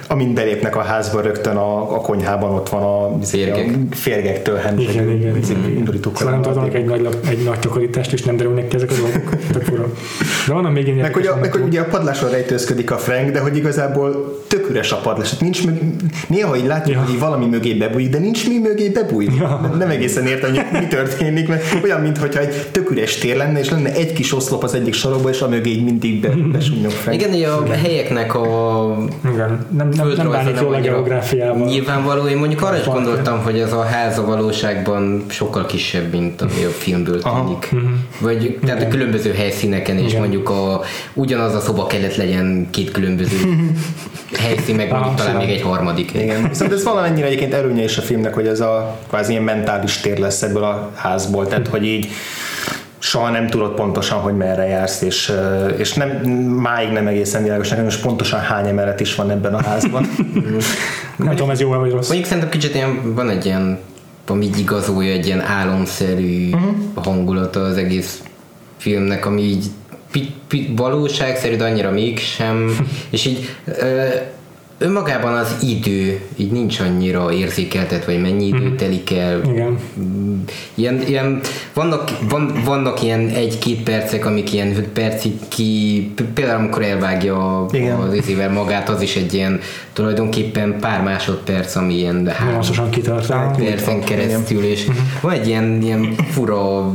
Amint 0.11 0.33
belépnek 0.33 0.75
a 0.75 0.81
házba, 0.81 1.21
rögtön 1.21 1.55
a, 1.55 1.95
a 1.95 2.01
konyhában 2.01 2.51
ott 2.53 2.69
van 2.69 2.83
a, 2.83 3.25
Férgek. 3.25 3.69
a 3.91 3.95
férgektől 3.95 4.59
Igen, 4.77 5.09
igen, 5.09 5.37
igen. 5.37 5.75
indulítók. 5.75 6.17
Szóval 6.17 6.33
nem 6.33 6.41
tartanak 6.41 6.73
egy 6.73 6.85
nagy, 6.85 7.07
egy 7.29 7.43
nagy 7.43 7.59
takarítást, 7.59 8.13
és 8.13 8.23
nem 8.23 8.37
derülnek 8.37 8.67
ki 8.67 8.75
ezek 8.75 8.91
a 8.91 8.93
dolgok. 8.95 9.35
De 10.47 10.53
vannak 10.53 10.73
még 10.73 10.85
ilyen 10.87 10.97
Meg 10.97 11.13
hogy, 11.13 11.25
a, 11.25 11.37
meg 11.41 11.51
hogy 11.51 11.61
ugye 11.61 11.79
a 11.79 11.83
padláson 11.83 12.29
rejtőzködik 12.29 12.91
a 12.91 12.97
Frank, 12.97 13.29
de 13.29 13.39
hogy 13.39 13.57
igazából 13.57 14.39
tök 14.47 14.69
üres 14.69 14.91
a 14.91 14.95
padlás. 14.95 15.29
Hát 15.31 15.41
nincs 15.41 15.65
mög... 15.65 15.79
Néha 16.27 16.57
így 16.57 16.65
látjuk, 16.65 16.95
Ja. 16.95 17.03
hogy 17.07 17.19
valami 17.19 17.45
mögé 17.45 17.73
bebújik, 17.73 18.09
de 18.09 18.17
nincs 18.19 18.47
mi 18.47 18.57
mögé 18.57 18.89
bebújni. 18.89 19.35
Ja. 19.39 19.71
Nem, 19.77 19.89
egészen 19.89 20.25
értem, 20.27 20.49
hogy 20.55 20.79
mi 20.79 20.87
történik, 20.87 21.47
mert 21.47 21.63
olyan, 21.83 22.01
mintha 22.01 22.27
egy 22.39 22.67
tök 22.71 22.91
üres 22.91 23.15
tér 23.17 23.35
lenne, 23.37 23.59
és 23.59 23.69
lenne 23.69 23.93
egy 23.93 24.13
kis 24.13 24.33
oszlop 24.33 24.63
az 24.63 24.73
egyik 24.73 24.93
sarokba, 24.93 25.29
és 25.29 25.41
a 25.41 25.47
mögé 25.47 25.69
így 25.69 25.83
mindig 25.83 26.21
be, 26.21 26.29
besúnyog 26.51 26.91
Frank. 26.91 27.21
Igen, 27.21 27.49
a 27.49 27.71
helyeknek 27.71 28.35
a 28.35 28.97
Igen, 29.33 29.65
nem, 29.69 29.89
nem, 29.89 30.00
nem 30.05 30.15
földrajza 30.15 30.43
bánik 30.43 30.61
jól 30.61 30.73
a 30.73 30.77
annyira 30.77 30.93
geográfiával. 30.93 31.67
Nyilvánvaló, 31.67 32.27
én 32.27 32.37
mondjuk 32.37 32.61
arra 32.61 32.77
is 32.77 32.85
gondoltam, 32.85 33.41
hogy 33.43 33.59
ez 33.59 33.73
a 33.73 33.83
ház 33.83 34.17
a 34.17 34.25
valóságban 34.25 35.25
sokkal 35.29 35.65
kisebb, 35.65 36.11
mint 36.11 36.41
ami 36.41 36.63
a 36.63 36.69
filmből 36.69 37.21
tűnik. 37.21 37.69
Vagy 38.19 38.59
tehát 38.65 38.81
a 38.81 38.87
különböző 38.87 39.33
helyszíneken 39.33 39.97
is 39.97 40.11
Mhm. 40.11 40.19
Mondjuk 40.19 40.49
a, 40.49 40.81
ugyanaz 41.13 41.55
a 41.55 41.59
szoba 41.59 41.87
kellett 41.87 42.15
legyen 42.15 42.67
két 42.71 42.91
különböző 42.91 43.37
helyszín, 44.43 44.75
meg 44.75 44.91
mondjuk 44.91 45.15
talán 45.15 45.35
még 45.35 45.49
egy 45.49 45.61
harmadik. 45.61 46.13
Igen, 46.13 46.47
viszont 46.47 46.71
ez 46.71 46.83
valamennyire 46.83 47.27
egyébként 47.27 47.53
előnye 47.53 47.83
is 47.83 47.97
a 47.97 48.01
filmnek, 48.01 48.33
hogy 48.33 48.47
ez 48.47 48.59
a 48.59 48.97
kvázi 49.07 49.31
ilyen 49.31 49.43
mentális 49.43 49.97
tér 49.97 50.17
lesz 50.17 50.41
ebből 50.41 50.63
a 50.63 50.91
házból, 50.95 51.47
tehát 51.47 51.67
hogy 51.67 51.85
így 51.85 52.07
soha 53.01 53.29
nem 53.29 53.47
tudod 53.47 53.73
pontosan, 53.73 54.19
hogy 54.19 54.37
merre 54.37 54.65
jársz, 54.65 55.01
és, 55.01 55.33
és 55.77 55.93
nem, 55.93 56.09
máig 56.61 56.89
nem 56.89 57.07
egészen 57.07 57.43
világos 57.43 57.69
nekem, 57.69 57.83
hogy 57.83 57.99
pontosan 57.99 58.39
hány 58.39 58.67
emelet 58.67 58.99
is 58.99 59.15
van 59.15 59.31
ebben 59.31 59.53
a 59.53 59.63
házban. 59.63 60.07
Nem 61.17 61.29
tudom, 61.29 61.49
ez 61.49 61.59
jó 61.59 61.69
vagy 61.69 61.91
rossz. 61.91 62.07
Mondjuk 62.07 62.27
szerintem 62.27 62.51
kicsit 62.51 62.75
ilyen, 62.75 63.13
van 63.13 63.29
egy 63.29 63.45
ilyen, 63.45 63.79
ami 64.27 64.45
így 64.45 64.59
igazolja 64.59 65.11
egy 65.11 65.25
ilyen 65.25 65.41
álomszerű 65.41 66.49
uh-huh. 66.49 67.03
hangulata 67.03 67.59
az 67.59 67.77
egész 67.77 68.23
filmnek, 68.77 69.25
ami 69.25 69.41
így 69.41 69.65
pi, 70.11 70.33
pi, 70.47 70.73
valóságszerű, 70.75 71.55
de 71.55 71.63
annyira 71.63 71.91
mégsem, 71.91 72.77
és 73.09 73.25
így 73.25 73.55
ö, 73.65 74.07
önmagában 74.81 75.33
az 75.33 75.55
idő 75.63 76.21
így 76.35 76.51
nincs 76.51 76.79
annyira 76.79 77.33
érzékeltet, 77.33 78.05
vagy 78.05 78.21
mennyi 78.21 78.47
idő 78.47 78.57
Mhm. 78.67 78.75
telik 78.75 79.11
el. 79.11 79.41
Igen. 79.51 79.77
Mm, 79.99 80.39
Ilyen, 80.75 81.01
ilyen, 81.07 81.39
vannak, 81.73 82.11
van, 82.29 82.51
vannak 82.65 83.03
ilyen 83.03 83.27
egy-két 83.27 83.83
percek, 83.83 84.25
amik 84.25 84.53
ilyen 84.53 84.85
percig 84.93 85.33
ki, 85.47 86.11
például 86.33 86.59
amikor 86.59 86.81
elvágja 86.83 87.65
Igen. 87.71 87.95
az 87.95 88.13
izével 88.13 88.51
magát, 88.51 88.89
az 88.89 89.01
is 89.01 89.15
egy 89.15 89.33
ilyen 89.33 89.59
tulajdonképpen 89.93 90.79
pár 90.79 91.01
másodperc, 91.03 91.75
ami 91.75 91.93
ilyen 91.93 92.27
három 92.27 92.49
Nyomászosan 92.49 92.89
kitart. 92.89 93.55
percen 93.57 93.99
keresztül, 93.99 94.63
és 94.63 94.87
van 95.21 95.31
egy 95.31 95.47
ilyen, 95.47 95.81
ilyen 95.81 96.15
fura 96.31 96.93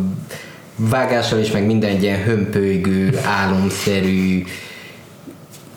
vágással 0.77 1.39
is, 1.39 1.51
meg 1.51 1.67
minden 1.67 1.91
egy 1.91 2.03
ilyen 2.03 2.23
hömpölygő, 2.23 3.19
álomszerű 3.25 4.45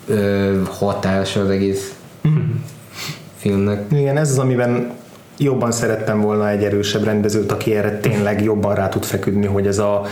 ö, 0.08 0.62
hatása 0.80 1.42
az 1.42 1.50
egész 1.50 1.94
filmnek. 3.42 3.86
Igen, 3.92 4.18
ez 4.18 4.30
az, 4.30 4.40
amiben 4.40 4.92
jobban 5.38 5.72
szerettem 5.72 6.22
volna 6.22 6.50
egy 6.50 6.64
erősebb 6.64 7.04
rendezőt, 7.04 7.52
aki 7.52 7.76
erre 7.76 8.00
tényleg 8.00 8.44
jobban 8.44 8.76
rá 8.76 8.90
tud 8.90 9.04
feküdni, 9.04 9.46
hogy 9.46 9.68
ez 9.68 9.80
a 9.80 10.06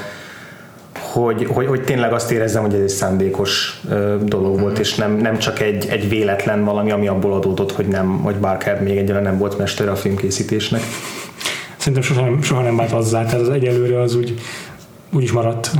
hogy, 1.14 1.48
hogy, 1.54 1.68
hogy 1.68 1.82
tényleg 1.82 2.14
azt 2.14 2.32
érezzem, 2.32 2.62
hogy 2.62 2.74
ez 2.74 2.82
egy 2.82 2.90
szándékos 2.90 3.82
ö, 3.90 4.16
dolog 4.24 4.60
volt, 4.60 4.80
és 4.80 4.96
nem, 4.96 5.18
nem 5.18 5.38
csak 5.38 5.60
egy, 5.60 5.88
egy 5.90 6.10
véletlen 6.10 6.64
valami, 6.64 6.92
ami 6.92 7.08
abból 7.08 7.34
adódott, 7.34 7.72
hogy 7.72 7.88
nem, 7.88 8.20
hogy 8.22 8.36
Barker 8.36 8.82
még 8.82 8.98
egyáltalán 8.98 9.24
nem 9.24 9.38
volt 9.38 9.58
mestere 9.58 9.92
a 9.92 9.96
filmkészítésnek. 9.96 10.82
Szerintem 11.78 12.04
soha 12.04 12.22
nem, 12.22 12.42
soha 12.42 12.62
nem 12.62 12.76
vált 12.76 12.92
azzá, 12.92 13.24
tehát 13.24 13.42
az 13.42 13.50
egyelőre 13.50 14.02
az 14.02 14.16
úgy, 14.16 14.40
úgy 15.14 15.24
is 15.24 15.32
maradt. 15.32 15.72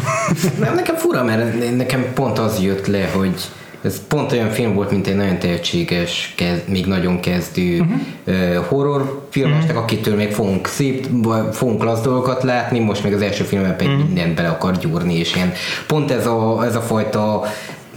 Nem, 0.60 0.76
nekem 0.76 0.96
fura, 0.96 1.24
mert 1.24 1.76
nekem 1.78 2.06
pont 2.14 2.40
az 2.40 2.62
jött 2.62 2.88
le, 2.88 3.10
hogy 3.16 3.36
ez 3.82 4.02
pont 4.08 4.32
olyan 4.32 4.50
film 4.50 4.74
volt, 4.74 4.92
mint 4.92 5.08
egy 5.08 5.16
nagyon 5.16 5.40
tehetséges, 5.40 6.34
kezd, 6.36 6.70
még 6.70 6.86
nagyon 6.86 7.20
kezdő 7.20 7.80
uh-huh. 7.80 8.66
horrorfilmesnek, 8.66 9.70
uh-huh. 9.70 9.84
akitől 9.84 10.16
még 10.16 10.32
fogunk 10.32 10.68
szép, 10.68 11.08
vagy 11.12 11.44
fogunk 11.52 11.82
klassz 11.82 12.02
dolgokat 12.02 12.44
látni, 12.44 12.80
most 12.80 13.04
még 13.04 13.14
az 13.14 13.22
első 13.22 13.44
filmben 13.44 13.76
pedig 13.76 13.94
uh-huh. 13.94 14.06
mindent 14.06 14.36
bele 14.36 14.50
akar 14.50 14.78
gyúrni, 14.78 15.14
és 15.14 15.36
ilyen, 15.36 15.54
pont 15.88 16.12
ez 16.12 16.26
a, 16.26 16.66
ez 16.66 16.76
a 16.76 16.82
fajta 16.82 17.44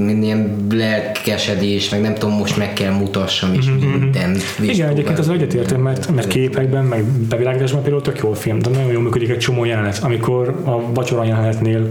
ilyen 0.08 0.66
lelkesedés, 0.70 1.88
meg 1.88 2.00
nem 2.00 2.14
tudom, 2.14 2.34
most 2.34 2.56
meg 2.56 2.72
kell 2.72 2.92
mutassam, 2.92 3.54
és 3.54 3.66
mindent. 3.66 4.42
Igen, 4.60 4.88
egyébként 4.88 5.18
az 5.18 5.28
egyetértem, 5.28 5.80
mert, 5.80 6.14
mert 6.14 6.26
képekben, 6.26 6.84
meg 6.84 7.04
bevilágításban 7.04 7.82
például 7.82 8.02
tök 8.02 8.18
jó 8.18 8.32
film, 8.32 8.58
de 8.58 8.70
nagyon 8.70 8.92
jól 8.92 9.02
működik 9.02 9.28
egy 9.28 9.38
csomó 9.38 9.64
jelenet. 9.64 9.98
Amikor 10.02 10.60
a 10.64 10.92
vacsora 10.92 11.24
jelenetnél 11.24 11.88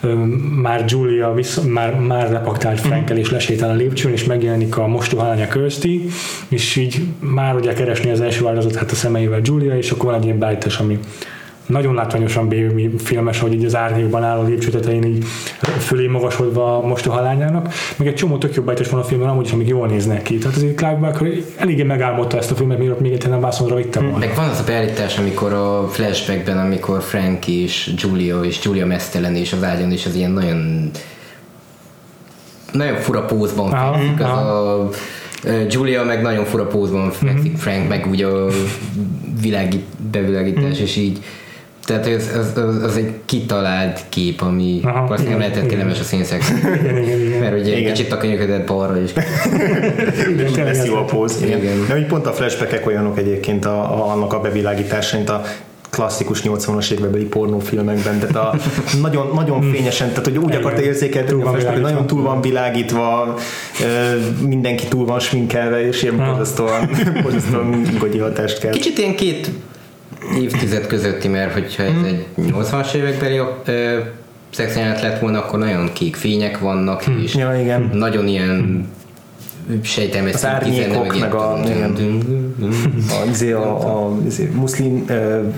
ö, 0.00 0.14
már 0.62 0.84
Julia 0.86 1.32
vissza, 1.34 1.62
már, 1.64 1.94
már 1.94 2.30
repaktált 2.30 2.80
Frankel 2.80 3.16
és 3.16 3.30
lesétál 3.30 3.70
a 3.70 3.74
lépcsőn, 3.74 4.12
és 4.12 4.24
megjelenik 4.24 4.76
a 4.76 4.86
mostohánya 4.86 5.48
Kirsty, 5.48 6.08
és 6.48 6.76
így 6.76 7.00
már 7.18 7.54
ugye 7.54 7.72
keresni 7.72 8.10
az 8.10 8.20
első 8.20 8.46
áldozat 8.46 8.74
hát 8.74 8.90
a 8.90 8.94
szemeivel 8.94 9.40
Julia, 9.42 9.76
és 9.76 9.90
akkor 9.90 10.04
van 10.04 10.14
egy 10.14 10.24
ilyen 10.24 10.38
beállítás, 10.38 10.78
ami 10.78 10.98
nagyon 11.68 11.94
látványosan 11.94 12.48
baby 12.48 12.90
filmes, 12.98 13.38
hogy 13.38 13.52
így 13.52 13.64
az 13.64 13.76
árnyékban 13.76 14.22
áll 14.22 14.38
a 14.38 14.42
lépcső 14.42 14.70
tetején 14.70 15.04
így 15.04 15.24
fölé 15.78 16.06
magasodva 16.06 16.76
a 16.76 16.86
mostoha 16.86 17.20
lányának, 17.20 17.74
meg 17.96 18.06
egy 18.06 18.14
csomó 18.14 18.38
tök 18.38 18.54
jobb 18.54 18.66
van 18.90 19.00
a 19.00 19.04
filmben, 19.04 19.28
amúgy 19.28 19.44
is, 19.44 19.52
amik 19.52 19.68
jól 19.68 19.86
néznek 19.86 20.22
ki. 20.22 20.38
Tehát 20.38 20.56
azért 20.56 20.76
Clive 20.76 20.94
Barker 20.94 21.28
eléggé 21.56 21.82
megálmodta 21.82 22.36
ezt 22.36 22.50
a 22.50 22.54
filmet, 22.54 22.78
mielőtt 22.78 23.00
még 23.00 23.12
egyáltalán 23.12 23.40
vászonra 23.40 23.74
vitte 23.74 24.00
volna. 24.00 24.18
Meg 24.18 24.34
van 24.34 24.48
az 24.48 24.60
a 24.60 24.64
beállítás, 24.66 25.18
amikor 25.18 25.52
a 25.52 25.88
flashbackben, 25.88 26.58
amikor 26.58 27.02
Frank 27.02 27.46
és 27.46 27.92
Julia 27.96 28.40
és 28.40 28.58
Julia 28.64 28.86
mesztelen 28.86 29.34
és 29.34 29.52
az 29.52 29.62
ágyon, 29.62 29.92
és 29.92 30.06
az 30.06 30.14
ilyen 30.14 30.30
nagyon 30.30 30.90
nagyon 32.72 32.96
fura 32.96 33.24
pózban 33.24 33.70
fekszik, 33.70 34.20
az 34.20 34.28
a 34.28 34.90
Julia 35.68 36.04
meg 36.04 36.22
nagyon 36.22 36.44
fura 36.44 36.66
pózban 36.66 37.10
fekszik, 37.10 37.50
mm-hmm. 37.50 37.54
Frank 37.54 37.88
meg 37.88 38.06
úgy 38.10 38.22
a 38.22 38.46
világi, 39.40 39.84
bevilágítás, 40.10 40.62
mm-hmm. 40.62 40.82
és 40.82 40.96
így 40.96 41.18
tehát 41.88 42.06
ez, 42.06 42.30
az, 42.36 42.62
az, 42.64 42.82
az 42.82 42.96
egy 42.96 43.12
kitalált 43.24 44.04
kép, 44.08 44.40
ami 44.40 44.80
valószínűleg 44.82 45.28
nem 45.28 45.38
lehetett 45.38 45.66
kellemes 45.66 46.00
a 46.00 46.02
színszex. 46.02 46.52
Mert 47.40 47.60
ugye 47.60 47.74
egy 47.74 47.84
kicsit 47.84 48.12
a 48.12 48.16
könyöködet 48.16 48.66
balra 48.66 49.00
is. 49.00 49.10
igen, 50.48 50.64
lesz 50.64 50.86
jó 50.86 50.94
a 50.94 51.04
póz. 51.04 51.42
Igen. 51.42 51.58
igen. 51.58 51.86
De 51.88 52.06
pont 52.06 52.26
a 52.26 52.32
flashbackek 52.32 52.86
olyanok 52.86 53.18
egyébként 53.18 53.64
a, 53.64 53.80
a, 53.80 54.10
annak 54.12 54.32
a 54.32 54.40
bevilágítása, 54.40 55.16
mint 55.16 55.28
a 55.28 55.42
klasszikus 55.90 56.42
80-as 56.44 56.90
évekbeli 56.90 57.24
pornófilmekben, 57.24 58.18
tehát 58.18 58.36
a 58.36 58.54
nagyon, 59.02 59.30
nagyon 59.34 59.58
hmm. 59.58 59.72
fényesen, 59.72 60.08
tehát 60.08 60.24
hogy 60.24 60.38
úgy 60.38 60.54
akarta 60.54 60.82
érzékelni, 60.82 61.42
hogy 61.42 61.80
nagyon 61.80 62.06
túl 62.06 62.22
van 62.22 62.40
világítva, 62.40 63.34
mindenki 64.40 64.86
túl 64.86 65.06
van 65.06 65.20
sminkelve, 65.20 65.86
és 65.86 66.02
ilyen 66.02 66.16
borzasztóan, 66.16 66.90
borzasztóan 67.22 67.82
gogyi 67.98 68.18
hatást 68.18 68.58
kell. 68.58 68.70
Kicsit 68.70 68.98
ilyen 68.98 69.16
két 69.16 69.50
évtized 70.36 70.86
közötti, 70.86 71.28
mert 71.28 71.52
hogyha 71.52 71.82
ez 71.82 71.90
hmm. 71.90 72.04
egy 72.04 72.26
80-as 72.36 72.92
évekbeli 72.92 73.40
szexjelenet 74.50 75.02
lett 75.02 75.20
volna, 75.20 75.44
akkor 75.44 75.58
nagyon 75.58 75.92
kék 75.92 76.16
fények 76.16 76.58
vannak, 76.58 77.02
hmm. 77.02 77.22
és 77.22 77.34
ja, 77.34 77.60
igen. 77.60 77.90
nagyon 77.92 78.28
ilyen 78.28 78.86
sejtelmes 79.82 80.34
az 80.34 80.46
árnyékok, 80.46 81.18
meg 81.18 81.34
a, 81.44 81.52
a, 81.52 81.62
a, 83.52 83.60
a, 83.60 84.06
a 84.06 84.16
muszlim 84.52 85.04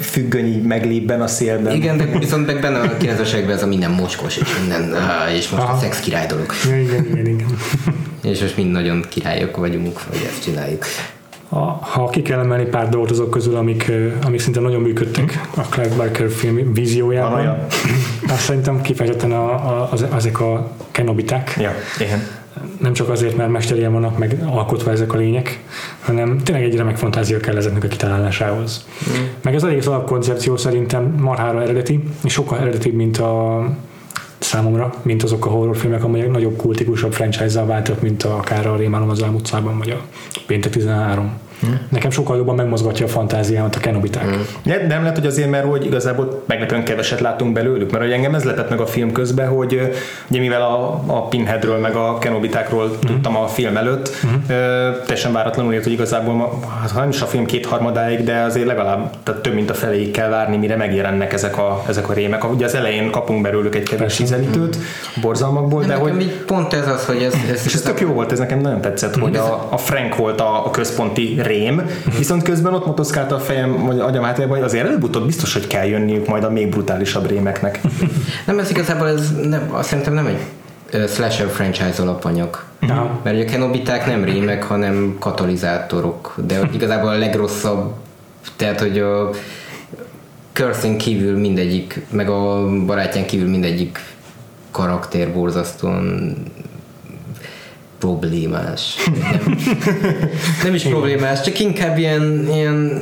függönyi 0.00 0.56
meglépben 0.56 1.20
a 1.20 1.26
szélben. 1.26 1.74
Igen, 1.74 1.96
de 1.96 2.04
viszont 2.18 2.46
meg 2.46 2.60
benne 2.60 2.78
a 2.78 2.96
90 2.96 3.50
ez 3.50 3.62
a 3.62 3.66
minden 3.66 3.90
mocskos, 3.90 4.36
és 4.36 4.48
minden, 4.60 4.94
és 5.34 5.48
most 5.48 5.62
a 5.62 5.78
szex 5.80 6.00
király 6.00 6.26
dolog. 6.26 6.52
Igen, 6.66 7.04
igen, 7.04 7.26
igen. 7.26 7.56
és 8.32 8.40
most 8.40 8.56
mind 8.56 8.70
nagyon 8.70 9.04
királyok 9.08 9.56
vagyunk, 9.56 9.98
hogy 10.08 10.26
ezt 10.30 10.42
csináljuk. 10.42 10.84
Ha, 11.50 11.78
ha 11.80 12.08
ki 12.08 12.22
kell 12.22 12.38
emelni 12.38 12.64
pár 12.64 12.88
dolgot 12.88 13.10
azok 13.10 13.30
közül, 13.30 13.56
amik, 13.56 13.92
amik 14.24 14.40
szinte 14.40 14.60
nagyon 14.60 14.80
működtek 14.80 15.48
a 15.56 15.60
Clive 15.60 15.94
Barker 15.94 16.30
film 16.30 16.72
víziójában, 16.72 17.46
azt 18.32 18.40
szerintem 18.40 18.80
kifejezetten 18.80 19.32
a, 19.32 19.52
a, 19.52 19.88
az, 19.92 20.02
ezek 20.02 20.40
a 20.40 20.70
kenobiták. 20.90 21.56
Ja, 21.58 21.72
igen 21.98 22.38
nem 22.78 22.92
csak 22.92 23.08
azért, 23.08 23.36
mert 23.36 23.50
mesterien 23.50 23.92
vannak 23.92 24.18
meg 24.18 24.36
alkotva 24.46 24.90
ezek 24.90 25.12
a 25.12 25.16
lények, 25.16 25.62
hanem 26.00 26.38
tényleg 26.38 26.64
egy 26.64 26.76
remek 26.76 26.96
fantázia 26.96 27.38
kell 27.38 27.56
ezeknek 27.56 27.84
a 27.84 27.88
kitalálásához. 27.88 28.86
Mm. 29.10 29.24
Meg 29.42 29.54
ez 29.54 29.62
egész 29.62 29.86
alapkoncepció 29.86 30.56
szerintem 30.56 31.14
marhára 31.18 31.62
eredeti, 31.62 32.02
és 32.24 32.32
sokkal 32.32 32.58
eredetibb, 32.58 32.94
mint 32.94 33.18
a 33.18 33.64
számomra, 34.50 34.94
mint 35.02 35.22
azok 35.22 35.46
a 35.46 35.48
horrorfilmek, 35.48 36.04
amelyek 36.04 36.30
nagyobb 36.30 36.56
kultikusabb 36.56 37.12
franchise-zal 37.12 37.66
váltak, 37.66 38.00
mint 38.00 38.22
a, 38.22 38.36
akár 38.36 38.66
a 38.66 38.76
Rémálom 38.76 39.08
az 39.08 39.24
utcában, 39.34 39.78
vagy 39.78 39.90
a 39.90 40.00
Péntek 40.46 40.72
13. 40.72 41.38
Nekem 41.88 42.10
sokkal 42.10 42.36
jobban 42.36 42.54
megmozgatja 42.54 43.06
a 43.06 43.08
fantáziámat 43.08 43.74
a 43.74 43.80
kenobiták. 43.80 44.22
Hmm. 44.22 44.46
Nem, 44.62 44.86
nem 44.86 45.00
lehet, 45.00 45.16
hogy 45.16 45.26
azért, 45.26 45.50
mert 45.50 45.64
hogy 45.64 45.86
igazából 45.86 46.42
meglepően 46.46 46.84
keveset 46.84 47.20
látunk 47.20 47.52
belőlük, 47.52 47.90
mert 47.90 48.04
hogy 48.04 48.12
engem 48.12 48.34
ez 48.34 48.44
lepett 48.44 48.70
meg 48.70 48.80
a 48.80 48.86
film 48.86 49.12
közben, 49.12 49.48
hogy 49.48 49.90
ugye 50.30 50.40
mivel 50.40 50.62
a, 50.62 51.02
a 51.06 51.28
Pinheadről 51.28 51.78
meg 51.78 51.94
a 51.94 52.18
kenobitákról 52.18 52.86
hmm. 52.86 52.98
tudtam 53.06 53.36
a 53.36 53.46
film 53.46 53.76
előtt, 53.76 54.08
hmm. 54.08 54.44
teljesen 55.06 55.32
váratlanul 55.32 55.74
jött, 55.74 55.82
hogy 55.82 55.92
igazából 55.92 56.60
hát 56.80 56.94
nem 56.94 57.08
is 57.08 57.20
a 57.20 57.26
film 57.26 57.46
kétharmadáig, 57.46 58.24
de 58.24 58.40
azért 58.40 58.66
legalább 58.66 59.14
tehát 59.22 59.40
több 59.40 59.54
mint 59.54 59.70
a 59.70 59.74
feléig 59.74 60.10
kell 60.10 60.28
várni, 60.28 60.56
mire 60.56 60.76
megjelennek 60.76 61.32
ezek 61.32 61.58
a, 61.58 61.82
ezek 61.88 62.08
a 62.08 62.12
rémek. 62.12 62.52
Ugye 62.52 62.64
az 62.64 62.74
elején 62.74 63.10
kapunk 63.10 63.42
belőlük 63.42 63.74
egy 63.74 63.88
kevés 63.88 64.18
ízelítőt, 64.18 64.74
hmm. 64.74 65.22
borzalmakból, 65.22 65.84
de 65.84 65.94
hogy... 65.94 66.42
Pont 66.46 66.72
ez 66.72 66.88
az, 66.88 67.06
hogy 67.06 67.22
ez... 67.22 67.34
ez 67.50 67.62
és 67.64 67.74
ez 67.74 67.80
tök 67.80 68.00
jó 68.00 68.08
volt, 68.12 68.32
ez 68.32 68.38
nekem 68.38 68.60
nagyon 68.60 68.80
tetszett, 68.80 69.16
hogy 69.16 69.36
a, 69.36 69.66
a 69.70 69.76
Frank 69.76 70.16
volt 70.16 70.40
a, 70.40 70.66
a 70.66 70.70
központi 70.70 71.40
rém, 71.50 71.82
viszont 72.18 72.42
közben 72.42 72.74
ott 72.74 72.86
motoszkálta 72.86 73.34
a 73.34 73.38
fejem, 73.38 73.84
vagy 73.86 73.98
agyam 73.98 74.24
hátájában, 74.24 74.56
hogy 74.56 74.66
azért 74.66 74.86
előbb-utóbb 74.86 75.26
biztos, 75.26 75.52
hogy 75.52 75.66
kell 75.66 75.86
jönniük 75.86 76.26
majd 76.26 76.44
a 76.44 76.50
még 76.50 76.68
brutálisabb 76.68 77.28
rémeknek. 77.28 77.80
nem, 78.46 78.58
ez 78.58 78.70
igazából 78.70 79.08
ez 79.08 79.32
nem, 79.42 79.68
azt 79.70 79.88
szerintem 79.88 80.14
nem 80.14 80.26
egy 80.26 80.38
slasher 81.08 81.48
franchise 81.48 82.02
alapanyag. 82.02 82.64
No. 82.80 83.04
Mert 83.22 83.42
a 83.42 83.50
kenobiták 83.50 84.06
nem 84.06 84.24
rémek, 84.24 84.62
hanem 84.62 85.16
katalizátorok. 85.18 86.34
De 86.46 86.60
igazából 86.72 87.08
a 87.08 87.18
legrosszabb, 87.18 87.92
tehát 88.56 88.80
hogy 88.80 88.98
a 88.98 89.30
Kirsten 90.52 90.98
kívül 90.98 91.38
mindegyik, 91.38 92.06
meg 92.10 92.28
a 92.28 92.68
barátján 92.86 93.26
kívül 93.26 93.48
mindegyik 93.48 93.98
karakter 94.70 95.32
borzasztóan 95.32 96.34
problémás. 98.00 98.94
Nem, 99.20 99.58
nem 100.64 100.74
is 100.74 100.82
problémás, 100.82 101.40
csak 101.40 101.58
inkább 101.58 101.98
ilyen, 101.98 102.48
ilyen 102.52 102.92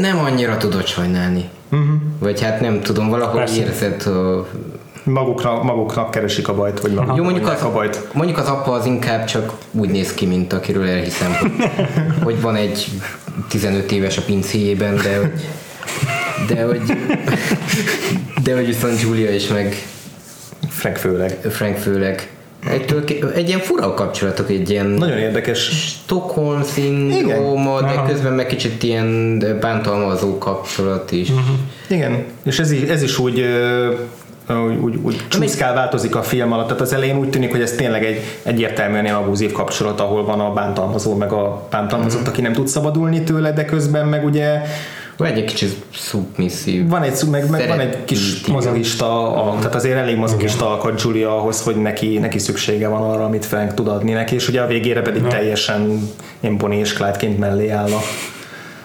nem 0.00 0.18
annyira 0.18 0.56
tudod 0.56 0.86
sajnálni. 0.86 1.48
Uh-huh. 1.70 1.88
Vagy 2.18 2.42
hát 2.42 2.60
nem 2.60 2.80
tudom, 2.80 3.08
valahol 3.08 3.38
Persze. 3.38 3.60
érzed 3.60 4.04
maguknak, 5.04 5.62
maguknak 5.62 6.10
keresik 6.10 6.48
a 6.48 6.54
bajt, 6.54 6.80
vagy 6.80 6.92
maguk 6.92 7.16
Jó, 7.16 7.22
mondjuk 7.22 7.48
az, 7.48 7.62
a 7.62 7.72
bajt. 7.72 8.08
Mondjuk 8.12 8.38
az 8.38 8.46
apa 8.46 8.72
az 8.72 8.86
inkább 8.86 9.24
csak 9.24 9.52
úgy 9.70 9.88
néz 9.88 10.14
ki, 10.14 10.26
mint 10.26 10.52
akiről 10.52 10.88
elhiszem, 10.88 11.32
hogy, 11.32 11.50
hogy 12.24 12.40
van 12.40 12.54
egy 12.56 12.88
15 13.48 13.92
éves 13.92 14.16
a 14.16 14.22
pincéjében, 14.22 14.94
de 14.94 15.16
hogy, 15.16 15.32
de 16.48 16.64
hogy, 16.64 16.82
de 18.42 18.54
hogy 18.54 18.66
viszont 18.66 19.00
Julia 19.00 19.30
is 19.30 19.48
meg 19.48 19.86
Frank 20.68 20.96
főleg. 20.96 21.38
Frank 21.50 21.76
főleg 21.76 22.28
Egytől, 22.70 23.04
egy 23.34 23.48
ilyen 23.48 23.60
fura 23.60 23.94
kapcsolatok, 23.94 24.50
egy 24.50 24.70
ilyen 24.70 24.86
nagyon 24.86 25.18
érdekes 25.18 25.58
Stockholm 25.58 26.62
szindróma, 26.62 27.80
de 27.80 27.86
Aha. 27.86 28.06
közben 28.06 28.32
meg 28.32 28.46
kicsit 28.46 28.82
ilyen 28.82 29.38
bántalmazó 29.60 30.38
kapcsolat 30.38 31.12
is. 31.12 31.28
Uh-huh. 31.28 31.44
Igen, 31.88 32.24
és 32.42 32.58
ez, 32.58 32.70
ez 32.88 33.02
is 33.02 33.18
úgy 33.18 33.44
úgy, 34.48 34.78
úgy, 34.80 34.98
úgy 35.02 35.20
csúszkál 35.28 35.74
változik 35.74 36.16
a 36.16 36.22
film 36.22 36.52
alatt. 36.52 36.66
Tehát 36.66 36.82
az 36.82 36.92
elején 36.92 37.18
úgy 37.18 37.30
tűnik, 37.30 37.50
hogy 37.50 37.60
ez 37.60 37.72
tényleg 37.72 38.04
egy 38.04 38.20
egyértelműen 38.42 39.04
ilyen 39.04 39.16
abúzív 39.16 39.52
kapcsolat, 39.52 40.00
ahol 40.00 40.24
van 40.24 40.40
a 40.40 40.52
bántalmazó, 40.52 41.14
meg 41.14 41.32
a 41.32 41.66
bántalmazott, 41.70 42.20
uh-huh. 42.20 42.32
aki 42.32 42.40
nem 42.40 42.52
tud 42.52 42.68
szabadulni 42.68 43.22
tőle, 43.22 43.52
de 43.52 43.64
közben 43.64 44.06
meg 44.06 44.24
ugye 44.24 44.62
van 45.22 45.32
egy 45.32 45.44
kicsit 45.44 45.84
szubmisszív. 45.94 46.88
Van 46.88 47.02
egy, 47.02 47.22
meg, 47.30 47.50
meg 47.50 47.68
van 47.68 47.80
egy 47.80 48.04
kis 48.04 48.46
mazogista, 48.46 49.34
a, 49.34 49.56
tehát 49.58 49.74
azért 49.74 49.96
elég 49.96 50.16
mazogista 50.16 50.70
alkat 50.70 51.02
Julia 51.02 51.36
ahhoz, 51.36 51.62
hogy 51.62 51.76
neki, 51.76 52.18
neki 52.18 52.38
szüksége 52.38 52.88
van 52.88 53.02
arra, 53.02 53.24
amit 53.24 53.44
Frank 53.44 53.74
tud 53.74 53.88
adni 53.88 54.12
neki, 54.12 54.34
és 54.34 54.48
ugye 54.48 54.60
a 54.60 54.66
végére 54.66 55.02
pedig 55.02 55.26
teljesen 55.26 56.10
ilyen 56.40 56.56
Bonnie 56.56 56.78
és 56.78 56.92
Clyde-ként 56.92 57.38
mellé 57.38 57.68
áll 57.68 57.90
a, 57.90 58.00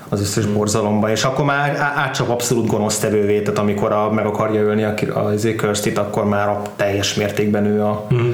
az 0.10 0.22
összes 0.22 0.46
mm. 0.46 0.54
borzalomba, 0.54 1.12
és 1.12 1.24
akkor 1.24 1.46
már 1.46 1.76
átcsap 1.96 2.30
abszolút 2.30 2.68
gonosztevővé, 2.68 3.42
tehát 3.42 3.60
amikor 3.60 3.92
a, 3.92 4.12
meg 4.12 4.26
akarja 4.26 4.62
ölni 4.62 4.84
a, 4.84 4.94
a, 5.14 5.20
a 5.20 5.34
Kirstit, 5.58 5.98
akkor 5.98 6.26
már 6.26 6.48
a 6.48 6.62
teljes 6.76 7.14
mértékben 7.14 7.66
ő 7.66 7.84
a, 7.84 8.08
mm. 8.14 8.32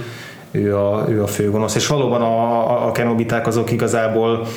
ő 0.51 0.77
a, 0.77 1.05
ő 1.09 1.21
a 1.23 1.27
főgonosz, 1.27 1.75
és 1.75 1.87
valóban 1.87 2.21
a, 2.21 2.69
a, 2.71 2.87
a 2.87 2.91
kenobiták 2.91 3.47
azok 3.47 3.71
igazából 3.71 4.47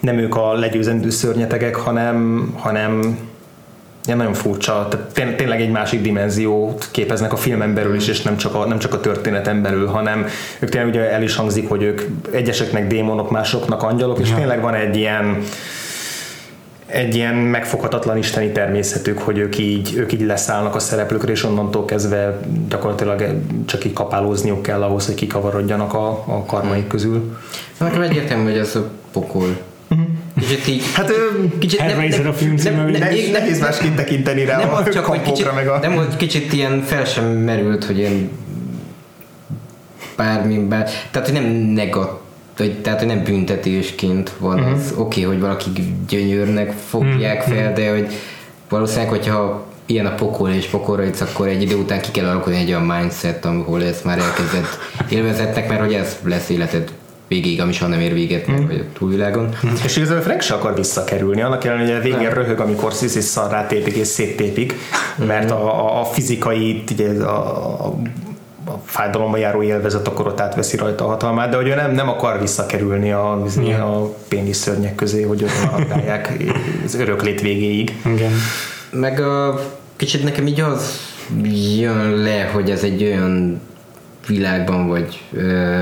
nem 0.00 0.18
ők 0.18 0.36
a 0.36 0.52
legyőzendő 0.52 1.10
szörnyetegek, 1.10 1.76
hanem, 1.76 2.48
hanem 2.56 3.18
ilyen 4.06 4.18
nagyon 4.18 4.34
furcsa, 4.34 4.88
tehát 4.90 5.36
tényleg 5.36 5.60
egy 5.60 5.70
másik 5.70 6.00
dimenziót 6.00 6.88
képeznek 6.90 7.32
a 7.32 7.36
filmen 7.36 7.74
belül 7.74 7.94
is, 7.94 8.08
és 8.08 8.22
nem 8.22 8.36
csak 8.36 8.54
a, 8.54 8.66
nem 8.66 8.78
csak 8.78 8.94
a 8.94 9.00
történeten 9.00 9.62
belül, 9.62 9.86
hanem 9.86 10.26
ők 10.58 10.68
tényleg 10.68 10.90
ugye 10.90 11.10
el 11.10 11.22
is 11.22 11.36
hangzik, 11.36 11.68
hogy 11.68 11.82
ők 11.82 12.02
egyeseknek 12.32 12.86
démonok, 12.86 13.30
másoknak 13.30 13.82
angyalok, 13.82 14.18
és 14.18 14.28
ja. 14.28 14.36
tényleg 14.36 14.60
van 14.60 14.74
egy 14.74 14.96
ilyen 14.96 15.42
egy 16.86 17.14
ilyen 17.14 17.34
megfoghatatlan 17.34 18.16
isteni 18.16 18.52
természetük, 18.52 19.18
hogy 19.18 19.38
ők 19.38 19.58
így, 19.58 19.94
ők 19.96 20.12
így 20.12 20.26
leszállnak 20.26 20.74
a 20.74 20.78
szereplőkre, 20.78 21.32
és 21.32 21.44
onnantól 21.44 21.84
kezdve 21.84 22.40
gyakorlatilag 22.68 23.24
csak 23.64 23.84
így 23.84 23.92
kapálózniuk 23.92 24.62
kell 24.62 24.82
ahhoz, 24.82 25.06
hogy 25.06 25.14
kikavarodjanak 25.14 25.94
a, 25.94 26.08
a 26.08 26.44
karmaik 26.46 26.86
közül. 26.86 27.36
Nekem 27.78 28.02
egyértelmű, 28.02 28.50
hogy 28.50 28.58
ez 28.58 28.76
a 28.76 28.88
pokol 29.12 29.56
Kicsit 30.50 30.68
így... 30.68 30.82
Hát 30.94 31.12
kicsit 31.58 31.80
Hellraiser 31.80 32.26
a 32.26 32.32
film 32.32 32.54
nem, 32.62 32.74
nem, 32.74 32.90
nem, 32.90 33.00
nehéz 33.32 33.60
másként 33.60 33.94
tekinteni 33.94 34.44
rá 34.44 34.58
nem 34.58 34.74
a 34.74 34.88
csak, 34.88 35.04
hogy 35.04 35.22
kicsit, 35.22 35.54
meg 35.54 35.68
a... 35.68 35.78
Nem, 35.78 35.94
hogy 35.94 36.16
kicsit 36.16 36.52
ilyen 36.52 36.82
fel 36.82 37.04
sem 37.04 37.24
merült, 37.24 37.84
hogy 37.84 37.98
én 37.98 38.30
bármiben, 40.16 40.86
tehát 41.10 41.28
hogy 41.28 41.40
nem 41.40 41.50
negatív 41.52 42.18
hogy, 42.56 42.80
tehát, 42.80 42.98
hogy 42.98 43.08
nem 43.08 43.22
büntetésként 43.22 44.32
van 44.38 44.58
uh-huh. 44.58 44.74
az 44.74 44.92
oké, 44.96 45.00
okay, 45.00 45.22
hogy 45.22 45.40
valaki 45.40 45.70
gyönyörnek 46.08 46.72
fogják 46.88 47.38
uh-huh. 47.38 47.54
fel, 47.54 47.72
de 47.72 47.90
hogy 47.90 48.12
valószínűleg, 48.68 49.08
hogyha 49.08 49.66
ilyen 49.86 50.06
a 50.06 50.14
pokol 50.14 50.50
és 50.50 50.66
pokolra 50.66 51.02
jutsz, 51.02 51.20
akkor 51.20 51.48
egy 51.48 51.62
idő 51.62 51.76
után 51.76 52.00
ki 52.00 52.10
kell 52.10 52.26
alakulni 52.26 52.58
egy 52.58 52.68
olyan 52.68 52.82
mindset, 52.82 53.44
ahol 53.44 53.84
ez 53.84 54.00
már 54.04 54.18
elkezdett 54.18 54.78
élvezetnek, 55.08 55.68
mert 55.68 55.80
hogy 55.80 55.94
ez 55.94 56.18
lesz 56.22 56.48
életed 56.48 56.90
végig, 57.30 57.60
ami 57.60 57.72
soha 57.72 57.90
nem 57.90 58.00
ér 58.00 58.12
véget, 58.12 58.50
mm. 58.50 58.66
vagy 58.66 58.78
a 58.78 58.92
túlvilágon. 58.98 59.48
Mm. 59.66 59.70
És 59.84 59.96
igazából 59.96 60.22
Frank 60.22 60.40
se 60.40 60.54
akar 60.54 60.74
visszakerülni, 60.74 61.42
annak 61.42 61.64
ellenére, 61.64 62.00
hogy 62.00 62.10
a 62.10 62.16
végén 62.16 62.34
röhög, 62.34 62.60
amikor 62.60 62.92
Sissy 62.92 63.20
szarrá 63.20 63.66
tépik 63.66 63.94
és 63.94 64.06
széttépik, 64.06 64.74
mert 65.26 65.50
a, 65.50 65.84
a, 65.84 66.00
a 66.00 66.04
fizikai, 66.04 66.84
ugye, 66.90 67.08
a, 67.22 67.86
a 67.86 67.94
a 68.64 68.80
fájdalomba 68.84 69.36
járó 69.36 69.62
élvezet, 69.62 70.08
akkor 70.08 70.26
ott 70.26 70.40
átveszi 70.40 70.76
rajta 70.76 71.04
a 71.04 71.08
hatalmát, 71.08 71.50
de 71.50 71.56
hogy 71.56 71.68
ő 71.68 71.74
nem, 71.74 71.92
nem 71.92 72.08
akar 72.08 72.40
visszakerülni 72.40 73.12
a, 73.12 73.42
a 73.80 74.14
péniszörnyek 74.28 74.94
közé, 74.94 75.22
hogy 75.22 75.42
ott 75.42 75.70
maradálják 75.70 76.32
az 76.84 76.94
öröklét 76.94 77.40
végéig. 77.40 77.96
Igen. 78.04 78.32
Meg 78.90 79.20
a 79.20 79.60
kicsit 79.96 80.24
nekem 80.24 80.46
így 80.46 80.60
az 80.60 81.00
jön 81.78 82.10
le, 82.10 82.50
hogy 82.52 82.70
ez 82.70 82.82
egy 82.82 83.02
olyan 83.02 83.60
világban, 84.26 84.88
vagy 84.88 85.20
ö, 85.32 85.80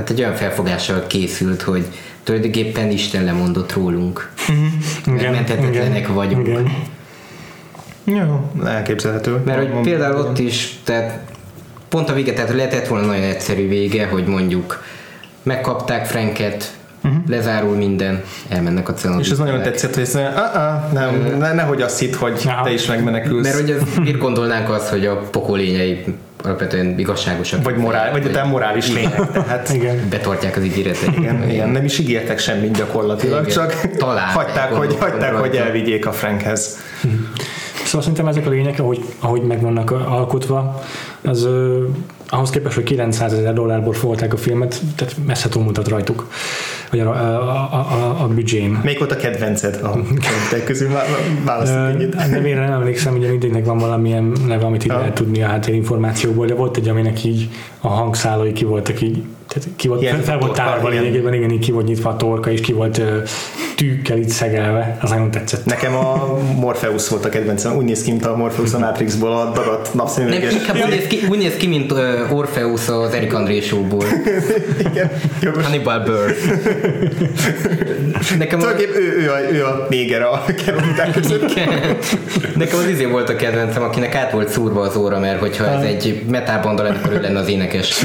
hát 0.00 0.10
egy 0.10 0.20
olyan 0.20 0.34
felfogással 0.34 1.06
készült, 1.06 1.62
hogy 1.62 1.86
tulajdonképpen 2.22 2.90
Isten 2.90 3.24
lemondott 3.24 3.72
rólunk. 3.72 4.30
Mhm. 4.48 5.16
Igen, 5.16 5.32
Menthetetlenek 5.32 5.98
igen, 5.98 6.14
vagyunk. 6.14 6.46
Igen. 6.46 6.72
Jó, 8.04 8.50
elképzelhető. 8.64 9.42
Mert 9.44 9.58
hogy 9.58 9.80
például 9.80 10.16
ott 10.16 10.38
is, 10.38 10.80
tehát 10.84 11.18
pont 11.88 12.08
a 12.08 12.12
vége, 12.12 12.32
tehát 12.32 12.54
lehetett 12.54 12.86
volna 12.86 13.06
nagyon 13.06 13.22
egyszerű 13.22 13.68
vége, 13.68 14.06
hogy 14.06 14.24
mondjuk 14.26 14.82
megkapták 15.42 16.06
Franket, 16.06 16.78
lezárul 17.26 17.76
minden, 17.76 18.22
elmennek 18.48 18.88
a 18.88 18.94
cenobit. 18.94 19.24
És 19.24 19.30
ez 19.30 19.38
nagyon 19.38 19.62
tetszett, 19.62 19.94
hogy 19.94 20.08
mondja, 20.12 20.42
ah, 20.42 20.56
ah, 20.56 20.92
nem, 20.92 21.38
ne, 21.38 21.52
nehogy 21.52 21.82
azt 21.82 21.98
hitt, 21.98 22.14
hogy 22.14 22.42
Aha. 22.46 22.64
te 22.64 22.72
is 22.72 22.86
megmenekülsz. 22.86 23.44
Mert 23.44 23.60
hogy 23.60 23.70
ez, 23.70 23.82
miért 24.02 24.18
gondolnánk 24.18 24.70
azt, 24.70 24.88
hogy 24.88 25.06
a 25.06 25.16
pokólényei 25.16 26.04
alapvetően 26.42 26.98
igazságosak. 26.98 27.62
vagy, 27.64 27.76
morál, 27.76 28.10
vagy 28.10 28.30
te 28.30 28.42
morális 28.42 28.92
lények, 28.92 29.30
tehát 29.32 29.72
Igen. 29.74 30.08
betartják 30.10 30.56
az 30.56 30.64
ígéretet. 30.64 31.16
igen, 31.16 31.50
igen, 31.50 31.68
nem 31.68 31.84
is 31.84 31.98
ígértek 31.98 32.38
semmit 32.38 32.76
gyakorlatilag, 32.76 33.40
Igen. 33.46 33.54
csak 33.54 33.96
Találták, 33.96 34.34
hagyták, 34.34 34.72
hogy, 34.72 34.96
hagyták 35.00 35.34
hogy 35.34 35.56
elvigyék 35.56 36.06
a 36.06 36.12
Frankhez. 36.12 36.78
Szóval 37.90 38.02
szerintem 38.06 38.26
ezek 38.26 38.46
a 38.46 38.50
lények, 38.50 38.78
ahogy, 38.78 39.04
ahogy 39.18 39.42
meg 39.42 39.60
vannak 39.60 39.90
alkotva, 39.90 40.82
az 41.22 41.48
ahhoz 42.28 42.50
képest, 42.50 42.74
hogy 42.74 42.84
900 42.84 43.32
ezer 43.32 43.52
dollárból 43.54 43.92
fogták 43.92 44.32
a 44.32 44.36
filmet, 44.36 44.80
tehát 44.96 45.16
messze 45.26 45.48
túlmutat 45.48 45.88
rajtuk, 45.88 46.28
vagy 46.90 47.00
a, 47.00 47.10
a, 47.10 47.68
a, 47.72 48.22
a, 48.22 48.28
büdzsén. 48.28 48.80
Melyik 48.82 48.98
volt 48.98 49.12
a 49.12 49.16
kedvenced 49.16 49.74
a 49.82 49.90
kedvencek 50.02 50.64
közül? 50.64 50.88
Vá- 50.88 51.06
Választok 51.44 51.88
egyet. 51.88 52.30
Nevére 52.30 52.60
nem 52.60 52.72
emlékszem, 52.72 53.14
ugye 53.14 53.28
mindegynek 53.28 53.64
van 53.64 53.78
valamilyen 53.78 54.32
neve, 54.46 54.64
amit 54.64 54.84
így 54.84 54.90
lehet 54.90 55.14
tudni 55.14 55.42
a 55.42 55.46
háttérinformációból, 55.46 56.46
de 56.46 56.54
volt 56.54 56.76
egy, 56.76 56.88
aminek 56.88 57.24
így 57.24 57.48
a 57.80 57.88
hangszálai 57.88 58.52
ki 58.52 58.64
voltak 58.64 59.00
így, 59.00 59.22
tehát 59.50 59.68
ki 59.76 59.88
volt, 59.88 60.02
Ilyen 60.02 60.22
fel, 60.22 60.38
volt 60.38 60.52
tárva 60.52 60.90
igen. 60.90 61.02
lényegében, 61.02 61.34
igen, 61.34 61.58
ki 61.58 61.72
volt 61.72 61.86
nyitva 61.86 62.10
a 62.10 62.16
torka, 62.16 62.50
és 62.50 62.60
ki 62.60 62.72
volt 62.72 63.02
tűkkel 63.76 64.18
itt 64.18 64.28
szegelve, 64.28 64.98
az 65.00 65.10
nagyon 65.10 65.30
tetszett. 65.30 65.64
Nekem 65.64 65.96
a 65.96 66.38
Morpheus 66.56 67.08
volt 67.08 67.24
a 67.24 67.28
kedvencem. 67.28 67.76
Úgy 67.76 67.84
néz 67.84 68.02
ki, 68.02 68.10
mint 68.10 68.26
a 68.26 68.36
Morpheus 68.36 68.72
a 68.72 68.78
Matrixból 68.78 69.32
a 69.32 69.44
dagat 69.54 69.82
Nem, 69.82 69.92
napszemüveges. 69.92 70.52
inkább 70.52 70.76
úgy 70.76 70.88
néz, 70.88 71.06
ki, 71.06 71.20
úgy 71.30 71.38
néz 71.38 71.56
ki, 71.56 71.66
mint 71.66 71.92
uh, 71.92 71.98
Orpheus 72.32 72.88
az 72.88 73.14
Eric 73.14 73.34
André 73.34 73.60
show-ból. 73.60 74.04
Igen, 74.90 75.10
jogos. 75.40 75.64
Hannibal 75.64 76.00
Burr. 76.00 76.34
Nekem 78.38 78.60
a, 78.60 78.66
ő, 78.80 79.22
ő, 79.22 79.30
a, 79.30 79.52
ő 79.52 79.64
a 79.64 79.86
néger 79.88 80.22
a 80.22 80.44
között. 81.14 81.54
Nekem 82.56 82.78
az 82.78 82.88
izé 82.88 83.04
volt 83.04 83.28
a 83.28 83.36
kedvencem, 83.36 83.82
akinek 83.82 84.14
át 84.14 84.30
volt 84.30 84.48
szúrva 84.48 84.80
az 84.80 84.96
óra, 84.96 85.18
mert 85.18 85.40
hogyha 85.40 85.66
ez 85.66 85.82
egy 85.82 86.22
metalbanda 86.28 86.82
lenne, 86.82 86.96
akkor 86.96 87.12
ő 87.12 87.20
lenne 87.20 87.38
az 87.38 87.48
énekes. 87.48 88.04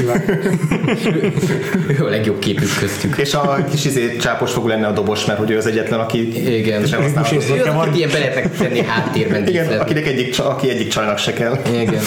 ő 1.98 2.04
a 2.04 2.08
legjobb 2.08 2.38
képük 2.38 2.78
köztük. 2.80 3.16
És 3.16 3.34
a 3.34 3.64
kis 3.70 3.84
izé 3.84 4.16
csápos 4.16 4.52
fogú 4.52 4.68
lenne 4.68 4.86
a 4.86 4.92
dobos, 4.92 5.24
mert 5.24 5.38
hogy 5.38 5.50
ő 5.50 5.56
az 5.56 5.66
egyetlen, 5.66 6.00
aki 6.00 6.56
Igen. 6.58 6.86
sem 6.86 7.02
használ. 7.02 7.26
Ő 7.32 7.36
az, 7.36 7.74
akit 7.74 7.96
ilyen 7.96 8.10
be 8.12 8.18
lehetnek 8.18 8.56
tenni 8.56 8.82
háttérben 8.82 9.46
Igen, 9.46 9.80
akinek 9.80 10.06
egyik, 10.06 10.38
aki 10.38 10.70
egyik 10.70 10.88
csajnak 10.88 11.18
se 11.18 11.32
kell. 11.32 11.58
Igen. 11.72 12.02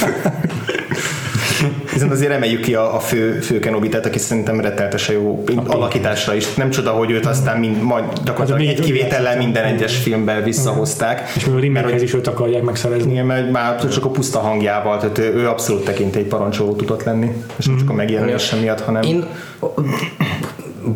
Viszont 1.93 2.11
azért 2.11 2.31
emeljük 2.31 2.61
ki 2.61 2.75
a, 2.75 2.95
a 2.95 2.99
fő, 2.99 3.39
fő 3.39 3.59
Kenobitát, 3.59 4.05
aki 4.05 4.17
szerintem 4.19 4.59
retteltesen 4.59 5.15
jó 5.15 5.43
alakításra 5.67 6.35
is. 6.35 6.53
Nem 6.53 6.69
csoda, 6.69 6.91
hogy 6.91 7.11
őt 7.11 7.25
aztán 7.25 7.59
mind, 7.59 7.81
majd 7.81 8.03
gyakorlatilag 8.23 8.67
Hát, 8.67 8.77
egy 8.77 8.85
kivétellel 8.85 9.37
minden 9.37 9.63
egyes 9.63 9.97
filmben 9.97 10.43
visszahozták. 10.43 11.31
És 11.35 11.45
még 11.45 11.55
a 11.55 11.59
Mert 11.59 11.65
remake 11.73 11.93
hogy 11.93 12.01
is 12.01 12.13
őt 12.13 12.27
akarják 12.27 12.63
megszerezni. 12.63 13.11
igen, 13.11 13.25
mert 13.25 13.51
már 13.51 13.87
csak 13.87 14.05
a 14.05 14.09
puszta 14.09 14.39
hangjával, 14.39 14.99
tehát 14.99 15.17
ő, 15.17 15.33
ő 15.33 15.47
abszolút 15.47 15.85
tekintély 15.85 16.23
parancsoló 16.23 16.75
tudott 16.75 17.03
lenni, 17.03 17.31
és 17.55 17.65
nem 17.65 17.77
csak 17.77 17.89
a 17.89 17.93
megjelenése 17.93 18.55
miatt, 18.55 18.81
hanem 18.81 19.01
Én 19.01 19.25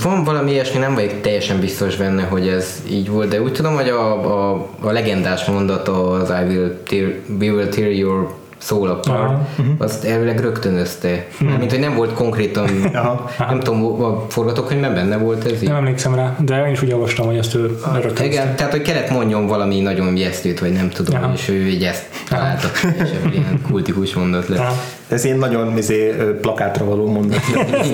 van 0.03 0.23
valami 0.23 0.51
ilyesmi, 0.51 0.79
nem 0.79 0.93
vagyok 0.93 1.21
teljesen 1.21 1.59
biztos 1.59 1.95
benne, 1.95 2.23
hogy 2.23 2.47
ez 2.47 2.81
így 2.89 3.09
volt, 3.09 3.29
de 3.29 3.41
úgy 3.41 3.51
tudom, 3.51 3.73
hogy 3.75 3.89
a, 3.89 4.11
a, 4.51 4.67
a 4.81 4.91
legendás 4.91 5.45
mondata 5.45 6.11
az 6.11 6.29
I 6.29 6.53
will 6.53 6.77
tear, 6.87 7.13
we 7.39 7.51
will 7.51 7.67
tear 7.67 7.91
your 7.91 8.33
soul 8.65 8.89
apart, 8.89 9.19
Aha. 9.19 9.47
azt 9.77 10.03
elvileg 10.03 10.39
rögtönözte. 10.39 11.25
Mint 11.59 11.71
hogy 11.71 11.79
nem 11.79 11.95
volt 11.95 12.13
konkrétan, 12.13 12.69
Aha. 12.93 13.29
nem 13.37 13.59
tudom, 13.59 14.03
a 14.03 14.25
forgatókönyvben 14.29 14.93
benne 14.93 15.17
volt 15.17 15.45
ez 15.45 15.61
így. 15.61 15.67
Nem 15.67 15.77
emlékszem 15.77 16.15
rá, 16.15 16.35
de 16.39 16.65
én 16.65 16.71
is 16.71 16.81
úgy 16.81 16.91
olvastam, 16.91 17.25
hogy 17.25 17.37
ezt 17.37 17.55
ő 17.55 17.77
rögtön. 18.01 18.25
Igen, 18.25 18.55
tehát 18.55 18.71
hogy 18.71 18.81
kellett 18.81 19.09
mondjon 19.09 19.47
valami 19.47 19.79
nagyon 19.79 20.15
ijesztőt, 20.15 20.59
vagy 20.59 20.71
nem 20.71 20.89
tudom, 20.89 21.23
Aha. 21.23 21.33
és 21.33 21.49
ő 21.49 21.67
így 21.67 21.83
ezt 21.83 22.05
találta, 22.29 22.67
és 23.03 23.09
ilyen 23.31 23.61
kultikus 23.69 24.13
mondat 24.13 24.47
lett. 24.47 24.59
Aha. 24.59 24.73
ez 25.07 25.23
ilyen 25.23 25.37
nagyon 25.37 25.77
izé, 25.77 26.13
plakátra 26.41 26.85
való 26.85 27.11
mondat. 27.11 27.39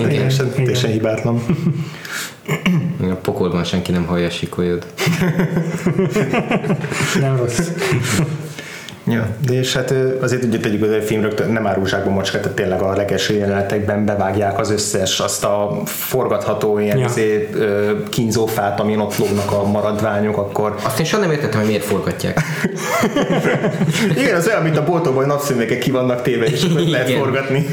Teljesen, 0.01 0.51
teljesen 0.51 0.91
hibátlan. 0.91 1.41
A 3.01 3.13
pokolban 3.21 3.63
senki 3.63 3.91
nem 3.91 4.05
hallja 4.05 4.27
a 4.27 4.29
sikolyod. 4.29 4.85
Nem 7.21 7.37
rossz. 7.37 7.59
Ja, 9.09 9.27
de 9.47 9.53
és 9.53 9.73
hát 9.73 9.93
azért 10.21 10.43
ugye 10.43 10.59
tegyük 10.59 10.85
hogy 10.85 10.93
a 10.93 11.01
film 11.01 11.21
rögtön 11.21 11.51
nem 11.51 11.67
árul 11.67 11.87
zsákba 11.87 12.09
macska, 12.09 12.39
tehát 12.39 12.55
tényleg 12.55 12.81
a 12.81 12.95
legelső 12.95 13.33
jelenetekben 13.33 14.05
bevágják 14.05 14.59
az 14.59 14.71
összes, 14.71 15.19
azt 15.19 15.43
a 15.43 15.81
forgatható 15.85 16.79
ilyen 16.79 16.97
Ja. 16.97 17.07
ö, 17.53 17.91
kínzófát, 18.09 18.79
amin 18.79 18.99
ott 18.99 19.17
lógnak 19.17 19.51
a 19.51 19.63
maradványok, 19.67 20.37
akkor 20.37 20.75
Azt 20.83 20.99
én 20.99 21.05
soha 21.05 21.21
nem 21.21 21.31
értettem, 21.31 21.59
hogy 21.59 21.67
miért 21.67 21.83
forgatják. 21.83 22.41
igen, 24.21 24.35
az 24.35 24.47
olyan, 24.47 24.61
mint 24.63 24.77
a 24.77 24.83
boltokban, 24.83 25.13
hogy 25.15 25.25
napszemüvegek 25.25 25.79
ki 25.79 25.91
vannak 25.91 26.21
téve, 26.21 26.45
és 26.45 26.65
lehet 26.87 27.07
Igen. 27.09 27.19
forgatni. 27.19 27.65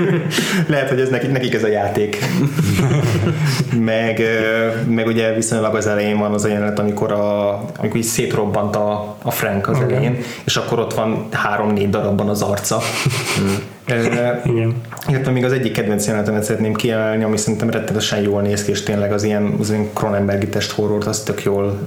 lehet, 0.66 0.88
hogy 0.88 1.00
ez 1.00 1.08
nekik, 1.08 1.30
nekik 1.32 1.54
ez 1.54 1.62
a 1.62 1.68
játék. 1.68 2.18
meg, 3.90 4.22
meg 4.88 5.06
ugye 5.06 5.32
viszonylag 5.34 5.74
az 5.74 5.86
elején 5.86 6.18
van 6.18 6.32
az 6.32 6.44
a 6.44 6.48
jelenet, 6.48 6.78
amikor, 6.78 7.12
a, 7.12 7.48
amikor 7.76 7.96
így 7.96 8.02
szétrobbant 8.02 8.76
a, 8.76 9.16
a 9.22 9.30
Frank 9.30 9.68
az 9.68 9.76
Igen. 9.76 9.90
elején, 9.90 10.18
és 10.44 10.56
akkor 10.64 10.78
ott 10.78 10.94
van 10.94 11.26
három-négy 11.30 11.90
darabban 11.90 12.28
az 12.28 12.42
arca. 12.42 12.80
Ö, 13.88 14.02
Igen. 14.44 14.74
illetve 15.08 15.30
még 15.30 15.44
az 15.44 15.52
egyik 15.52 15.72
kedvenc 15.72 16.06
jelenetemet 16.06 16.44
szeretném 16.44 16.74
kiemelni, 16.74 17.24
ami 17.24 17.36
szerintem 17.36 17.70
rettenetesen 17.70 18.20
jól 18.20 18.42
néz 18.42 18.64
ki, 18.64 18.70
és 18.70 18.82
tényleg 18.82 19.12
az 19.12 19.22
ilyen, 19.22 19.56
az 19.60 19.70
ilyen 19.70 19.90
Cronenbergi 19.94 20.48
test 20.48 20.70
horrort, 20.70 21.06
az 21.06 21.22
tök 21.22 21.42
jól 21.42 21.78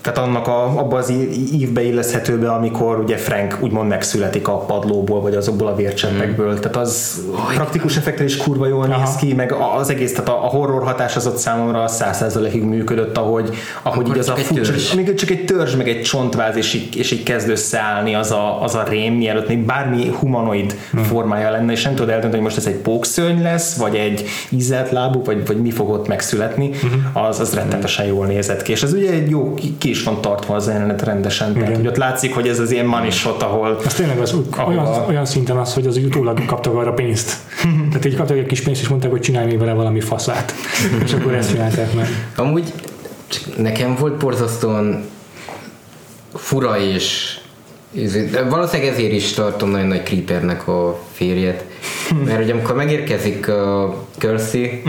tehát 0.00 0.18
annak 0.18 0.46
a, 0.46 0.78
abba 0.78 0.96
az 0.96 1.12
ívbe 1.52 1.82
illeszhető 1.82 2.38
be, 2.38 2.52
amikor 2.52 2.98
ugye 2.98 3.16
Frank 3.16 3.58
úgymond 3.60 3.88
megszületik 3.88 4.48
a 4.48 4.56
padlóból, 4.56 5.20
vagy 5.20 5.34
azokból 5.34 5.66
a 5.66 5.74
vércseppekből. 5.74 6.52
Mm. 6.52 6.56
Tehát 6.56 6.76
az 6.76 7.22
praktikus 7.54 7.96
effektel 7.96 8.24
is 8.24 8.36
kurva 8.36 8.66
jól 8.66 8.84
Aha. 8.84 8.98
néz 8.98 9.14
ki, 9.14 9.34
meg 9.34 9.52
az 9.78 9.90
egész, 9.90 10.12
tehát 10.12 10.28
a, 10.28 10.32
horror 10.32 10.82
hatás 10.82 11.16
az 11.16 11.26
ott 11.26 11.36
számomra 11.36 11.88
száz 11.88 12.16
százalékig 12.16 12.62
működött, 12.62 13.16
ahogy, 13.16 13.56
ahogy 13.82 14.08
így 14.08 14.18
az 14.18 14.28
a 14.28 14.36
furcsa, 14.36 14.72
amikor 14.92 15.14
csak 15.14 15.30
egy 15.30 15.44
törzs, 15.44 15.74
meg 15.74 15.88
egy 15.88 16.02
csontváz, 16.02 16.56
és 16.56 16.74
így, 16.74 16.96
és 16.96 17.10
így 17.10 17.22
kezd 17.22 17.48
összeállni 17.48 18.14
az 18.14 18.30
a, 18.30 18.62
az 18.62 18.74
a 18.74 18.82
rém, 18.88 19.14
mielőtt 19.14 19.48
még 19.48 19.58
bármi 19.58 20.10
humanoid 20.18 20.74
hmm. 20.90 21.02
formája 21.02 21.50
lenne, 21.50 21.72
és 21.72 21.82
nem 21.82 21.94
tudod 21.94 22.10
eldönteni, 22.10 22.42
hogy 22.42 22.52
most 22.54 22.56
ez 22.56 22.66
egy 22.66 22.80
pókszörny 22.80 23.42
lesz, 23.42 23.76
vagy 23.76 23.94
egy 23.94 24.24
ízelt 24.48 24.90
lábú, 24.90 25.24
vagy, 25.24 25.46
vagy 25.46 25.60
mi 25.60 25.70
fog 25.70 25.90
ott 25.90 26.08
megszületni, 26.08 26.70
hmm. 26.80 27.10
az, 27.12 27.40
az 27.40 27.54
rettenetesen 27.54 28.06
jól 28.06 28.26
nézett 28.26 28.62
ki. 28.62 28.72
És 28.72 28.82
ez 28.82 28.92
ugye 28.92 29.10
egy 29.10 29.30
jó, 29.30 29.54
ki, 29.54 29.76
ki 29.88 29.94
is 29.94 30.02
van 30.02 30.20
tartva 30.20 30.54
az 30.54 30.66
jelenet 30.66 31.02
rendesen, 31.02 31.54
tehát 31.54 31.76
hogy 31.76 31.86
ott 31.86 31.96
látszik, 31.96 32.34
hogy 32.34 32.48
ez 32.48 32.58
az 32.58 32.70
ilyen 32.70 32.86
money 32.86 33.10
shot, 33.10 33.42
ahol 33.42 33.78
Az 33.84 33.94
tényleg 33.94 34.18
az, 34.18 34.34
olyan, 34.66 34.78
Ahova- 34.84 35.08
olyan 35.08 35.24
szinten 35.24 35.56
az, 35.56 35.74
hogy 35.74 35.86
az 35.86 35.96
utólag 35.96 36.44
kaptak 36.44 36.74
arra 36.74 36.92
pénzt. 36.92 37.36
Tehát 37.88 38.04
így 38.04 38.16
kaptak 38.16 38.36
egy 38.36 38.46
kis 38.46 38.60
pénzt, 38.60 38.80
és 38.80 38.88
mondták, 38.88 39.10
hogy 39.10 39.20
csinálj 39.20 39.46
még 39.46 39.58
vele 39.58 39.72
valami 39.72 40.00
faszát. 40.00 40.54
És 41.04 41.12
akkor 41.12 41.34
ezt 41.34 41.50
csinálták 41.50 41.94
meg. 41.94 42.06
Amúgy 42.36 42.72
csak 43.28 43.56
nekem 43.56 43.94
volt 43.94 44.16
borzasztóan 44.16 45.04
fura 46.34 46.78
és 46.80 47.38
valószínűleg 48.48 48.92
ezért 48.92 49.12
is 49.12 49.32
tartom 49.32 49.70
nagyon 49.70 49.86
nagy 49.86 50.02
creepernek 50.02 50.68
a 50.68 51.00
férjet. 51.12 51.64
Mert 52.24 52.36
hogy 52.38 52.50
amikor 52.50 52.74
megérkezik 52.74 53.48
a 53.48 53.94
Kersey, 54.18 54.82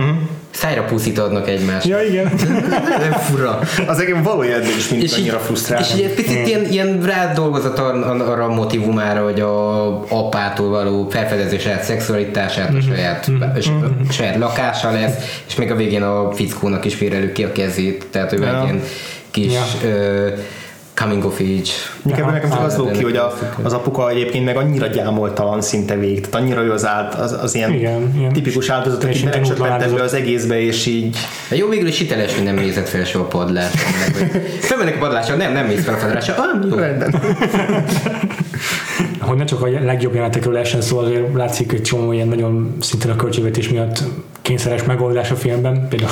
szájra 0.52 0.84
puszit 0.84 1.20
adnak 1.20 1.50
egymásnak. 1.50 1.92
Ja, 2.00 2.02
igen. 2.08 2.32
Nem 3.10 3.12
fura. 3.12 3.60
az 3.88 4.00
engem 4.00 4.24
valójában 4.24 4.68
is 4.78 4.90
mindig 4.90 5.10
És 5.10 5.16
annyira 5.18 5.40
frusztrál. 5.40 5.80
és 5.82 5.92
egy 5.92 6.14
picit 6.14 6.48
ilyen, 6.48 6.66
ilyen 6.66 7.02
rádolgozott 7.06 7.78
arra, 7.78 8.06
arra 8.32 8.44
a 8.44 8.54
motivumára, 8.54 9.24
hogy 9.24 9.40
a 9.40 9.88
apától 10.10 10.70
való 10.70 11.08
felfedezését, 11.10 11.84
szexualitását, 11.84 12.74
a 12.74 12.82
saját, 12.82 13.32
a 14.10 14.12
saját 14.12 14.38
lakása 14.38 14.92
lesz, 14.92 15.42
és 15.48 15.56
még 15.56 15.72
a 15.72 15.76
végén 15.76 16.04
a 16.04 16.32
fickónak 16.32 16.86
is 16.86 16.96
félrelő 16.96 17.32
ki 17.32 17.44
a 17.44 17.52
kezét, 17.52 18.06
tehát 18.12 18.34
ő 18.34 18.42
Ja. 18.42 18.58
egy 18.58 18.64
ilyen 18.64 18.82
kis 19.32 19.54
Ja. 19.54 19.90
ö, 19.90 20.28
coming 21.00 21.26
of 21.26 21.40
age. 21.40 21.72
Inkább 22.06 22.32
nekem 22.32 22.50
csak 22.50 22.64
az 22.64 22.78
lók 22.78 22.92
ki, 22.92 23.04
hogy 23.04 23.16
a, 23.16 23.34
az 23.64 23.74
apuka 23.74 24.10
egyébként 24.10 24.46
meg 24.46 24.58
annyira 24.58 24.88
gyámoltalan 24.88 25.62
szinte 25.62 25.96
végig, 25.96 26.20
tehát 26.20 26.36
annyira 26.36 26.62
ő 26.62 26.72
az, 26.72 26.86
át, 26.86 27.14
az, 27.14 27.38
az 27.42 27.56
ilyen 27.56 27.74
Igen, 27.74 28.14
ilyen 28.18 28.34
tipikus 28.34 28.70
áldozat, 28.70 29.04
aki 29.04 29.06
teljesen 29.06 29.30
belecsöppent 29.30 29.70
tanútlan 29.70 29.94
ebbe 29.94 30.04
az 30.04 30.14
egészbe, 30.14 30.62
és 30.62 30.86
így 30.86 31.18
De 31.50 31.56
jó, 31.56 31.68
végül 31.70 31.88
is 31.88 31.98
hiteles, 31.98 32.36
hogy 32.36 32.44
nem 32.44 32.56
nézett 32.56 32.88
fel 32.88 33.04
soha 33.04 33.28
a 33.38 33.44
hogy 33.44 33.60
Felmennek 34.60 34.96
a 34.96 35.00
padlásra, 35.00 35.36
nem, 35.36 35.54
nem 35.54 35.66
mész 35.66 35.84
fel 35.84 35.94
a 35.94 35.98
padlásra. 35.98 36.36
Ah, 36.38 36.70
jó. 36.70 36.76
rendben. 36.76 37.16
hogy 39.20 39.38
ne 39.38 39.44
csak 39.44 39.62
a 39.62 39.68
legjobb 39.70 40.14
jelenetekről 40.14 40.54
lehessen 40.54 40.82
szó, 40.82 40.98
azért 40.98 41.34
látszik 41.34 41.72
egy 41.72 41.82
csomó 41.82 42.12
ilyen 42.12 42.28
nagyon 42.28 42.76
szintén 42.82 43.12
a 43.12 43.16
költségvetés 43.16 43.70
miatt 43.70 44.04
kényszeres 44.42 44.84
megoldás 44.84 45.32
a 45.32 45.36
filmben. 45.36 45.88
Például 45.88 46.12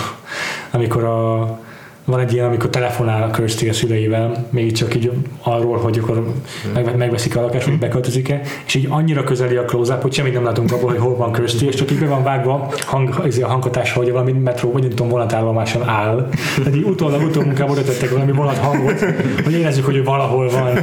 amikor 0.71 1.03
a 1.03 1.59
van 2.08 2.20
egy 2.20 2.34
ilyen, 2.34 2.45
amikor 2.45 2.70
telefonál 2.70 3.24
a 3.24 3.32
Kirsty 3.32 3.70
a 3.70 3.74
szüleivel, 3.74 4.47
még 4.49 4.72
csak 4.72 4.95
így 4.95 5.12
arról, 5.41 5.78
hogy 5.78 5.99
akkor 5.99 6.34
meg, 6.74 6.97
megveszik 6.97 7.36
a 7.36 7.41
lakást, 7.41 7.66
hogy 7.66 7.78
beköltözik-e, 7.78 8.41
és 8.66 8.76
így 8.76 8.88
annyira 8.89 9.24
közeli 9.24 9.55
a 9.55 9.66
close 9.66 9.97
hogy 10.01 10.14
semmit 10.14 10.34
nem 10.34 10.43
látunk 10.43 10.72
abból, 10.72 10.89
hogy 10.89 10.99
hol 10.99 11.16
van 11.16 11.32
Kirsty, 11.32 11.64
és 11.66 11.76
csak 11.76 11.91
így 11.91 11.99
be 11.99 12.05
van 12.05 12.24
vágva 12.24 12.74
hang, 12.86 13.22
ez 13.26 13.38
a 13.38 13.47
hanghatás, 13.47 13.93
hogy 13.93 14.12
valami 14.12 14.32
metró, 14.32 14.72
vagy 14.72 14.82
nem 14.82 14.89
tudom, 14.89 15.10
vonatállomáson 15.10 15.88
áll. 15.88 16.30
Tehát 16.58 16.76
így 16.76 16.84
utólag 16.84 17.22
utómunkába 17.22 17.72
oda 17.72 17.84
tettek 17.84 18.12
valami 18.12 18.32
vonat 18.32 18.58
hangot, 18.58 18.99
hogy 19.43 19.53
érezzük, 19.53 19.86
hogy 19.86 19.95
ő 19.95 20.03
valahol 20.03 20.49
van, 20.49 20.74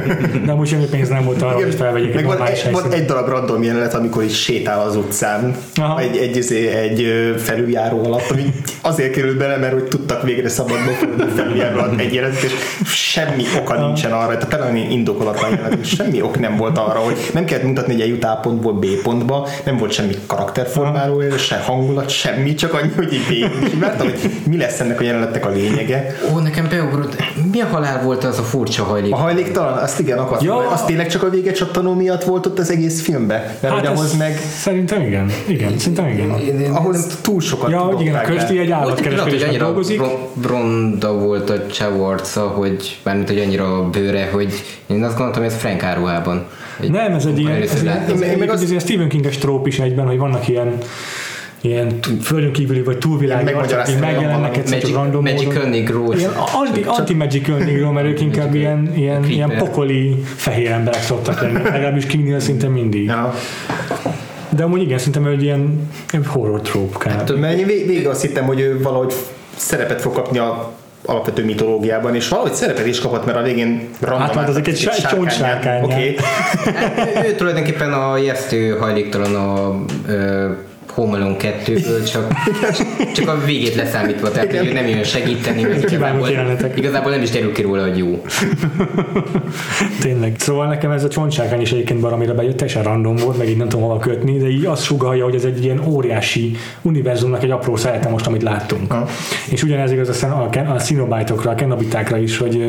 de 0.45 0.53
most 0.53 0.71
semmi 0.71 0.85
pénz 0.85 1.09
nem 1.09 1.23
volt 1.23 1.41
arra, 1.41 1.55
hogy 1.55 1.75
felvegyék 1.75 2.09
egy 2.09 2.15
Meg 2.15 2.25
van 2.25 2.47
egy, 2.47 2.67
van 2.71 2.91
egy 2.91 3.05
darab 3.05 3.27
random 3.27 3.63
jelenet, 3.63 3.93
amikor 3.93 4.23
is 4.23 4.41
sétál 4.41 4.79
az 4.79 4.95
utcán, 4.95 5.55
Aha. 5.75 5.99
egy, 5.99 6.17
egy, 6.17 6.37
egy, 6.37 6.65
egy 6.65 7.35
felüljáró 7.37 8.03
alatt, 8.03 8.29
ami 8.31 8.43
azért 8.81 9.11
került 9.11 9.37
bele, 9.37 9.57
mert 9.57 9.73
hogy 9.73 9.83
tudtak 9.83 10.23
végre 10.23 10.49
szabadba 10.49 10.91
fölni 11.17 11.31
a 11.31 11.35
felüljáró 11.35 11.77
alatt 11.79 11.99
egy 11.99 12.13
jelenet, 12.13 12.41
és 12.41 12.53
semmi 12.89 13.43
oka 13.59 13.85
nincsen 13.85 14.11
arra, 14.11 14.37
tehát 14.37 14.49
tele 14.49 14.77
indokolatlan 14.77 15.49
jelenet, 15.49 15.77
és 15.81 15.87
semmi 15.89 16.21
ok 16.21 16.39
nem 16.39 16.55
volt 16.57 16.77
arra, 16.77 16.99
hogy 16.99 17.15
nem 17.33 17.45
kellett 17.45 17.65
mutatni, 17.65 17.91
hogy 17.93 18.01
eljut 18.01 18.23
A 18.23 18.39
pontból 18.41 18.73
B 18.73 18.85
pontba, 19.03 19.47
nem 19.65 19.77
volt 19.77 19.91
semmi 19.91 20.13
karakterformáló, 20.27 21.21
se 21.37 21.61
hangulat, 21.65 22.09
semmi, 22.09 22.53
csak 22.53 22.73
annyi, 22.73 22.91
hogy 22.95 23.13
így 23.13 23.31
így 23.37 23.79
vártam, 23.79 24.07
hogy 24.07 24.31
mi 24.49 24.57
lesz 24.57 24.79
ennek 24.79 24.99
a 24.99 25.03
jelenetnek 25.03 25.45
a 25.45 25.49
lényege. 25.49 26.15
Ó, 26.33 26.39
nekem 26.39 26.67
beugrott. 26.69 27.15
Mi 27.51 27.61
a 27.61 27.65
halál 27.65 28.01
volt 28.03 28.23
az 28.23 28.39
a 28.39 28.43
furcsa 28.43 28.83
hajlék? 28.83 29.13
A 29.13 29.15
hajléktalan, 29.15 29.77
azt 29.77 29.99
igen 29.99 30.17
akartam. 30.17 30.47
Ja. 30.47 30.69
Az 30.69 30.83
tényleg 30.83 31.07
csak 31.07 31.23
a 31.23 31.29
vége 31.29 31.51
csattanó 31.51 31.93
miatt 31.93 32.23
volt 32.23 32.45
ott 32.45 32.59
az 32.59 32.71
egész 32.71 33.01
filmben? 33.01 33.43
Mert 33.59 33.73
hát 33.73 33.87
ahhoz 33.87 34.17
meg, 34.17 34.39
Szerintem 34.57 35.01
igen. 35.01 35.31
Igen, 35.47 35.77
szerintem 35.77 36.07
igen. 36.07 36.39
Én- 36.39 36.59
én- 36.59 36.71
ahhoz 36.71 37.07
túl 37.21 37.41
sokat 37.41 37.69
Ja, 37.69 37.79
hogy 37.79 38.01
igen, 38.01 38.15
a 38.15 38.17
el. 38.17 38.47
egy 38.47 38.71
állatkereskedésben 38.71 39.57
dolgozik. 39.57 39.97
bro- 39.97 40.97
ronda 41.05 41.25
volt 41.25 41.49
a 41.49 41.67
csávó 41.67 42.03
arca, 42.05 42.41
hogy 42.47 42.97
mármint, 43.03 43.27
hogy 43.27 43.39
annyira 43.39 43.89
bőre, 43.89 44.29
hogy 44.31 44.53
én 44.87 45.03
azt 45.03 45.15
gondoltam, 45.17 45.43
hogy 45.43 45.51
ez 45.51 45.57
Frank 45.57 45.83
áruhában. 45.83 46.45
Egy- 46.81 46.91
Nem, 46.91 47.13
ez 47.13 47.25
egy 47.25 47.39
ilyen, 47.39 47.61
ez, 47.61 47.73
ilyen, 47.81 47.85
láttam. 47.85 48.15
ez, 48.15 48.21
ez 48.41 48.49
azt- 48.49 48.61
egy 48.63 48.67
ilyen 48.69 48.79
Stephen 48.81 49.09
King-es 49.09 49.37
tróp 49.37 49.67
is 49.67 49.79
egyben, 49.79 50.05
hogy 50.07 50.17
vannak 50.17 50.47
ilyen 50.47 50.77
ilyen 51.61 51.99
földön 52.21 52.51
kívüli 52.51 52.81
vagy 52.83 52.97
túlvilági 52.97 53.51
arcok, 53.51 53.57
akik 53.57 53.69
megmagyarázta 53.75 53.99
megjelennek 53.99 54.57
egyszer 54.57 54.79
csak 54.79 54.89
Magic, 54.89 54.95
random 54.95 55.23
Magical 55.23 55.53
módon. 55.53 55.69
Negro. 55.69 56.11
Ilyen 56.11 56.31
anti, 56.65 56.81
anti-magical 56.85 57.57
negro, 57.57 57.91
mert 57.91 58.07
ők 58.07 58.21
inkább 58.21 58.55
ilyen, 58.55 58.91
ilyen, 58.95 59.23
ilyen 59.29 59.57
pokoli 59.57 60.23
fehér 60.35 60.71
emberek 60.71 61.01
szoktak 61.01 61.41
lenni, 61.41 61.63
legalábbis 61.63 62.05
Kingnél 62.05 62.39
szinte 62.39 62.67
mindig. 62.67 63.03
Ja. 63.05 63.33
De 64.49 64.63
amúgy 64.63 64.81
igen, 64.81 64.97
szerintem 64.97 65.25
egy 65.25 65.43
ilyen 65.43 65.89
horror 66.25 66.61
tróp 66.61 66.97
kb. 66.97 67.39
Mert 67.39 67.59
én 67.59 67.65
vég- 67.65 67.87
végig 67.87 68.07
azt 68.07 68.21
hittem, 68.21 68.45
hogy 68.45 68.59
ő 68.59 68.81
valahogy 68.81 69.13
szerepet 69.55 70.01
fog 70.01 70.13
kapni 70.13 70.37
a 70.37 70.71
alapvető 71.05 71.45
mitológiában, 71.45 72.15
és 72.15 72.27
valahogy 72.27 72.53
szerepet 72.53 72.85
is 72.85 72.99
kapott, 72.99 73.25
mert 73.25 73.37
a 73.37 73.41
végén 73.41 73.89
random 74.01 74.21
Hát 74.21 74.35
majd 74.35 74.47
azok 74.49 74.67
egy 74.67 74.77
sá- 74.77 75.09
csontsárkány, 75.09 75.83
Oké. 75.83 76.15
ő, 77.25 77.27
ő 77.27 77.35
tulajdonképpen 77.35 77.93
a 77.93 78.17
ijesztő 78.17 78.77
hajléktalan 78.77 79.35
a 79.35 79.75
ö, 80.07 80.51
Home 80.95 81.15
Alone 81.15 81.35
2-ből, 81.39 82.11
csak, 82.11 82.33
csak 83.15 83.27
a 83.27 83.45
végét 83.45 83.75
leszámítva, 83.75 84.31
tehát 84.31 84.57
hogy 84.57 84.73
nem 84.73 84.87
jön 84.87 85.03
segíteni, 85.03 85.61
Kivágott 85.85 86.29
igazából, 86.29 86.71
igazából 86.75 87.11
nem 87.11 87.21
is 87.21 87.29
derül 87.29 87.51
ki 87.51 87.61
róla, 87.61 87.81
hogy 87.81 87.97
jó. 87.97 88.23
Tényleg. 90.01 90.35
Szóval 90.37 90.67
nekem 90.67 90.91
ez 90.91 91.03
a 91.03 91.07
csontsárkány 91.07 91.61
is 91.61 91.71
egyébként 91.71 92.01
valamire 92.01 92.33
bejött, 92.33 92.57
teljesen 92.57 92.83
random 92.83 93.15
volt, 93.15 93.37
meg 93.37 93.49
így 93.49 93.57
nem 93.57 93.69
tudom 93.69 93.85
hova 93.85 93.99
kötni, 93.99 94.37
de 94.37 94.47
így 94.47 94.65
azt 94.65 94.83
sugalja, 94.83 95.23
hogy 95.23 95.35
ez 95.35 95.43
egy 95.43 95.63
ilyen 95.63 95.81
óriási 95.87 96.55
univerzumnak 96.81 97.43
egy 97.43 97.51
apró 97.51 97.75
szeretem 97.75 98.11
most, 98.11 98.27
amit 98.27 98.43
láttunk. 98.43 98.93
Aha. 98.93 99.07
És 99.49 99.63
ugyanez 99.63 99.91
igaz 99.91 100.09
a, 100.09 100.13
szen- 100.13 100.31
a, 100.31 100.49
ken- 100.49 100.69
a 100.69 100.79
szinobájtokra, 100.79 101.51
a 101.51 101.55
kenobitákra 101.55 102.17
is, 102.17 102.37
hogy 102.37 102.65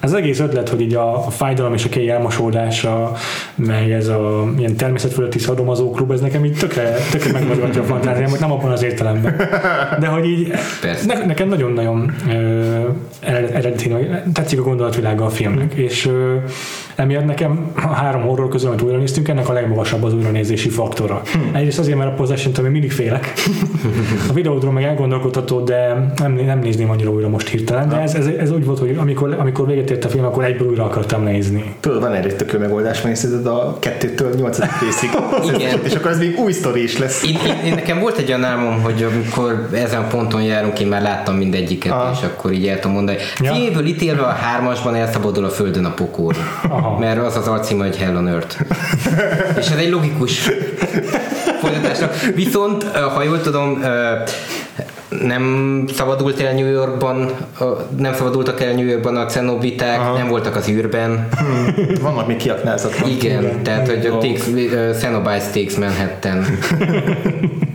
ez 0.00 0.12
az 0.12 0.18
egész 0.18 0.40
ötlet, 0.40 0.68
hogy 0.68 0.80
így 0.80 0.94
a, 0.94 1.26
a 1.26 1.30
fájdalom 1.30 1.74
és 1.74 1.84
a 1.84 1.88
kéj 1.88 2.10
elmosódása, 2.10 3.12
meg 3.54 3.90
ez 3.90 4.08
a 4.08 4.48
ilyen 4.58 4.76
természetfölötti 4.76 5.38
szadomazó 5.38 5.90
klub, 5.90 6.10
ez 6.10 6.20
nekem 6.20 6.44
így 6.44 6.58
tökre, 6.58 6.94
tökre 7.10 7.32
megmozgatja 7.32 7.80
a 7.82 7.84
fantáziámat, 7.84 8.40
nem 8.40 8.52
abban 8.52 8.70
az 8.70 8.82
értelemben. 8.82 9.36
De 10.00 10.06
hogy 10.06 10.24
így 10.24 10.52
Persze. 10.80 11.14
ne, 11.14 11.24
nekem 11.26 11.48
nagyon-nagyon 11.48 12.14
ö, 12.28 12.32
ered- 13.20 13.54
eredeti, 13.54 13.96
tetszik 14.32 14.58
a 14.58 14.62
gondolatvilága 14.62 15.24
a 15.24 15.30
filmnek, 15.30 15.72
és 15.74 16.06
ö, 16.06 16.36
emiatt 16.98 17.24
nekem 17.24 17.70
a 17.74 17.88
három 17.88 18.22
horror 18.22 18.48
közül, 18.48 18.68
amit 18.68 18.82
újra 18.82 18.96
néztünk, 18.98 19.28
ennek 19.28 19.48
a 19.48 19.52
legmagasabb 19.52 20.04
az 20.04 20.14
újranézési 20.14 20.68
faktora. 20.68 21.22
Hmm. 21.32 21.54
Egyrészt 21.54 21.78
azért, 21.78 21.98
mert 21.98 22.10
a 22.10 22.14
possession 22.14 22.54
ami 22.58 22.68
mindig 22.68 22.92
félek. 22.92 23.32
A 24.30 24.32
videódról 24.32 24.72
meg 24.72 24.84
elgondolkodható, 24.84 25.60
de 25.60 26.12
nem, 26.16 26.32
nem 26.32 26.58
nézném 26.58 26.90
annyira 26.90 27.10
újra 27.10 27.28
most 27.28 27.48
hirtelen, 27.48 27.88
de 27.88 27.96
ez, 28.00 28.14
ez, 28.14 28.26
ez 28.26 28.50
úgy 28.50 28.64
volt, 28.64 28.78
hogy 28.78 28.96
amikor, 28.98 29.36
amikor 29.38 29.66
véget 29.66 29.90
ért 29.90 30.04
a 30.04 30.08
film, 30.08 30.24
akkor 30.24 30.44
egyből 30.44 30.68
újra 30.68 30.84
akartam 30.84 31.22
nézni. 31.22 31.74
Tudod, 31.80 32.00
van 32.00 32.12
erre 32.14 32.28
egy 32.28 32.36
tökő 32.36 32.58
megoldás, 32.58 33.02
megnézed 33.02 33.46
a 33.46 33.76
kettőtől 33.78 34.34
nyolcadik 34.34 34.80
részig. 34.80 35.10
Igen. 35.54 35.78
És 35.84 35.94
akkor 35.94 36.10
ez 36.10 36.18
még 36.18 36.38
új 36.38 36.52
sztori 36.52 36.82
is 36.82 36.98
lesz. 36.98 37.24
Én, 37.24 37.38
én, 37.46 37.64
én, 37.64 37.74
nekem 37.74 38.00
volt 38.00 38.16
egy 38.18 38.28
olyan 38.28 38.44
álmom, 38.44 38.82
hogy 38.82 39.02
amikor 39.12 39.68
ezen 39.72 40.00
a 40.02 40.06
ponton 40.06 40.42
járunk, 40.42 40.80
én 40.80 40.86
már 40.86 41.02
láttam 41.02 41.34
mindegyiket, 41.36 41.92
Ah. 41.92 42.16
és 42.18 42.24
akkor 42.24 42.52
így 42.52 42.66
el 42.66 42.78
tudom 42.78 42.92
mondani. 42.96 43.18
Ja. 43.40 43.52
Filmből 43.52 43.86
ítélve 43.86 44.22
a 44.22 44.32
hármasban 44.32 44.94
elszabadul 44.94 45.44
a 45.44 45.48
földön 45.48 45.84
a 45.84 45.90
pokol. 45.90 46.34
Aha. 46.68 46.87
Mert 46.96 47.18
az 47.18 47.36
az 47.36 47.48
alcíme, 47.48 47.84
hogy 47.84 47.96
Hell 47.96 48.16
on 48.16 48.28
Earth. 48.28 48.60
és 49.60 49.68
ez 49.70 49.78
egy 49.78 49.90
logikus 49.90 50.50
folytatásnak. 51.60 52.14
Viszont, 52.34 52.82
ha 52.84 53.22
jól 53.22 53.40
tudom, 53.40 53.82
nem 55.08 55.84
szabadult 55.94 56.40
el 56.40 56.52
New 56.52 56.70
Yorkban, 56.70 57.30
nem 57.96 58.14
szabadultak 58.14 58.60
el 58.62 58.72
New 58.72 58.86
Yorkban 58.86 59.16
a 59.16 59.26
cenobiták, 59.26 60.00
Aha. 60.00 60.16
nem 60.16 60.28
voltak 60.28 60.56
az 60.56 60.68
űrben. 60.68 61.28
Vannak 62.00 62.26
még 62.26 62.36
kiaknázatlan. 62.36 63.10
Igen, 63.10 63.42
Igen. 63.42 63.62
tehát 63.62 63.88
hogy 63.88 64.06
a 64.06 64.18
Cenobites 64.94 65.44
takes 65.52 65.76
Manhattan. 65.76 66.44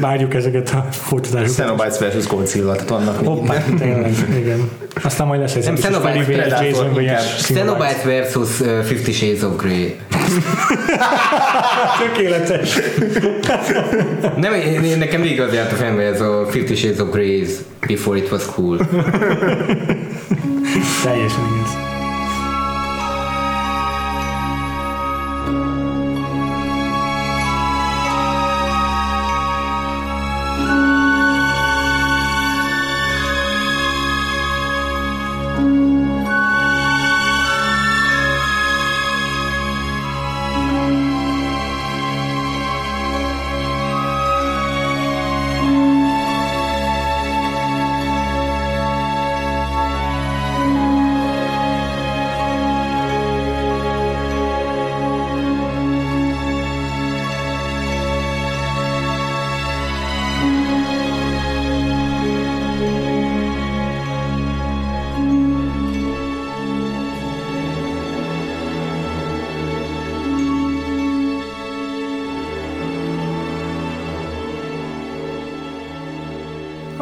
Várjuk 0.00 0.34
ezeket 0.34 0.70
a 0.70 0.86
folytatásokat. 0.90 1.54
Cenobites 1.54 1.98
versus 1.98 2.26
Godzilla, 2.26 2.72
tehát 2.72 2.88
vannak 2.88 3.20
még 3.20 3.28
Hoppá, 3.28 3.62
tényleg, 3.78 4.12
igen. 4.38 4.68
Aztán 5.02 5.26
majd 5.26 5.40
lesz 5.40 5.54
egy 5.54 5.64
Nem, 5.64 5.74
Cenobites. 5.76 6.24
Predator. 6.24 6.90
Cenobites 7.40 8.02
versus 8.04 8.60
uh, 8.60 8.80
Fifty 8.82 9.12
Shades 9.12 9.42
of 9.42 9.62
Grey. 9.62 9.94
Tökéletes. 12.06 12.78
Nem, 14.36 14.54
én, 14.54 14.84
én- 14.84 14.98
nekem 14.98 15.20
végig 15.20 15.40
az 15.40 15.52
járt 15.52 15.72
a 15.72 15.74
fejembe 15.74 16.02
ez 16.02 16.20
a 16.20 16.46
Fifty 16.50 16.74
Shades 16.74 16.98
of 16.98 17.10
Grey 17.10 17.46
Before 17.86 18.18
It 18.18 18.30
Was 18.30 18.42
Cool. 18.54 18.76
Teljesen 21.02 21.42
igaz. 21.54 21.93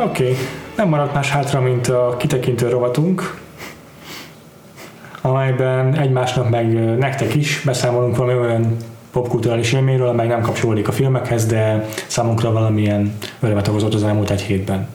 Oké, 0.04 0.22
okay. 0.22 0.36
nem 0.76 0.88
maradt 0.88 1.14
más 1.14 1.30
hátra, 1.30 1.60
mint 1.60 1.88
a 1.88 2.16
kitekintő 2.18 2.68
rovatunk, 2.68 3.40
amelyben 5.20 5.94
egymásnak 5.94 6.50
meg 6.50 6.96
nektek 6.98 7.34
is 7.34 7.62
beszámolunk 7.64 8.16
valami 8.16 8.38
olyan 8.38 8.76
popkulturális 9.12 9.72
élményről, 9.72 10.08
amely 10.08 10.26
nem 10.26 10.40
kapcsolódik 10.40 10.88
a 10.88 10.92
filmekhez, 10.92 11.46
de 11.46 11.88
számunkra 12.06 12.52
valamilyen 12.52 13.14
örömet 13.40 13.68
okozott 13.68 13.94
az 13.94 14.04
elmúlt 14.04 14.30
egy 14.30 14.42
hétben. 14.42 14.88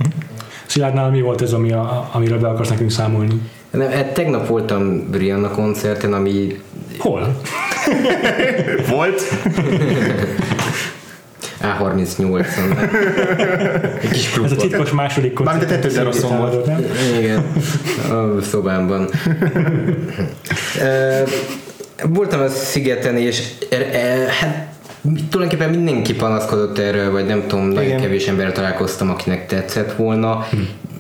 Szilárdnál 0.66 1.10
mi 1.10 1.22
volt 1.22 1.42
ez, 1.42 1.54
ami 1.54 1.72
a, 1.72 2.10
amiről 2.12 2.40
be 2.40 2.48
akarsz 2.48 2.70
nekünk 2.70 2.92
számolni? 2.92 3.42
Nem, 3.70 3.90
hát 3.90 4.14
tegnap 4.14 4.48
voltam 4.48 5.10
Brianna 5.12 5.50
koncerten, 5.50 6.14
ami... 6.14 6.62
Hol? 7.00 7.42
Volt? 8.90 9.22
A38-on. 11.62 12.78
Egy 14.02 14.10
kis 14.10 14.40
Ez 14.44 14.52
a 14.52 14.56
titkos 14.56 14.92
második 14.92 15.34
koncert. 15.34 15.58
Mármint 15.58 15.72
a 15.72 15.76
tetőzeroszon 15.76 16.38
volt. 16.38 16.66
Nem? 16.66 16.86
Igen, 17.20 17.46
a 18.12 18.42
szobámban. 18.42 19.10
Voltam 22.04 22.42
a 22.42 22.48
szigeten, 22.48 23.18
és 23.18 23.52
er- 23.70 23.94
e- 23.94 24.32
hát 24.40 24.68
tulajdonképpen 25.30 25.70
mindenki 25.70 26.16
panaszkodott 26.16 26.78
erről, 26.78 27.12
vagy 27.12 27.26
nem 27.26 27.44
tudom, 27.48 27.66
nagyon 27.66 27.84
Igen. 27.84 28.02
kevés 28.02 28.28
ember 28.28 28.52
találkoztam, 28.52 29.10
akinek 29.10 29.48
tetszett 29.48 29.96
volna. 29.96 30.48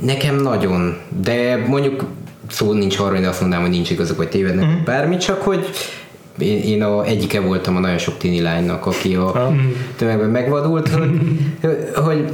Nekem 0.01 0.35
nagyon, 0.35 0.97
de 1.21 1.63
mondjuk 1.67 2.05
szó 2.49 2.73
nincs 2.73 2.99
arra, 2.99 3.15
hogy 3.15 3.25
azt 3.25 3.39
mondanám, 3.39 3.65
hogy 3.65 3.73
nincs 3.73 3.89
igazuk, 3.89 4.17
vagy 4.17 4.29
tévednek, 4.29 4.65
uh-huh. 4.65 4.83
bármi, 4.83 5.17
csak 5.17 5.41
hogy 5.41 5.69
én, 6.39 6.61
én 6.61 6.83
a 6.83 7.05
egyike 7.05 7.39
voltam 7.39 7.75
a 7.75 7.79
nagyon 7.79 7.97
sok 7.97 8.17
tini 8.17 8.41
lánynak, 8.41 8.85
aki 8.85 9.15
a 9.15 9.53
tömegben 9.97 10.29
megvadult, 10.29 10.89
hogy, 10.89 11.11
hogy 11.95 12.31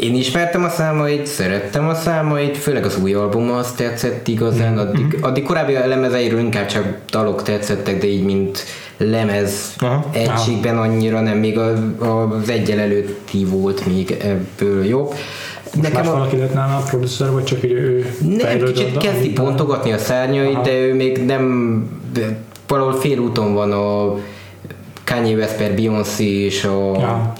én 0.00 0.14
ismertem 0.14 0.64
a 0.64 0.68
számait, 0.68 1.26
szerettem 1.26 1.88
a 1.88 1.94
számait, 1.94 2.56
főleg 2.56 2.84
az 2.84 2.98
új 3.02 3.14
album 3.14 3.50
az 3.50 3.72
tetszett 3.72 4.28
igazán, 4.28 4.78
addig, 4.78 5.18
addig 5.20 5.44
korábbi 5.44 5.72
lemezeiről 5.72 6.38
inkább 6.38 6.66
csak 6.66 6.98
dalok 7.10 7.42
tetszettek, 7.42 7.98
de 7.98 8.06
így 8.06 8.24
mint 8.24 8.64
lemez 8.96 9.74
Aha. 9.78 10.04
egységben 10.12 10.78
annyira 10.78 11.20
nem, 11.20 11.38
még 11.38 11.58
a, 11.58 11.72
az 11.98 12.48
egyel 12.48 12.78
előtti 12.78 13.44
volt 13.44 13.86
még 13.86 14.16
ebből 14.20 14.84
jobb. 14.84 15.14
Más 15.92 16.06
valaki 16.06 16.36
lett 16.36 16.54
nála 16.54 16.76
a 16.76 16.82
producer, 16.88 17.30
vagy 17.30 17.44
csak 17.44 17.64
így 17.64 17.72
ő 17.72 18.14
nem, 18.20 18.62
kicsit 18.64 18.96
kezdi 18.96 19.32
pontogatni 19.32 19.92
a 19.92 19.98
szárnyait, 19.98 20.54
Aha. 20.54 20.62
de 20.62 20.78
ő 20.78 20.94
még 20.94 21.24
nem, 21.24 21.82
valahol 22.66 22.92
félúton 22.92 23.54
van 23.54 23.72
a 23.72 24.16
Kanye 25.04 25.34
West 25.34 25.56
per 25.56 25.74
Beyoncé 25.74 26.44
és 26.44 26.64
a 26.64 26.92
Ja. 27.00 27.32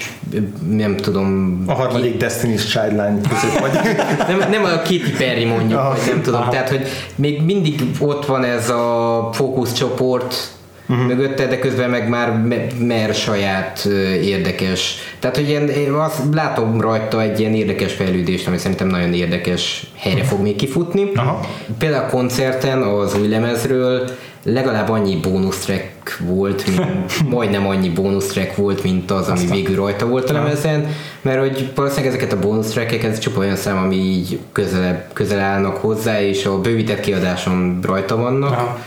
nem 0.70 0.97
tudom 0.97 1.62
A 1.66 1.72
harmadik 1.72 2.22
Destiny's 2.24 2.66
Child 2.70 2.97
lány 2.97 3.20
között 3.20 3.59
vagy. 3.59 3.72
nem, 4.39 4.51
nem 4.51 4.64
a 4.64 4.68
Katy 4.68 5.12
Perry 5.18 5.45
mondjuk, 5.45 5.79
Aha. 5.79 5.89
vagy 5.89 6.01
nem 6.07 6.22
tudom, 6.22 6.41
Aha. 6.41 6.51
tehát 6.51 6.68
hogy 6.68 6.87
még 7.14 7.43
mindig 7.43 7.81
ott 8.01 8.27
van 8.27 8.45
ez 8.45 8.70
a 8.70 9.29
fókuszcsoport 9.33 10.57
uh-huh. 10.89 11.07
mögötte, 11.07 11.47
de 11.47 11.59
közben 11.59 11.91
meg 11.91 12.09
már 12.09 12.33
me- 12.33 12.87
mer 12.87 13.14
saját 13.14 13.85
érdekes. 14.22 14.95
Tehát, 15.18 15.37
hogy 15.37 15.49
ilyen, 15.49 15.68
én 15.68 15.93
azt 15.93 16.20
látom 16.33 16.81
rajta 16.81 17.22
egy 17.22 17.41
ilyen 17.41 17.55
érdekes 17.55 17.93
fejlődést, 17.93 18.47
ami 18.47 18.59
szerintem 18.59 18.87
nagyon 18.89 19.12
érdekes 19.12 19.87
helyre 19.97 20.22
fog 20.22 20.41
még 20.41 20.57
kifutni. 20.57 21.11
Aha. 21.14 21.41
Például 21.79 22.05
a 22.05 22.09
koncerten 22.11 22.83
az 22.83 23.18
új 23.20 23.29
lemezről 23.29 24.11
legalább 24.47 24.89
annyi 24.89 25.17
bónusz 25.17 25.65
track 25.65 26.19
volt, 26.19 26.67
mint, 26.67 26.87
majdnem 27.35 27.67
annyi 27.67 27.89
bónusz 27.89 28.27
track 28.27 28.57
volt, 28.57 28.83
mint 28.83 29.11
az, 29.11 29.29
ami 29.29 29.47
végül 29.51 29.77
rajta 29.77 30.07
volt. 30.07 30.31
A 30.31 30.33
lemezen, 30.33 30.87
mert 31.23 31.39
hogy 31.39 31.71
valószínűleg 31.75 32.15
ezeket 32.15 32.33
a 32.33 32.39
bónusz 32.39 32.71
trackeket 32.71 33.11
ez 33.11 33.19
csupa 33.19 33.41
olyan 33.41 33.57
szám, 33.57 33.77
ami 33.77 33.97
így 33.97 34.39
közelebb, 34.53 35.05
közel 35.13 35.41
állnak 35.41 35.77
hozzá, 35.77 36.23
és 36.23 36.45
a 36.45 36.61
bővített 36.61 37.01
kiadáson 37.01 37.79
rajta 37.83 38.17
vannak. 38.17 38.53
Aha. 38.53 38.79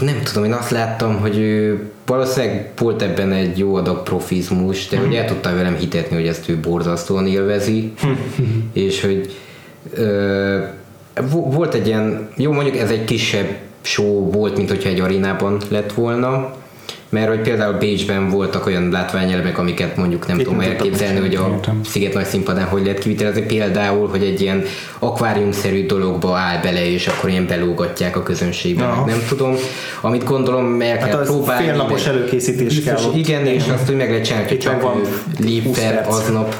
Nem 0.00 0.20
tudom, 0.22 0.44
én 0.44 0.52
azt 0.52 0.70
láttam, 0.70 1.20
hogy 1.20 1.38
ő 1.38 1.82
valószínűleg 2.06 2.70
volt 2.78 3.02
ebben 3.02 3.32
egy 3.32 3.58
jó 3.58 3.74
adag 3.74 4.02
profizmus, 4.02 4.88
de 4.88 4.98
hogy 4.98 5.14
el 5.14 5.24
tudta 5.24 5.54
velem 5.54 5.76
hitetni, 5.76 6.16
hogy 6.16 6.26
ezt 6.26 6.48
ő 6.48 6.58
borzasztóan 6.58 7.26
élvezi, 7.26 7.92
és 8.72 9.00
hogy 9.00 9.36
ö, 9.94 10.58
vo- 11.30 11.54
volt 11.54 11.74
egy 11.74 11.86
ilyen, 11.86 12.28
jó 12.36 12.52
mondjuk 12.52 12.76
ez 12.76 12.90
egy 12.90 13.04
kisebb 13.04 13.46
show 13.88 14.30
volt, 14.30 14.56
mint 14.56 14.68
hogyha 14.68 14.88
egy 14.88 15.00
arénában 15.00 15.56
lett 15.68 15.92
volna, 15.92 16.50
mert 17.10 17.28
hogy 17.28 17.40
például 17.40 17.72
Bécsben 17.78 18.28
voltak 18.30 18.66
olyan 18.66 18.88
látványelemek, 18.90 19.58
amiket 19.58 19.96
mondjuk 19.96 20.26
nem 20.26 20.38
Itt 20.38 20.44
tudom 20.44 20.60
elképzelni, 20.60 21.18
hogy 21.20 21.34
a 21.34 21.48
Értem. 21.54 21.80
Sziget 21.84 22.12
nagy 22.14 22.24
színpadán 22.24 22.66
hogy 22.66 22.82
lehet 22.82 22.98
kivitelezni. 22.98 23.40
Például, 23.42 24.08
hogy 24.08 24.22
egy 24.22 24.40
ilyen 24.40 24.62
akváriumszerű 24.98 25.86
dologba 25.86 26.36
áll 26.36 26.60
bele, 26.62 26.90
és 26.90 27.06
akkor 27.06 27.30
ilyen 27.30 27.46
belógatják 27.46 28.16
a 28.16 28.22
közönségbe, 28.22 28.86
meg 28.86 29.04
nem 29.06 29.22
tudom. 29.28 29.54
Amit 30.00 30.24
gondolom 30.24 30.78
kell 30.78 30.98
Hát 30.98 31.14
az 31.14 31.26
próbálni. 31.26 31.64
félnapos 31.66 32.04
meg- 32.04 32.14
előkészítés 32.14 32.82
kell 32.84 32.94
Biztos, 32.94 33.10
ott. 33.12 33.16
igen, 33.18 33.46
és 33.46 33.62
azt, 33.74 33.86
hogy 33.86 33.96
meg 33.96 34.08
lehet 34.10 34.24
csinálni, 34.24 34.48
hogy 34.48 34.64
meg 34.64 34.72
csak 34.72 34.82
van 34.82 34.96
ő 35.00 35.22
lép 35.44 35.64
20 35.64 35.78
fel 35.78 35.94
perc. 35.94 36.08
aznap 36.14 36.54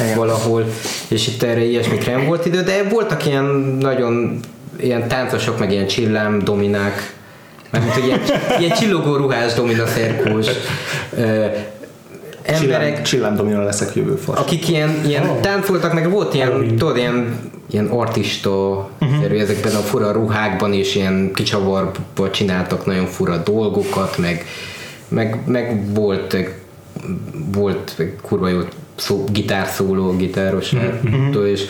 Igen. 0.00 0.16
valahol, 0.16 0.64
és 1.08 1.26
itt 1.26 1.42
erre 1.42 1.64
ilyesmikre 1.64 2.12
nem 2.16 2.26
volt 2.26 2.46
idő, 2.46 2.62
de 2.62 2.82
voltak 2.90 3.26
ilyen 3.26 3.44
nagyon 3.80 4.40
ilyen 4.84 5.08
táncosok, 5.08 5.58
meg 5.58 5.72
ilyen 5.72 5.86
csillám 5.86 6.38
dominák, 6.38 7.14
mármint 7.70 7.94
hogy 7.94 8.04
ilyen, 8.04 8.20
ilyen 8.58 8.76
csillogó 8.76 9.16
ruhás 9.16 9.52
domina 9.54 9.86
szerkós 9.86 10.46
ö, 11.16 11.46
emberek, 12.42 12.86
Csillám, 12.86 13.02
csillám 13.02 13.36
domina 13.36 13.62
leszek 13.62 13.94
jövő 13.94 14.14
fas. 14.14 14.38
akik 14.38 14.68
ilyen, 14.68 15.00
ilyen 15.06 15.28
Oh. 15.28 15.40
táncoltak, 15.40 15.92
meg 15.92 16.10
volt 16.10 16.34
ilyen, 16.34 16.48
Halloween. 16.48 16.76
tudod, 16.76 16.96
ilyen, 16.96 17.38
ilyen 17.70 17.86
artista 17.86 18.88
szerű 19.20 19.38
ezekben 19.38 19.74
a 19.74 19.78
fura 19.78 20.12
ruhákban, 20.12 20.72
és 20.72 20.94
ilyen 20.94 21.30
kicsavarba 21.34 22.30
csináltak 22.30 22.86
nagyon 22.86 23.06
fura 23.06 23.36
dolgokat, 23.36 24.18
meg, 24.18 24.46
meg, 25.08 25.38
meg 25.46 25.94
volt, 25.94 26.36
volt 27.52 27.96
kurva 28.22 28.48
jó 28.48 28.60
szó, 28.96 29.24
gitárszóló, 29.32 30.16
gitáros, 30.16 30.74
mm-hmm. 30.74 31.44
és 31.46 31.64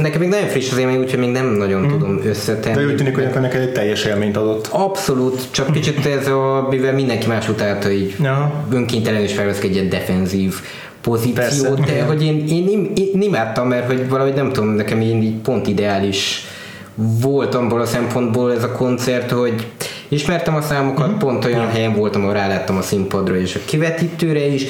nekem 0.00 0.20
még 0.20 0.28
nagyon 0.28 0.48
friss 0.48 0.70
az 0.72 0.78
élmény, 0.78 0.98
úgyhogy 0.98 1.18
még 1.18 1.30
nem 1.30 1.46
nagyon 1.46 1.88
tudom 1.88 2.20
összetenni. 2.24 2.76
De 2.76 2.86
úgy 2.86 2.96
tűnik, 2.96 3.14
hogy 3.14 3.24
akkor 3.24 3.40
neked 3.40 3.60
egy 3.60 3.72
teljes 3.72 4.04
élményt 4.04 4.36
adott. 4.36 4.68
Abszolút, 4.70 5.40
csak 5.50 5.72
kicsit 5.72 6.06
ez 6.06 6.26
a, 6.26 6.66
mivel 6.70 6.92
mindenki 6.92 7.26
más 7.26 7.48
utálta, 7.48 7.90
így 7.90 8.14
Ja. 8.22 8.64
önkéntelen 8.72 9.22
is 9.22 9.32
felveszek 9.32 9.64
egy 9.64 9.74
ilyen 9.74 9.88
defenzív 9.88 10.54
pozíciót, 11.00 11.74
Persze. 11.74 11.94
de 11.94 12.02
hogy 12.02 12.24
én, 12.24 12.46
én, 12.48 12.68
én, 12.68 12.92
én 12.94 13.22
imádtam, 13.22 13.68
mert 13.68 13.86
hogy 13.86 14.08
valahogy 14.08 14.34
nem 14.34 14.52
tudom, 14.52 14.68
nekem 14.68 15.00
én 15.00 15.22
így 15.22 15.34
pont 15.34 15.68
ideális 15.68 16.46
volt 16.94 17.54
abból 17.54 17.80
a 17.80 17.86
szempontból 17.86 18.52
ez 18.52 18.62
a 18.62 18.72
koncert, 18.72 19.30
hogy 19.30 19.66
ismertem 20.08 20.54
a 20.54 20.60
számokat, 20.60 21.06
uh-huh. 21.06 21.20
pont 21.20 21.44
olyan 21.44 21.68
helyen 21.68 21.94
voltam, 21.94 22.22
ahol 22.22 22.32
ráláttam 22.34 22.76
a 22.76 22.82
színpadra 22.82 23.36
és 23.36 23.54
a 23.54 23.60
kivetítőre 23.64 24.46
is, 24.46 24.66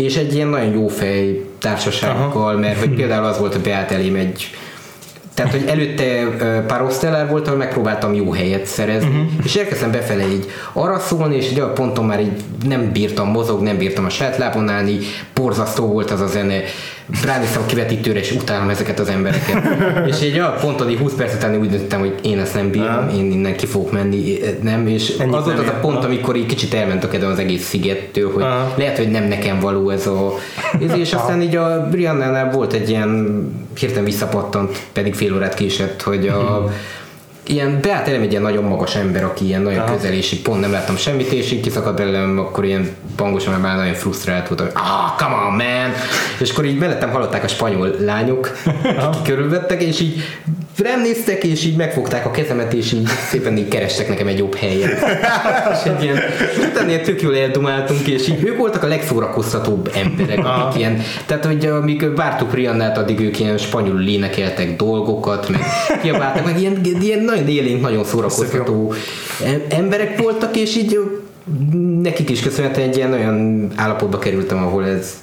és 0.00 0.16
egy 0.16 0.34
ilyen 0.34 0.48
nagyon 0.48 0.72
jó 0.72 0.88
fej 0.88 1.44
társasággal, 1.58 2.56
mert 2.56 2.78
hogy 2.78 2.94
például 2.94 3.24
az 3.24 3.38
volt, 3.38 3.52
hogy 3.52 3.62
beállt 3.62 3.90
elém 3.90 4.14
egy 4.14 4.50
tehát, 5.34 5.52
hogy 5.52 5.64
előtte 5.66 6.26
Parostellár 6.66 7.28
volt, 7.28 7.46
ahol 7.46 7.58
megpróbáltam 7.58 8.14
jó 8.14 8.32
helyet 8.32 8.66
szerezni, 8.66 9.08
uh-huh. 9.08 9.44
és 9.44 9.56
elkezdtem 9.56 9.90
befele 9.90 10.26
így 10.28 10.46
arra 10.72 10.98
szólni, 10.98 11.36
és 11.36 11.50
egy 11.50 11.60
olyan 11.60 11.74
ponton 11.74 12.04
már 12.04 12.20
így 12.20 12.42
nem 12.66 12.92
bírtam 12.92 13.28
mozogni, 13.28 13.66
nem 13.66 13.76
bírtam 13.76 14.04
a 14.04 14.08
saját 14.08 14.36
lábon 14.36 14.68
állni, 14.68 14.98
borzasztó 15.34 15.86
volt 15.86 16.10
az 16.10 16.20
a 16.20 16.26
zene, 16.26 16.60
ránéztem 17.24 17.62
a 17.62 17.66
kivetítőre, 17.66 18.18
és 18.18 18.32
utálom 18.32 18.68
ezeket 18.68 18.98
az 18.98 19.08
embereket. 19.08 19.62
és 20.10 20.20
egy 20.20 20.38
olyan 20.38 20.54
ponton, 20.60 20.90
így 20.90 20.98
20 20.98 21.12
perc 21.12 21.34
után 21.34 21.56
úgy 21.56 21.70
döntöttem, 21.70 22.00
hogy 22.00 22.14
én 22.22 22.38
ezt 22.38 22.54
nem 22.54 22.70
bírom, 22.70 23.08
én 23.14 23.32
innen 23.32 23.56
ki 23.56 23.66
fogok 23.66 23.92
menni, 23.92 24.38
nem, 24.62 24.86
és 24.86 25.16
Ennyit 25.18 25.34
az 25.34 25.44
volt 25.44 25.58
az 25.58 25.68
a 25.68 25.78
pont, 25.80 26.04
amikor 26.04 26.36
így 26.36 26.46
kicsit 26.46 26.74
elment 26.74 27.04
a 27.04 27.08
kedvem 27.08 27.30
az 27.30 27.38
egész 27.38 27.68
szigettől, 27.68 28.32
hogy 28.32 28.44
lehet, 28.76 28.96
hogy 28.96 29.10
nem 29.10 29.24
nekem 29.24 29.60
való 29.60 29.90
ez 29.90 30.06
a... 30.06 30.34
Ez, 30.88 30.98
és 30.98 31.12
aztán 31.12 31.42
így 31.42 31.56
a 31.56 31.88
Briannánál 31.90 32.50
volt 32.50 32.72
egy 32.72 32.88
ilyen 32.88 33.40
hirtelen 33.78 34.04
visszapattant, 34.04 34.78
pedig 34.92 35.14
fél 35.14 35.34
órát 35.34 35.54
késett, 35.54 36.02
hogy 36.02 36.28
a 36.28 36.70
ilyen 37.50 37.78
beállt 37.80 38.08
elem 38.08 38.22
egy 38.22 38.30
ilyen 38.30 38.42
nagyon 38.42 38.64
magas 38.64 38.94
ember, 38.94 39.24
aki 39.24 39.44
ilyen 39.44 39.62
nagyon 39.62 39.80
Aha. 39.80 39.94
közel, 39.94 40.12
és 40.12 40.32
így 40.32 40.42
pont 40.42 40.60
nem 40.60 40.72
láttam 40.72 40.96
semmit, 40.96 41.32
és 41.32 41.52
így 41.52 41.60
kiszakadt 41.60 41.96
belőlem, 41.96 42.38
akkor 42.38 42.64
ilyen 42.64 42.88
pangosan, 43.16 43.50
mert 43.50 43.62
már 43.62 43.76
nagyon 43.76 43.94
frusztrált 43.94 44.48
volt, 44.48 44.60
hogy 44.60 44.70
ah, 44.74 45.16
come 45.16 45.34
on, 45.34 45.52
man! 45.52 45.92
És 46.40 46.50
akkor 46.50 46.64
így 46.64 46.78
mellettem 46.78 47.10
hallották 47.10 47.44
a 47.44 47.48
spanyol 47.48 47.94
lányok, 47.98 48.56
akik 49.06 49.22
körülvettek, 49.22 49.82
és 49.82 50.00
így 50.00 50.22
rám 50.78 51.00
néztek, 51.00 51.44
és 51.44 51.64
így 51.64 51.76
megfogták 51.76 52.26
a 52.26 52.30
kezemet, 52.30 52.72
és 52.72 52.92
így 52.92 53.06
szépen 53.28 53.56
így 53.56 53.68
kerestek 53.68 54.08
nekem 54.08 54.26
egy 54.26 54.38
jobb 54.38 54.54
helyet. 54.54 54.92
és 55.74 55.90
egy 55.90 56.02
ilyen, 56.02 56.18
utána 56.70 57.00
tök 57.00 57.22
jól 57.22 57.36
eldumáltunk, 57.36 58.06
és 58.06 58.28
így 58.28 58.44
ők 58.44 58.56
voltak 58.56 58.82
a 58.82 58.86
legszórakoztatóbb 58.86 59.90
emberek, 59.94 60.44
akik 60.44 60.78
ilyen, 60.78 61.02
tehát 61.26 61.44
hogy 61.44 61.66
amíg 61.66 62.14
vártuk 62.14 62.54
Riannát, 62.54 62.98
addig 62.98 63.20
ők 63.20 63.38
ilyen 63.38 63.58
spanyolul 63.58 64.08
énekeltek 64.08 64.76
dolgokat, 64.76 65.48
meg 65.48 65.60
kiabáltak, 66.02 66.44
meg 66.44 66.60
ilyen, 66.60 66.80
ilyen 67.00 67.24
nagyon 67.24 67.48
élénk, 67.48 67.80
nagyon 67.80 68.04
szórakoztató 68.04 68.94
emberek 69.68 70.20
voltak, 70.20 70.56
és 70.56 70.76
így 70.76 70.98
nekik 72.02 72.30
is 72.30 72.40
köszönhetően 72.40 72.88
egy 72.88 72.96
ilyen 72.96 73.12
olyan 73.12 73.68
állapotba 73.74 74.18
kerültem, 74.18 74.58
ahol 74.58 74.86
ez 74.86 75.20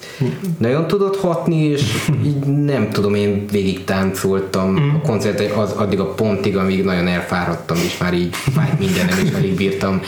nagyon 0.58 0.86
tudott 0.86 1.16
hatni, 1.16 1.64
és 1.64 2.10
így 2.24 2.46
nem 2.46 2.90
tudom, 2.90 3.14
én 3.14 3.44
végig 3.50 3.84
táncoltam 3.84 4.70
mm. 4.70 4.94
a 4.94 5.00
koncert 5.00 5.56
az, 5.56 5.72
addig 5.72 6.00
a 6.00 6.14
pontig, 6.14 6.56
amíg 6.56 6.84
nagyon 6.84 7.06
elfáradtam, 7.06 7.76
és 7.76 7.98
már 7.98 8.14
így 8.14 8.34
fájt 8.34 8.78
mindenem, 8.78 9.18
és 9.24 9.32
alig 9.36 9.54
bírtam 9.54 10.00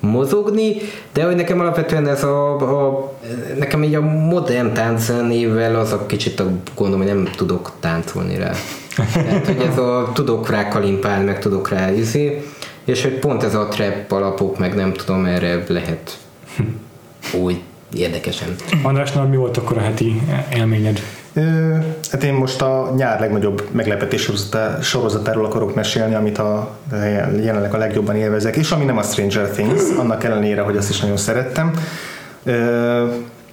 mozogni, 0.00 0.76
de 1.12 1.24
hogy 1.24 1.36
nekem 1.36 1.60
alapvetően 1.60 2.08
ez 2.08 2.24
a, 2.24 2.54
a 2.54 3.12
nekem 3.58 3.82
így 3.82 3.94
a 3.94 4.00
modern 4.00 4.72
tánczenével 4.72 5.76
az 5.76 5.92
a 5.92 6.06
kicsit 6.06 6.40
a 6.40 6.50
gondom, 6.74 6.98
hogy 6.98 7.08
nem 7.08 7.28
tudok 7.36 7.72
táncolni 7.80 8.36
rá. 8.36 8.52
Tehát, 9.12 9.46
hogy 9.46 9.60
ez 9.70 9.78
a 9.78 10.10
tudok 10.14 10.50
rá 10.50 10.68
kalimpálni, 10.68 11.24
meg 11.24 11.38
tudok 11.38 11.68
rá 11.68 11.92
izé, 11.92 12.44
és 12.86 13.02
hogy 13.02 13.18
pont 13.18 13.42
ez 13.42 13.54
a 13.54 13.68
trap 13.68 14.12
alapok, 14.12 14.58
meg 14.58 14.74
nem 14.74 14.92
tudom, 14.92 15.24
erre 15.24 15.64
lehet 15.68 16.18
úgy 17.32 17.60
érdekesen. 17.92 18.54
Andrásnál 18.82 19.26
mi 19.26 19.36
volt 19.36 19.56
akkor 19.56 19.78
a 19.78 19.80
heti 19.80 20.22
élményed? 20.54 21.00
Hát 22.10 22.22
én 22.24 22.32
most 22.32 22.62
a 22.62 22.92
nyár 22.96 23.20
legnagyobb 23.20 23.68
meglepetés 23.70 24.30
sorozatáról 24.82 25.44
akarok 25.44 25.74
mesélni, 25.74 26.14
amit 26.14 26.38
a, 26.38 26.76
jelenleg 27.42 27.74
a 27.74 27.78
legjobban 27.78 28.16
élvezek, 28.16 28.56
és 28.56 28.70
ami 28.70 28.84
nem 28.84 28.98
a 28.98 29.02
Stranger 29.02 29.48
Things, 29.50 29.82
annak 29.98 30.24
ellenére, 30.24 30.60
hogy 30.60 30.76
azt 30.76 30.90
is 30.90 31.00
nagyon 31.00 31.16
szerettem. 31.16 31.72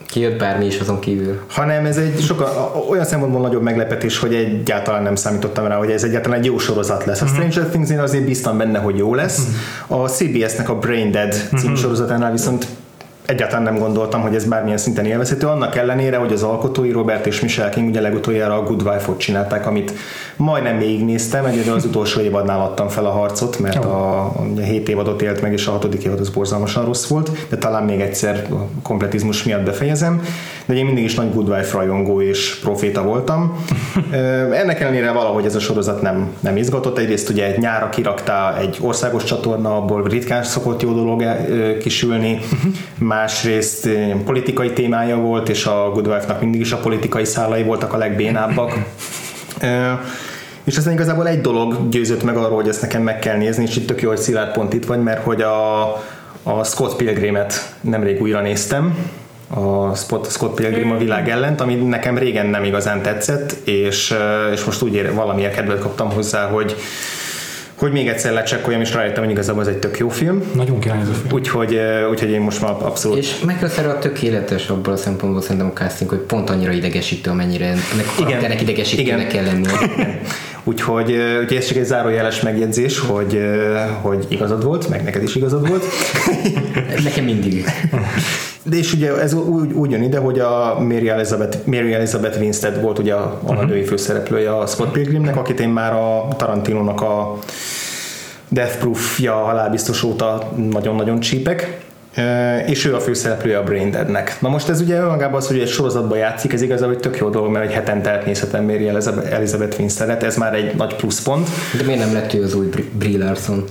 Kijött 0.05 0.37
bármi 0.37 0.65
is 0.65 0.79
azon 0.79 0.99
kívül. 0.99 1.39
Hanem 1.47 1.85
ez 1.85 1.97
egy 1.97 2.19
sokkal, 2.21 2.85
olyan 2.89 3.05
szempontból 3.05 3.41
nagyobb 3.41 3.61
meglepetés, 3.61 4.19
hogy 4.19 4.33
egyáltalán 4.33 5.03
nem 5.03 5.15
számítottam 5.15 5.67
rá, 5.67 5.77
hogy 5.77 5.91
ez 5.91 6.03
egyáltalán 6.03 6.39
egy 6.39 6.45
jó 6.45 6.57
sorozat 6.57 7.05
lesz. 7.05 7.21
A 7.21 7.25
mhm. 7.25 7.33
Stranger 7.33 7.65
Things 7.69 7.89
én 7.89 7.99
azért 7.99 8.25
bíztam 8.25 8.57
benne, 8.57 8.79
hogy 8.79 8.97
jó 8.97 9.15
lesz. 9.15 9.37
Mhm. 9.37 10.01
A 10.01 10.07
CBS-nek 10.09 10.69
a 10.69 10.75
Brain 10.75 11.11
Dead 11.11 11.33
című 11.57 11.71
mhm. 11.71 11.81
sorozatánál 11.81 12.31
viszont 12.31 12.67
egyáltalán 13.25 13.63
nem 13.63 13.77
gondoltam, 13.77 14.21
hogy 14.21 14.35
ez 14.35 14.45
bármilyen 14.45 14.77
szinten 14.77 15.05
élvezhető, 15.05 15.47
annak 15.47 15.75
ellenére, 15.75 16.17
hogy 16.17 16.33
az 16.33 16.43
alkotói 16.43 16.91
Robert 16.91 17.25
és 17.25 17.41
Michelle 17.41 17.69
King 17.69 17.89
ugye 17.89 18.01
legutoljára 18.01 18.55
a 18.55 18.63
Good 18.63 18.81
Wife-ot 18.81 19.19
csinálták, 19.19 19.67
amit 19.67 19.93
majdnem 20.35 20.77
végignéztem, 20.77 21.45
egyedül 21.45 21.73
az 21.73 21.85
utolsó 21.85 22.21
évadnál 22.21 22.61
adtam 22.61 22.87
fel 22.87 23.05
a 23.05 23.11
harcot, 23.11 23.59
mert 23.59 23.85
a, 23.85 24.19
a 24.19 24.43
7 24.63 24.89
évadot 24.89 25.21
élt 25.21 25.41
meg, 25.41 25.53
és 25.53 25.67
a 25.67 25.71
hatodik 25.71 26.03
évad 26.03 26.19
az 26.19 26.29
borzalmasan 26.29 26.85
rossz 26.85 27.07
volt, 27.07 27.31
de 27.49 27.57
talán 27.57 27.83
még 27.83 28.01
egyszer 28.01 28.47
a 28.51 28.81
kompletizmus 28.81 29.43
miatt 29.43 29.63
befejezem, 29.63 30.21
de 30.65 30.73
én 30.73 30.85
mindig 30.85 31.03
is 31.03 31.15
nagy 31.15 31.33
Good 31.33 31.49
Wife 31.49 31.77
rajongó 31.77 32.21
és 32.21 32.59
proféta 32.61 33.03
voltam. 33.03 33.63
Ennek 34.51 34.79
ellenére 34.79 35.11
valahogy 35.11 35.45
ez 35.45 35.55
a 35.55 35.59
sorozat 35.59 36.01
nem, 36.01 36.33
nem 36.39 36.57
izgatott. 36.57 36.97
Egyrészt 36.97 37.29
ugye 37.29 37.55
nyára 37.57 37.89
kiraktá 37.89 38.57
egy 38.57 38.77
országos 38.81 39.23
csatorna, 39.23 39.75
abból 39.75 40.03
ritkán 40.03 40.43
szokott 40.43 40.81
jó 40.81 40.93
dolog 40.93 41.23
kisülni, 41.79 42.39
másrészt 42.97 43.89
politikai 44.25 44.73
témája 44.73 45.17
volt, 45.17 45.49
és 45.49 45.65
a 45.65 45.89
Good 45.93 46.07
Wife-nak 46.07 46.41
mindig 46.41 46.61
is 46.61 46.71
a 46.71 46.77
politikai 46.77 47.25
szálai 47.25 47.63
voltak 47.63 47.93
a 47.93 47.97
legbénábbak. 47.97 48.73
És 50.63 50.77
aztán 50.77 50.93
igazából 50.93 51.27
egy 51.27 51.41
dolog 51.41 51.89
győzött 51.89 52.23
meg 52.23 52.37
arról, 52.37 52.55
hogy 52.55 52.67
ezt 52.67 52.81
nekem 52.81 53.01
meg 53.01 53.19
kell 53.19 53.37
nézni, 53.37 53.63
és 53.63 53.75
itt 53.75 53.87
tök 53.87 54.01
jó, 54.01 54.09
hogy 54.09 54.17
Szilárd 54.17 54.51
pont 54.51 54.73
itt 54.73 54.85
vagy, 54.85 55.03
mert 55.03 55.23
hogy 55.23 55.41
a, 55.41 55.81
a 56.43 56.63
Scott 56.63 56.95
Pilgrimet 56.95 57.75
nemrég 57.81 58.21
újra 58.21 58.41
néztem, 58.41 58.97
a 59.55 59.95
Scott 60.29 60.53
Pilgrim 60.55 60.91
a 60.91 60.97
világ 60.97 61.29
ellent, 61.29 61.61
ami 61.61 61.75
nekem 61.75 62.17
régen 62.17 62.45
nem 62.45 62.63
igazán 62.63 63.01
tetszett, 63.01 63.55
és, 63.63 64.13
és 64.53 64.63
most 64.63 64.81
úgy 64.81 64.93
ér, 64.93 65.13
valamiért 65.13 65.53
kedvet 65.53 65.79
kaptam 65.79 66.11
hozzá, 66.11 66.47
hogy 66.47 66.75
hogy 67.75 67.91
még 67.91 68.07
egyszer 68.07 68.33
lecsekkoljam, 68.33 68.81
és 68.81 68.93
rájöttem, 68.93 69.23
hogy 69.23 69.31
igazából 69.31 69.61
ez 69.61 69.67
egy 69.67 69.77
tök 69.77 69.97
jó 69.97 70.09
film. 70.09 70.43
Nagyon 70.55 70.79
király 70.79 71.01
ez 71.01 71.07
a 71.07 71.13
film. 71.13 71.33
Úgyhogy, 71.33 71.79
úgyhogy 72.09 72.29
én 72.29 72.41
most 72.41 72.61
már 72.61 72.71
abszolút... 72.71 73.17
És 73.17 73.33
a 73.87 73.99
tökéletes 73.99 74.67
abból 74.69 74.93
a 74.93 74.97
szempontból 74.97 75.41
szerintem 75.41 75.67
a 75.67 75.73
casting, 75.73 76.09
hogy 76.09 76.19
pont 76.19 76.49
annyira 76.49 76.71
idegesítő, 76.71 77.29
amennyire 77.29 77.65
ennek 77.65 78.05
a 78.17 78.23
karakternek 78.23 78.61
idegesítőnek 78.61 79.27
kell 79.27 79.43
lenni. 79.43 79.67
Úgyhogy, 80.63 81.11
úgyhogy 81.41 81.57
ez 81.57 81.67
csak 81.67 81.77
egy 81.77 81.85
zárójeles 81.85 82.41
megjegyzés, 82.41 82.99
hogy, 82.99 83.39
hogy 84.01 84.25
igazad 84.29 84.63
volt, 84.63 84.89
meg 84.89 85.03
neked 85.03 85.23
is 85.23 85.35
igazad 85.35 85.67
volt. 85.67 85.83
Nekem 87.03 87.23
mindig. 87.23 87.65
De 88.63 88.77
és 88.77 88.93
ugye 88.93 89.19
ez 89.19 89.33
úgy, 89.33 89.71
úgy 89.71 89.91
jön 89.91 90.03
ide, 90.03 90.17
hogy 90.17 90.39
a 90.39 90.77
Mary 90.79 91.09
Elizabeth, 91.09 91.57
Mary 91.65 91.93
Elizabeth 91.93 92.39
Winstead 92.39 92.81
volt 92.81 92.99
ugye 92.99 93.13
a, 93.13 93.39
a 93.43 93.51
uh-huh. 93.51 93.65
női 93.65 93.83
főszereplője 93.83 94.57
a 94.57 94.65
Scott 94.65 94.91
Pilgrimnek, 94.91 95.35
akit 95.35 95.59
én 95.59 95.69
már 95.69 95.93
a 95.93 96.27
Tarantinónak 96.37 97.01
a 97.01 97.37
Death 98.47 98.77
Proof-ja 98.77 99.33
halálbiztos 99.33 100.03
óta 100.03 100.51
nagyon-nagyon 100.55 101.19
csípek 101.19 101.81
és 102.65 102.85
ő 102.85 102.95
a 102.95 102.99
főszereplője 102.99 103.57
a 103.57 103.63
Brain 103.63 103.91
Deadnek. 103.91 104.37
Na 104.41 104.49
most 104.49 104.69
ez 104.69 104.81
ugye 104.81 104.99
önmagában 104.99 105.35
az, 105.35 105.47
hogy 105.47 105.59
egy 105.59 105.67
sorozatban 105.67 106.17
játszik, 106.17 106.53
ez 106.53 106.61
igazából 106.61 106.93
egy 106.93 106.99
tök 106.99 107.17
jó 107.17 107.29
dolog, 107.29 107.51
mert 107.51 107.65
egy 107.65 107.73
hetente 107.73 108.11
átnézhetem 108.11 108.63
Mary 108.63 108.87
Elizabeth 109.29 109.79
Winstead-et, 109.79 110.23
ez 110.23 110.37
már 110.37 110.53
egy 110.53 110.75
nagy 110.75 110.95
pluszpont. 110.95 111.49
De 111.77 111.83
miért 111.83 111.99
nem 111.99 112.13
lett 112.13 112.33
ő 112.33 112.43
az 112.43 112.53
új 112.53 112.69
Brie 112.91 113.17
Larson? 113.17 113.63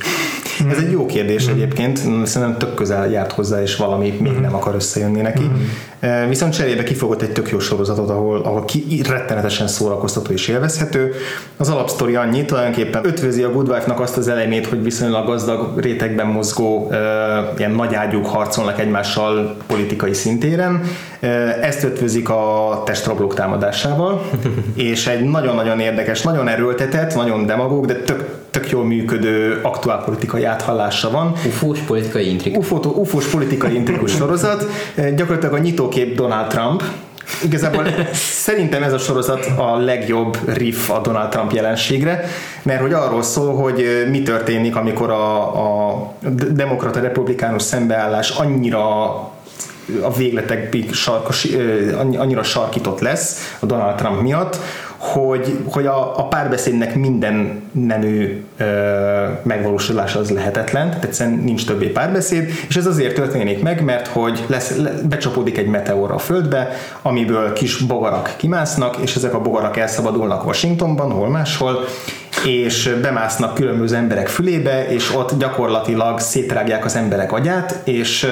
Ez 0.70 0.78
egy 0.78 0.90
jó 0.90 1.06
kérdés 1.06 1.48
mm. 1.48 1.52
egyébként, 1.52 1.96
szerintem 1.96 2.58
tök 2.58 2.74
közel 2.74 3.10
járt 3.10 3.32
hozzá, 3.32 3.62
és 3.62 3.76
valami 3.76 4.14
még 4.20 4.32
nem 4.32 4.54
akar 4.54 4.74
összejönni 4.74 5.20
neki. 5.20 5.42
Mm. 5.42 6.28
Viszont 6.28 6.52
cserébe 6.52 6.82
kifogott 6.82 7.22
egy 7.22 7.32
tök 7.32 7.50
jó 7.50 7.58
sorozatot, 7.58 8.10
ahol, 8.10 8.40
ahol 8.40 8.64
ki 8.64 9.02
rettenetesen 9.08 9.66
szórakoztató 9.66 10.32
és 10.32 10.48
élvezhető. 10.48 11.14
Az 11.56 11.68
alapsztori 11.68 12.14
annyi, 12.14 12.44
tulajdonképpen 12.44 13.06
ötvözi 13.06 13.42
a 13.42 13.52
Good 13.52 13.68
Wife-nak 13.68 14.00
azt 14.00 14.16
az 14.16 14.28
elemét, 14.28 14.66
hogy 14.66 14.82
viszonylag 14.82 15.26
gazdag 15.26 15.80
rétegben 15.80 16.26
mozgó 16.26 16.86
uh, 16.86 16.96
ilyen 17.56 17.70
nagy 17.70 17.94
ágyúk 17.94 18.26
harcolnak 18.26 18.80
egymással 18.80 19.56
politikai 19.66 20.14
szintéren. 20.14 20.80
Uh, 21.22 21.66
ezt 21.66 21.84
ötvözik 21.84 22.28
a 22.28 22.82
testrablók 22.84 23.34
támadásával, 23.34 24.30
és 24.74 25.06
egy 25.06 25.24
nagyon-nagyon 25.24 25.80
érdekes, 25.80 26.22
nagyon 26.22 26.48
erőltetett, 26.48 27.14
nagyon 27.14 27.46
demagóg, 27.46 27.86
de 27.86 27.94
tök 27.94 28.40
tök 28.53 28.70
jól 28.70 28.84
működő 28.84 29.59
aktuálpolitikai 29.62 30.44
áthallása 30.44 31.11
van. 31.11 31.32
Ufós 31.46 31.78
politikai 31.78 32.28
intrik. 32.28 32.57
Ufó, 32.57 32.76
ufós 32.76 33.26
politikai 33.26 33.74
intrikus 33.74 34.12
sorozat. 34.12 34.66
Gyakorlatilag 35.16 35.55
a 35.55 35.59
nyitókép 35.59 36.16
Donald 36.16 36.46
Trump, 36.46 36.82
Igazából 37.44 37.86
szerintem 38.46 38.82
ez 38.82 38.92
a 38.92 38.98
sorozat 38.98 39.46
a 39.57 39.76
legjobb 39.76 40.36
riff 40.46 40.90
a 40.90 41.00
Donald 41.00 41.28
Trump 41.28 41.53
jelenségre, 41.53 42.24
mert 42.62 42.80
hogy 42.80 42.92
arról 42.92 43.22
szól, 43.22 43.55
hogy 43.55 44.07
mi 44.11 44.22
történik, 44.22 44.76
amikor 44.76 45.11
a, 45.11 45.40
a 45.88 46.12
demokrata 46.50 47.00
republikánus 47.00 47.62
szembeállás 47.62 48.30
annyira 48.30 49.11
a 50.03 50.12
végletekig 50.16 50.94
sarkos, 50.94 51.48
annyira 52.16 52.42
sarkított 52.42 53.00
lesz 53.00 53.57
a 53.61 53.66
Donald 53.66 53.96
Trump 53.96 54.20
miatt, 54.20 54.59
hogy, 55.03 55.59
hogy 55.70 55.86
a, 55.86 56.18
a 56.18 56.28
párbeszédnek 56.28 56.94
minden 56.94 57.62
nemű 57.72 58.44
ö, 58.57 58.64
megvalósulása 59.42 60.18
az 60.18 60.30
lehetetlen, 60.30 60.88
tehát 60.88 61.05
egyszerűen 61.05 61.38
nincs 61.38 61.66
többé 61.66 61.86
párbeszéd, 61.86 62.48
és 62.68 62.76
ez 62.76 62.86
azért 62.86 63.14
történik 63.14 63.62
meg, 63.62 63.84
mert 63.84 64.07
hogy 64.07 64.44
lesz, 64.46 64.76
le, 64.76 64.92
becsapódik 65.09 65.59
egy 65.59 65.66
meteor 65.66 66.11
a 66.11 66.18
földbe, 66.18 66.70
amiből 67.03 67.53
kis 67.53 67.76
bogarak 67.76 68.34
kimásznak, 68.36 68.96
és 68.96 69.16
ezek 69.16 69.34
a 69.34 69.40
bogarak 69.40 69.76
elszabadulnak 69.76 70.46
Washingtonban, 70.46 71.11
hol 71.11 71.28
máshol, 71.28 71.84
és 72.46 72.96
bemásznak 73.03 73.55
különböző 73.55 73.96
emberek 73.96 74.28
fülébe, 74.28 74.88
és 74.88 75.14
ott 75.14 75.38
gyakorlatilag 75.38 76.18
szétrágják 76.18 76.84
az 76.84 76.96
emberek 76.96 77.32
agyát, 77.32 77.80
és 77.84 78.26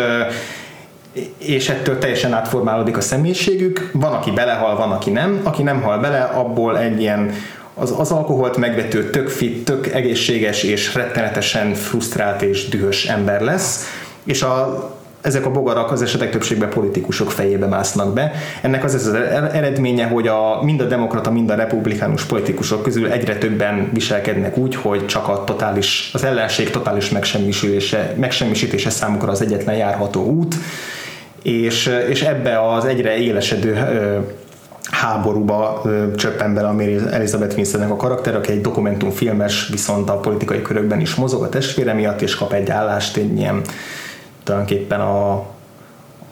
és 1.38 1.68
ettől 1.68 1.98
teljesen 1.98 2.32
átformálódik 2.32 2.96
a 2.96 3.00
személyiségük. 3.00 3.90
Van, 3.92 4.12
aki 4.12 4.30
belehal, 4.30 4.76
van, 4.76 4.90
aki 4.90 5.10
nem. 5.10 5.40
Aki 5.42 5.62
nem 5.62 5.82
hal 5.82 5.98
bele, 5.98 6.20
abból 6.22 6.78
egy 6.78 7.00
ilyen 7.00 7.32
az, 7.74 7.94
az 7.98 8.10
alkoholt 8.10 8.56
megvető, 8.56 9.10
tök 9.10 9.28
fit, 9.28 9.64
tök 9.64 9.86
egészséges 9.86 10.62
és 10.62 10.94
rettenetesen 10.94 11.74
frusztrált 11.74 12.42
és 12.42 12.68
dühös 12.68 13.06
ember 13.06 13.40
lesz, 13.40 13.84
és 14.24 14.42
a, 14.42 14.90
ezek 15.20 15.46
a 15.46 15.50
bogarak 15.50 15.90
az 15.90 16.02
esetek 16.02 16.30
többségben 16.30 16.68
politikusok 16.68 17.30
fejébe 17.30 17.66
másznak 17.66 18.12
be. 18.12 18.32
Ennek 18.60 18.84
az 18.84 18.94
az 18.94 19.06
eredménye, 19.52 20.06
hogy 20.06 20.28
a, 20.28 20.62
mind 20.62 20.80
a 20.80 20.84
demokrata, 20.84 21.30
mind 21.30 21.50
a 21.50 21.54
republikánus 21.54 22.24
politikusok 22.24 22.82
közül 22.82 23.10
egyre 23.10 23.36
többen 23.36 23.90
viselkednek 23.92 24.56
úgy, 24.56 24.74
hogy 24.74 25.06
csak 25.06 25.28
a 25.28 25.44
totális, 25.44 26.10
az 26.12 26.24
ellenség 26.24 26.70
totális 26.70 27.10
megsemmisítése, 27.10 28.14
megsemmisítése 28.18 28.90
számukra 28.90 29.30
az 29.30 29.42
egyetlen 29.42 29.76
járható 29.76 30.24
út, 30.24 30.54
és, 31.42 31.90
és 32.08 32.22
ebbe 32.22 32.72
az 32.72 32.84
egyre 32.84 33.16
élesedő 33.16 33.78
háborúba 34.90 35.82
csöppen 36.16 36.54
bele 36.54 36.68
a 36.68 36.72
Mary 36.72 36.98
Elizabeth 37.10 37.56
Winsteadnek 37.56 37.90
a 37.92 37.96
karakter, 37.96 38.34
aki 38.34 38.52
egy 38.52 38.60
dokumentumfilmes, 38.60 39.68
viszont 39.70 40.10
a 40.10 40.18
politikai 40.18 40.62
körökben 40.62 41.00
is 41.00 41.14
mozog 41.14 41.42
a 41.42 41.48
testvére 41.48 41.92
miatt, 41.92 42.20
és 42.20 42.34
kap 42.34 42.52
egy 42.52 42.70
állást, 42.70 43.16
egy 43.16 43.38
ilyen 43.38 43.62
tulajdonképpen 44.44 45.00
a, 45.00 45.32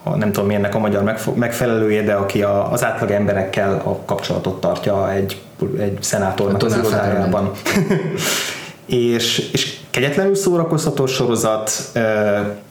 a 0.03 0.15
nem 0.15 0.31
tudom 0.31 0.47
mi 0.47 0.55
ennek 0.55 0.75
a 0.75 0.79
magyar 0.79 1.15
megfelelője, 1.35 2.01
de 2.01 2.13
aki 2.13 2.43
a, 2.43 2.71
az 2.71 2.83
átlag 2.83 3.11
emberekkel 3.11 3.81
a 3.85 4.05
kapcsolatot 4.05 4.61
tartja 4.61 5.11
egy, 5.11 5.41
egy 5.79 5.97
szenátornak 6.01 6.63
az 6.63 6.77
irodájában. 6.77 7.51
és, 8.85 9.49
és 9.53 9.68
kegyetlenül 9.89 10.35
szórakoztató 10.35 11.05
sorozat, 11.05 11.71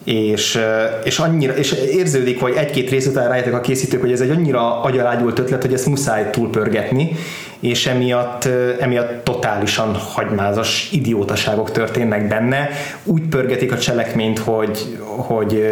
és, 0.04 0.58
és 1.04 1.18
annyira, 1.18 1.56
és 1.56 1.72
érződik, 1.72 2.40
hogy 2.40 2.54
egy-két 2.56 2.90
rész 2.90 3.06
után 3.06 3.28
rájöttek 3.28 3.54
a 3.54 3.60
készítők, 3.60 4.00
hogy 4.00 4.12
ez 4.12 4.20
egy 4.20 4.30
annyira 4.30 4.80
agyalágyult 4.82 5.38
ötlet, 5.38 5.62
hogy 5.62 5.72
ezt 5.72 5.86
muszáj 5.86 6.30
túlpörgetni, 6.30 7.16
és 7.60 7.86
emiatt, 7.86 8.48
emiatt 8.80 9.24
totálisan 9.24 9.94
hagymázas 9.94 10.88
idiótaságok 10.92 11.70
történnek 11.70 12.28
benne. 12.28 12.68
Úgy 13.04 13.22
pörgetik 13.22 13.72
a 13.72 13.78
cselekményt, 13.78 14.38
hogy, 14.38 14.98
hogy 15.06 15.64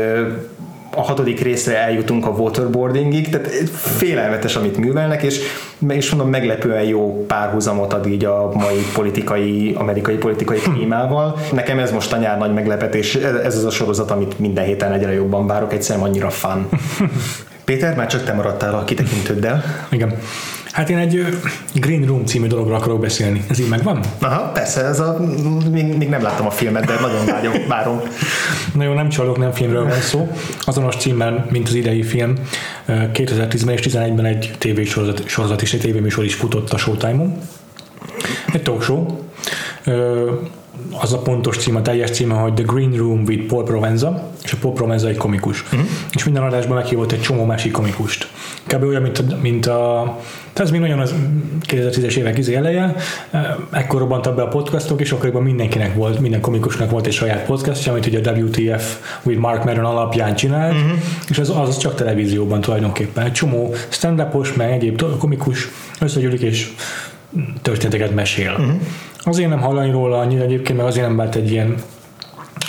a 0.96 1.02
hatodik 1.02 1.40
részre 1.40 1.76
eljutunk 1.78 2.26
a 2.26 2.30
waterboardingig, 2.30 3.28
tehát 3.28 3.68
félelmetes, 3.70 4.56
amit 4.56 4.76
művelnek, 4.76 5.22
és, 5.22 5.40
és 5.88 6.10
mondom, 6.10 6.30
meglepően 6.30 6.82
jó 6.82 7.24
párhuzamot 7.26 7.92
ad 7.92 8.06
így 8.06 8.24
a 8.24 8.50
mai 8.54 8.86
politikai, 8.94 9.74
amerikai 9.78 10.16
politikai 10.16 10.58
klímával. 10.58 11.38
Nekem 11.52 11.78
ez 11.78 11.92
most 11.92 12.12
a 12.12 12.16
nyár 12.16 12.38
nagy 12.38 12.52
meglepetés, 12.52 13.14
ez 13.14 13.56
az 13.56 13.64
a 13.64 13.70
sorozat, 13.70 14.10
amit 14.10 14.38
minden 14.38 14.64
héten 14.64 14.92
egyre 14.92 15.12
jobban 15.12 15.46
várok, 15.46 15.72
egyszerűen 15.72 16.06
annyira 16.06 16.30
fun. 16.30 16.68
Péter, 17.64 17.96
már 17.96 18.06
csak 18.06 18.24
te 18.24 18.32
maradtál 18.32 18.74
a 18.74 18.84
kitekintőddel. 18.84 19.64
Igen. 19.90 20.14
Hát 20.76 20.90
én 20.90 20.96
egy 20.96 21.26
Green 21.74 22.06
Room 22.06 22.24
című 22.24 22.46
dologról 22.46 22.76
akarok 22.76 23.00
beszélni. 23.00 23.44
Ez 23.48 23.58
így 23.58 23.68
megvan? 23.68 24.00
Aha, 24.18 24.42
persze, 24.42 24.84
ez 24.84 25.00
a, 25.00 25.20
még, 25.70 25.96
még 25.96 26.08
nem 26.08 26.22
láttam 26.22 26.46
a 26.46 26.50
filmet, 26.50 26.84
de 26.84 27.00
nagyon 27.00 27.26
vágyom, 27.26 27.52
várom. 27.68 28.00
Na 28.74 28.84
jó, 28.84 28.92
nem 28.92 29.08
csalok, 29.08 29.38
nem 29.38 29.52
filmről 29.52 29.84
van 29.84 30.00
szó. 30.00 30.28
Azonos 30.60 30.96
címmel, 30.96 31.46
mint 31.50 31.68
az 31.68 31.74
idei 31.74 32.02
film. 32.02 32.34
2010-ben 32.88 33.74
és 33.74 33.80
2011-ben 33.82 34.24
egy 34.24 34.54
tévésorozat 34.58 35.28
sorozat 35.28 35.62
és 35.62 35.72
egy 35.72 35.80
tévéműsor 35.80 36.24
is 36.24 36.34
futott 36.34 36.72
a 36.72 36.76
Showtime-on. 36.76 37.38
Egy 38.52 38.62
talk 38.62 38.82
show 38.82 39.06
az 41.00 41.12
a 41.12 41.18
pontos 41.18 41.56
cím, 41.56 41.76
a 41.76 41.82
teljes 41.82 42.10
címe, 42.10 42.34
hogy 42.34 42.54
The 42.54 42.64
Green 42.64 42.92
Room 42.92 43.22
with 43.26 43.46
Paul 43.46 43.64
Provenza, 43.64 44.30
és 44.44 44.52
a 44.52 44.56
Paul 44.60 44.74
Provenza 44.74 45.08
egy 45.08 45.16
komikus. 45.16 45.62
Uh-huh. 45.62 45.80
És 46.12 46.24
minden 46.24 46.42
adásban 46.42 46.76
meghívott 46.76 47.12
egy 47.12 47.20
csomó 47.20 47.44
másik 47.44 47.72
komikust. 47.72 48.28
Kb. 48.66 48.82
olyan, 48.82 49.02
mint 49.02 49.18
a, 49.18 49.22
mint 49.42 49.66
a 49.66 50.16
tehát 50.56 50.70
ez 50.70 50.78
még 50.78 50.80
nagyon 50.80 50.98
az 50.98 51.14
2010-es 51.66 52.16
évek 52.16 52.38
izé 52.38 52.54
eleje, 52.54 52.94
ekkor 53.70 54.00
robbantak 54.00 54.34
be 54.34 54.42
a 54.42 54.48
podcastok, 54.48 55.00
és 55.00 55.12
akkoriban 55.12 55.42
mindenkinek 55.42 55.94
volt, 55.94 56.20
minden 56.20 56.40
komikusnak 56.40 56.90
volt 56.90 57.06
egy 57.06 57.12
saját 57.12 57.44
podcastja, 57.44 57.92
amit 57.92 58.06
ugye 58.06 58.30
a 58.30 58.32
WTF 58.32 58.98
with 59.22 59.40
Mark 59.40 59.64
Maron 59.64 59.84
alapján 59.84 60.34
csinált, 60.34 60.74
uh-huh. 60.74 60.98
és 61.28 61.38
az, 61.38 61.50
az 61.50 61.76
csak 61.76 61.94
televízióban 61.94 62.60
tulajdonképpen. 62.60 63.24
Egy 63.24 63.32
csomó 63.32 63.74
stand-upos, 63.88 64.52
meg 64.52 64.70
egyéb 64.70 65.02
komikus 65.18 65.68
összegyűlik, 66.00 66.40
és 66.40 66.72
történeteket 67.62 68.14
mesél. 68.14 68.50
Uh-huh. 68.50 68.80
Azért 69.18 69.48
nem 69.48 69.60
hallani 69.60 69.90
róla 69.90 70.18
annyira 70.18 70.42
egyébként, 70.42 70.78
meg 70.78 70.86
azért 70.86 71.06
nem 71.06 71.16
vált 71.16 71.34
egy 71.34 71.50
ilyen 71.50 71.74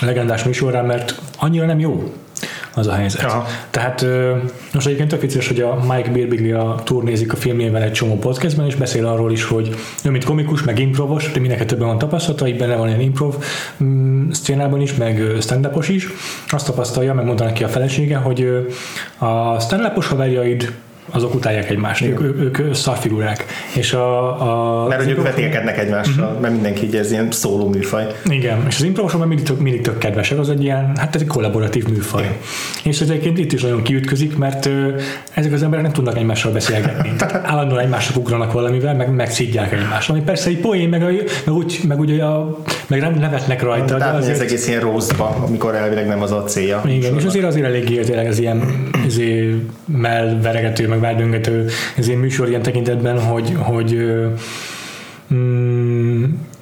legendás 0.02 0.44
műsorra, 0.44 0.84
mert 0.84 1.22
annyira 1.38 1.66
nem 1.66 1.80
jó 1.80 2.14
az 2.78 2.88
a 2.88 2.94
helyzet. 2.94 3.24
Aha. 3.24 3.46
Tehát 3.70 4.06
most 4.74 4.86
egyébként 4.86 5.10
tök 5.10 5.22
vicces, 5.22 5.48
hogy 5.48 5.62
a 5.62 5.80
Mike 5.88 6.10
Birbiglia 6.10 6.82
turnézik 6.84 7.34
a 7.34 7.36
filmjével 7.36 7.82
egy 7.82 7.92
csomó 7.92 8.18
podcastben, 8.18 8.66
és 8.66 8.76
beszél 8.76 9.06
arról 9.06 9.32
is, 9.32 9.44
hogy 9.44 9.76
ő, 10.04 10.10
mint 10.10 10.24
komikus, 10.24 10.64
meg 10.64 10.80
improvos, 10.80 11.32
de 11.32 11.40
mindenki 11.40 11.66
többen 11.66 11.88
van 11.88 11.98
tapasztalata, 11.98 12.58
benne 12.58 12.76
van 12.76 12.88
ilyen 12.88 13.02
improv 13.02 13.36
mm, 13.84 14.30
szcénában 14.30 14.82
is, 14.82 14.96
meg 14.96 15.22
stand 15.42 15.70
is. 15.88 16.08
Azt 16.48 16.66
tapasztalja, 16.66 17.14
meg 17.14 17.26
mondanak 17.26 17.54
ki 17.54 17.64
a 17.64 17.68
felesége, 17.68 18.18
hogy 18.18 18.68
a 19.18 19.60
stand-upos 19.60 20.08
haverjaid 20.08 20.74
azok 21.10 21.36
utálják 21.36 21.70
egymást, 21.70 22.06
ők, 22.06 22.22
ők, 22.22 22.60
ők 22.60 22.74
szarfigurák. 22.74 23.46
És 23.76 23.94
a, 23.94 24.84
a 24.84 24.88
mert 24.88 25.04
hogy 25.04 25.12
ők 25.12 25.24
vetélkednek 25.24 25.78
egymással, 25.78 26.26
uh-huh. 26.26 26.42
mert 26.42 26.54
mindenki 26.54 26.86
így 26.86 26.96
ez 26.96 27.12
ilyen 27.12 27.32
szóló 27.32 27.70
műfaj. 27.70 28.06
Igen, 28.26 28.66
és 28.68 28.76
az 28.76 28.84
improvisokban 28.84 29.28
mindig, 29.28 29.46
tök, 29.46 29.60
mindig 29.60 29.82
tök 29.82 29.98
kedvesek, 29.98 30.40
az 30.40 30.50
egy 30.50 30.64
ilyen, 30.64 30.92
hát 30.98 31.16
ez 31.16 31.22
egy 31.22 31.28
kollaboratív 31.28 31.88
műfaj. 31.88 32.22
Igen. 32.22 32.38
És 32.84 33.02
egyébként 33.02 33.38
itt 33.38 33.52
is 33.52 33.62
nagyon 33.62 33.82
kiütközik, 33.82 34.38
mert 34.38 34.66
ö, 34.66 34.96
ezek 35.34 35.54
az 35.54 35.64
emberek 35.64 35.84
nem 35.84 35.94
tudnak 35.94 36.18
egymással 36.18 36.52
beszélgetni. 36.52 37.14
Tehát 37.18 37.46
állandóan 37.46 37.82
egymásra 37.82 38.20
ugranak 38.20 38.52
valamivel, 38.52 38.96
meg 38.96 39.14
megszidják 39.14 39.72
egymást. 39.72 40.10
Ami 40.10 40.22
persze 40.22 40.50
egy 40.50 40.60
poén, 40.60 40.90
meg, 40.90 41.04
a, 41.04 41.10
meg, 41.46 41.56
úgy, 41.56 41.80
meg 41.88 42.00
ugye 42.00 42.24
a, 42.24 42.58
meg 42.88 43.00
nem 43.00 43.14
nevetnek 43.14 43.62
rajta. 43.62 43.98
De 43.98 44.06
azért... 44.06 44.36
az 44.36 44.42
egész 44.42 44.68
ilyen 44.68 44.82
rosszba, 44.82 45.36
amikor 45.48 45.76
elvileg 45.76 46.08
nem 46.08 46.22
az 46.22 46.32
a 46.32 46.44
célja. 46.44 46.82
Igen, 46.86 47.16
és 47.18 47.24
azért 47.24 47.46
azért 47.46 47.66
eléggé 47.66 48.00
tényleg 48.00 48.26
ez 48.26 48.40
ilyen 48.40 48.90
ezért 49.06 49.56
melveregető, 49.86 50.88
meg 50.88 50.97
ez 51.98 52.08
én 52.10 52.18
műsor 52.18 52.50
ilyen 52.50 52.62
tekintetben, 52.62 53.20
hogy, 53.20 53.54
hogy 53.58 53.96
mm, 55.34 55.77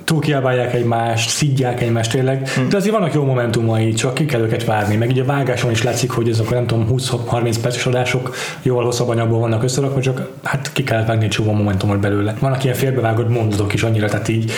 túl 0.05 0.19
kiabálják 0.19 0.73
egymást, 0.73 1.29
szidják 1.29 1.81
egymást 1.81 2.11
tényleg, 2.11 2.49
hmm. 2.49 2.69
de 2.69 2.77
azért 2.77 2.95
vannak 2.95 3.13
jó 3.13 3.23
momentumai, 3.23 3.93
csak 3.93 4.13
ki 4.13 4.25
kell 4.25 4.41
őket 4.41 4.65
várni. 4.65 4.95
Meg 4.95 5.09
ugye 5.09 5.21
a 5.21 5.25
vágáson 5.25 5.71
is 5.71 5.83
látszik, 5.83 6.11
hogy 6.11 6.29
ezek 6.29 6.49
nem 6.49 6.67
tudom 6.67 6.87
20-30 6.91 7.55
perces 7.61 7.85
adások 7.85 8.35
jóval 8.61 8.83
hosszabb 8.83 9.09
anyagból 9.09 9.39
vannak 9.39 9.63
összerakva, 9.63 10.01
csak 10.01 10.29
hát 10.43 10.71
ki 10.73 10.83
kell 10.83 11.05
vágni 11.05 11.23
egy 11.23 11.29
csomó 11.29 11.51
momentumot 11.51 11.99
belőle. 11.99 12.35
Vannak 12.39 12.63
ilyen 12.63 12.75
félbevágott 12.75 13.29
mondatok 13.29 13.73
is 13.73 13.83
annyira, 13.83 14.07
tehát 14.07 14.27
így 14.27 14.51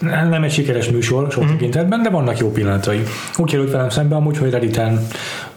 nem 0.00 0.42
egy 0.42 0.52
sikeres 0.52 0.88
műsor 0.88 1.32
sok 1.32 1.42
hmm. 1.42 1.52
tekintetben, 1.52 2.02
de 2.02 2.10
vannak 2.10 2.38
jó 2.38 2.50
pillanatai. 2.50 3.02
Úgy 3.36 3.50
került 3.50 3.70
velem 3.70 3.88
szembe 3.88 4.14
amúgy, 4.14 4.38
hogy 4.38 4.50
Redditen 4.50 5.06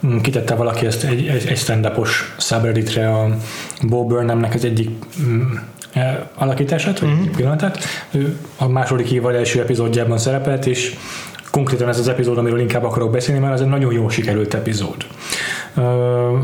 mm, 0.06 0.18
kitette 0.18 0.54
valaki 0.54 0.86
ezt 0.86 1.04
egy, 1.04 1.26
egy, 1.26 1.46
egy 1.46 1.58
stand-upos 1.58 2.34
subredditre 2.38 3.10
a 3.10 3.36
Bob 3.82 4.08
Burnhamnek 4.08 4.54
az 4.54 4.64
egyik 4.64 4.90
mm, 5.22 5.42
alakítását, 6.34 6.98
vagy 6.98 7.10
uh-huh. 7.10 7.36
pillanatát. 7.36 7.78
Ő 8.10 8.36
a 8.56 8.68
második 8.68 9.10
évad 9.10 9.34
első 9.34 9.60
epizódjában 9.60 10.18
szerepelt, 10.18 10.66
és 10.66 10.96
konkrétan 11.50 11.88
ez 11.88 11.98
az 11.98 12.08
epizód, 12.08 12.38
amiről 12.38 12.60
inkább 12.60 12.84
akarok 12.84 13.10
beszélni, 13.10 13.40
mert 13.40 13.52
ez 13.52 13.60
egy 13.60 13.66
nagyon 13.66 13.92
jó 13.92 14.08
sikerült 14.08 14.54
epizód. 14.54 15.06
Uh, 15.76 15.84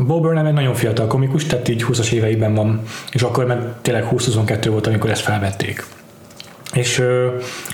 Bob 0.05 0.21
Burnham 0.21 0.45
egy 0.45 0.53
nagyon 0.53 0.73
fiatal 0.73 1.07
komikus, 1.07 1.45
tehát 1.45 1.67
így 1.67 1.85
20-as 1.87 2.11
éveiben 2.11 2.53
van, 2.53 2.81
és 3.11 3.21
akkor 3.21 3.45
meg 3.45 3.59
tényleg 3.81 4.07
20-22 4.11 4.67
volt, 4.69 4.87
amikor 4.87 5.09
ezt 5.09 5.21
felvették. 5.21 5.85
És 6.73 6.99
uh, 6.99 7.05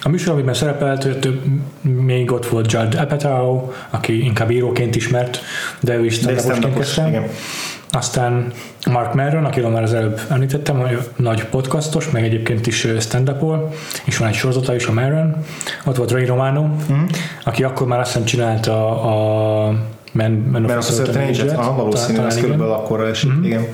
a 0.01 0.09
műsor, 0.09 0.33
amiben 0.33 0.53
szerepelt, 0.53 1.19
több, 1.19 1.41
még 1.81 2.31
ott 2.31 2.45
volt 2.45 2.71
Judd 2.71 2.95
Apatow, 2.95 3.71
aki 3.89 4.23
inkább 4.23 4.51
íróként 4.51 4.95
ismert, 4.95 5.39
de 5.79 5.95
ő 5.95 6.05
is 6.05 6.13
stand 6.13 6.73
kezdte. 6.73 7.29
Aztán 7.91 8.51
Mark 8.91 9.13
Maron, 9.13 9.45
akiről 9.45 9.69
már 9.69 9.83
az 9.83 9.93
előbb 9.93 10.21
említettem, 10.29 10.79
hogy 10.79 10.97
nagy 11.15 11.45
podcastos, 11.45 12.09
meg 12.09 12.23
egyébként 12.23 12.67
is 12.67 12.87
stand 12.99 13.29
up 13.29 13.69
és 14.05 14.17
van 14.17 14.27
egy 14.27 14.33
sorozata 14.33 14.75
is, 14.75 14.85
a 14.85 14.93
Maron. 14.93 15.35
Ott 15.85 15.95
volt 15.95 16.11
Ray 16.11 16.25
Romano, 16.25 16.61
mm. 16.61 17.03
aki 17.43 17.63
akkor 17.63 17.87
már 17.87 17.99
azt 17.99 18.11
hiszem 18.11 18.25
csinálta 18.25 19.01
a 19.01 19.65
Man, 20.11 20.31
Man 20.31 20.63
of, 20.63 20.69
Man 20.69 20.77
of 20.77 21.15
a 21.15 21.19
Age-et. 21.19 21.55
valószínűleg 21.55 22.27
ez 22.27 22.39
körülbelül 22.39 22.73
akkor 22.73 23.01
esik, 23.01 23.31
mm-hmm. 23.31 23.43
igen. 23.43 23.67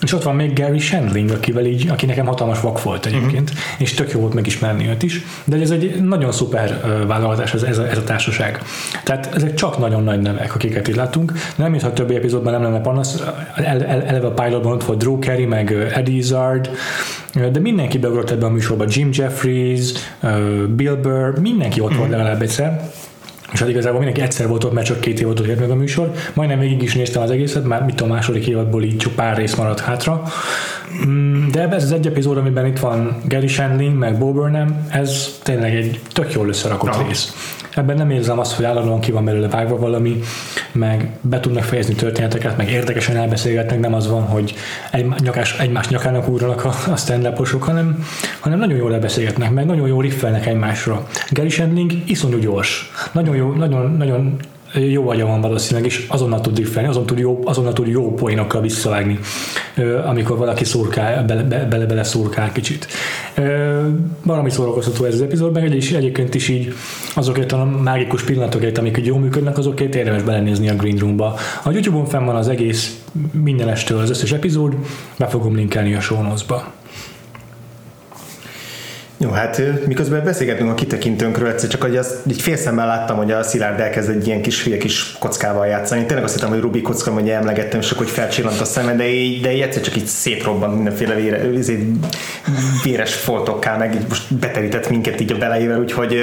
És 0.00 0.12
ott 0.12 0.22
van 0.22 0.34
még 0.34 0.52
Gary 0.52 0.78
Shandling, 0.78 1.30
akivel 1.30 1.66
így, 1.66 1.88
aki 1.88 2.06
nekem 2.06 2.26
hatalmas 2.26 2.60
vak 2.60 2.82
volt 2.82 3.06
egyébként, 3.06 3.50
uh-huh. 3.50 3.64
és 3.78 3.94
tök 3.94 4.10
jó 4.10 4.20
volt 4.20 4.34
megismerni 4.34 4.88
őt 4.88 5.02
is, 5.02 5.22
de 5.44 5.56
ez 5.56 5.70
egy 5.70 6.02
nagyon 6.02 6.32
szuper 6.32 6.80
vállalatás 7.06 7.54
ez, 7.54 7.62
ez, 7.62 7.78
a, 7.78 7.88
ez 7.88 7.98
a 7.98 8.04
társaság. 8.04 8.62
Tehát 9.04 9.30
ezek 9.34 9.54
csak 9.54 9.78
nagyon 9.78 10.02
nagy 10.02 10.20
nevek, 10.20 10.54
akiket 10.54 10.88
itt 10.88 10.94
látunk. 10.94 11.32
Nem 11.56 11.70
mintha 11.70 11.92
többi 11.92 12.14
epizódban 12.14 12.52
nem 12.52 12.62
lenne 12.62 12.80
panasz, 12.80 13.22
el, 13.54 13.84
el, 13.84 14.02
eleve 14.02 14.26
a 14.26 14.32
pilotban 14.32 14.72
ott 14.72 14.84
volt 14.84 14.98
Drew 14.98 15.18
Carey, 15.18 15.44
meg 15.44 15.72
Eddie 15.72 16.16
Izzard, 16.16 16.70
de 17.52 17.60
mindenki 17.60 17.98
beugrott 17.98 18.30
ebbe 18.30 18.46
a 18.46 18.50
műsorba, 18.50 18.84
Jim 18.88 19.08
Jeffries, 19.12 19.92
Bill 20.68 20.94
Burr, 20.94 21.38
mindenki 21.40 21.80
ott 21.80 21.86
uh-huh. 21.86 21.98
volt 21.98 22.10
legalább 22.10 22.42
egyszer 22.42 22.90
és 23.56 23.62
hát 23.62 23.70
igazából 23.70 23.98
mindenki 23.98 24.22
egyszer 24.22 24.48
volt 24.48 24.64
ott, 24.64 24.72
mert 24.72 24.86
csak 24.86 25.00
két 25.00 25.20
évadot 25.20 25.46
ért 25.46 25.60
meg 25.60 25.70
a 25.70 25.74
műsor. 25.74 26.12
Majdnem 26.34 26.58
végig 26.58 26.82
is 26.82 26.94
néztem 26.94 27.22
az 27.22 27.30
egészet, 27.30 27.64
már 27.64 27.84
mit 27.84 28.00
a 28.00 28.06
második 28.06 28.46
évadból 28.46 28.82
így 28.82 28.96
csak 28.96 29.12
pár 29.12 29.36
rész 29.36 29.54
maradt 29.54 29.80
hátra. 29.80 30.22
Mm, 31.06 31.48
de 31.50 31.68
ez 31.68 31.82
az 31.82 31.92
egy 31.92 32.06
epizód, 32.06 32.36
amiben 32.36 32.66
itt 32.66 32.78
van 32.78 33.16
Gary 33.28 33.46
Shandling, 33.46 33.98
meg 33.98 34.18
Bob 34.18 34.34
Burnham, 34.34 34.86
ez 34.88 35.38
tényleg 35.42 35.74
egy 35.74 36.00
tök 36.12 36.32
jól 36.32 36.48
összerakott 36.48 36.88
Aha. 36.88 37.06
rész. 37.06 37.34
Ebben 37.76 37.96
nem 37.96 38.10
érzem 38.10 38.38
azt, 38.38 38.52
hogy 38.52 38.64
állandóan 38.64 39.00
ki 39.00 39.10
van 39.10 39.24
belőle 39.24 39.48
vágva 39.48 39.76
valami, 39.76 40.20
meg 40.72 41.10
be 41.20 41.40
tudnak 41.40 41.62
fejezni 41.62 41.94
történeteket, 41.94 42.56
meg 42.56 42.70
érdekesen 42.70 43.16
elbeszélgetnek, 43.16 43.80
nem 43.80 43.94
az 43.94 44.10
van, 44.10 44.22
hogy 44.22 44.54
egy 44.90 45.06
nyakás, 45.18 45.58
egymás 45.58 45.88
nyakának 45.88 46.28
úrnak 46.28 46.64
a, 46.64 46.74
a 46.90 46.96
stand 46.96 47.28
hanem, 47.58 48.04
hanem 48.40 48.58
nagyon 48.58 48.78
jól 48.78 48.92
elbeszélgetnek, 48.92 49.50
meg 49.50 49.66
nagyon 49.66 49.88
jól 49.88 50.02
riffelnek 50.02 50.46
egymásra. 50.46 51.06
Gary 51.30 51.48
Shandling 51.48 51.92
iszonyú 52.06 52.38
gyors, 52.38 52.90
nagyon 53.12 53.36
jó, 53.36 53.45
nagyon, 53.54 53.96
nagyon 53.96 54.36
jó 54.74 55.08
agya 55.08 55.26
van 55.26 55.40
valószínűleg, 55.40 55.86
és 55.86 56.06
azonnal 56.08 56.40
tud 56.40 56.54
diffelni, 56.54 56.88
azon 56.88 57.06
tud 57.06 57.18
jó, 57.18 57.40
azonnal 57.44 57.72
tud 57.72 57.86
jó 57.86 58.14
poénokkal 58.14 58.60
visszavágni, 58.60 59.18
amikor 60.06 60.38
valaki 60.38 60.64
szurkál, 60.64 61.24
bele, 61.24 61.66
bele, 61.86 62.02
szurkál 62.02 62.52
kicsit. 62.52 62.86
Valami 64.22 64.50
szórakoztató 64.50 65.04
ez 65.04 65.14
az 65.14 65.22
epizód, 65.22 65.52
meg 65.52 65.64
egy, 65.64 65.94
egyébként 65.96 66.34
is 66.34 66.48
így 66.48 66.74
azokért 67.14 67.52
a 67.52 67.64
mágikus 67.64 68.22
pillanatokért, 68.22 68.78
amik 68.78 69.00
jól 69.04 69.18
működnek, 69.18 69.58
azokért 69.58 69.94
érdemes 69.94 70.22
belenézni 70.22 70.68
a 70.68 70.74
Green 70.74 70.96
Room-ba. 70.96 71.34
A 71.64 71.70
YouTube-on 71.70 72.06
fenn 72.06 72.24
van 72.24 72.36
az 72.36 72.48
egész 72.48 73.04
mindenestől 73.32 73.98
az 73.98 74.10
összes 74.10 74.32
epizód, 74.32 74.74
be 75.18 75.26
fogom 75.26 75.54
linkelni 75.54 75.94
a 75.94 76.00
show 76.00 76.22
notes-ba. 76.22 76.72
Jó, 79.18 79.30
hát 79.30 79.62
miközben 79.86 80.24
beszélgetünk 80.24 80.70
a 80.70 80.74
kitekintőnkről, 80.74 81.48
egyszer 81.48 81.68
csak 81.68 81.82
hogy 81.82 81.96
az, 81.96 82.14
így 82.30 82.40
félszemmel 82.40 82.86
láttam, 82.86 83.16
hogy 83.16 83.32
a 83.32 83.42
Szilárd 83.42 83.80
elkezd 83.80 84.10
egy 84.10 84.26
ilyen 84.26 84.42
kis 84.42 84.64
hülye 84.64 84.76
kis 84.76 85.16
kockával 85.18 85.66
játszani. 85.66 86.04
Tényleg 86.04 86.24
azt 86.24 86.34
hittem, 86.34 86.48
hogy 86.48 86.60
Rubik 86.60 86.82
kocka, 86.82 87.10
hogy 87.10 87.28
emlegettem, 87.28 87.80
és 87.80 87.92
hogy 87.92 88.08
felcsillant 88.08 88.60
a 88.60 88.64
szemed, 88.64 88.96
de 88.96 89.08
így, 89.08 89.40
de 89.40 89.52
így 89.52 89.60
egyszer 89.60 89.82
csak 89.82 89.96
így 89.96 90.06
szétrobbant 90.06 90.74
mindenféle 90.74 91.14
vére, 91.14 91.40
véres 92.84 93.14
foltokká, 93.14 93.76
meg 93.76 93.94
így 93.94 94.06
most 94.08 94.34
beterített 94.34 94.88
minket 94.88 95.20
így 95.20 95.32
a 95.32 95.36
belejével, 95.36 95.80
úgyhogy 95.80 96.16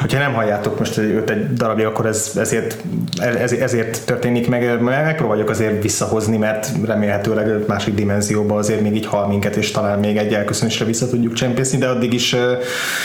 hogyha 0.00 0.18
nem 0.18 0.32
halljátok 0.32 0.78
most 0.78 0.98
őt 0.98 1.30
egy 1.30 1.52
darabja, 1.52 1.88
akkor 1.88 2.06
ez, 2.06 2.32
ezért, 2.36 2.76
ez, 3.16 3.52
ezért 3.52 4.06
történik 4.06 4.48
meg. 4.48 4.80
Megpróbáljuk 4.82 5.50
azért 5.50 5.82
visszahozni, 5.82 6.36
mert 6.36 6.70
remélhetőleg 6.84 7.66
másik 7.66 7.94
dimenzióba 7.94 8.56
azért 8.56 8.80
még 8.80 8.94
így 8.94 9.06
hal 9.06 9.26
minket, 9.26 9.56
és 9.56 9.70
talán 9.70 9.98
még 9.98 10.16
egy 10.16 10.34
elköszönésre 10.34 10.84
vissza 10.84 11.08
tudjuk 11.08 11.32
csempészni, 11.32 11.78
de 11.78 11.86
addig 11.86 12.12
is... 12.12 12.25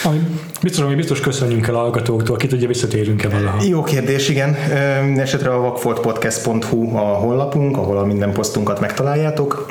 Ami 0.05 0.21
biztos, 0.61 0.85
hogy 0.85 0.95
biztos 0.95 1.19
köszönjünk 1.19 1.67
el 1.67 1.75
a 1.75 1.79
hallgatóktól, 1.79 2.37
ki 2.37 2.47
tudja, 2.47 2.67
visszatérünk-e 2.67 3.29
valaha. 3.29 3.63
Jó 3.63 3.83
kérdés, 3.83 4.29
igen. 4.29 4.55
Esetre 5.17 5.53
a 5.53 5.59
vakfoltpodcast.hu 5.59 6.95
a 6.95 6.99
honlapunk, 6.99 7.77
ahol 7.77 7.97
a 7.97 8.05
minden 8.05 8.31
posztunkat 8.33 8.79
megtaláljátok. 8.79 9.65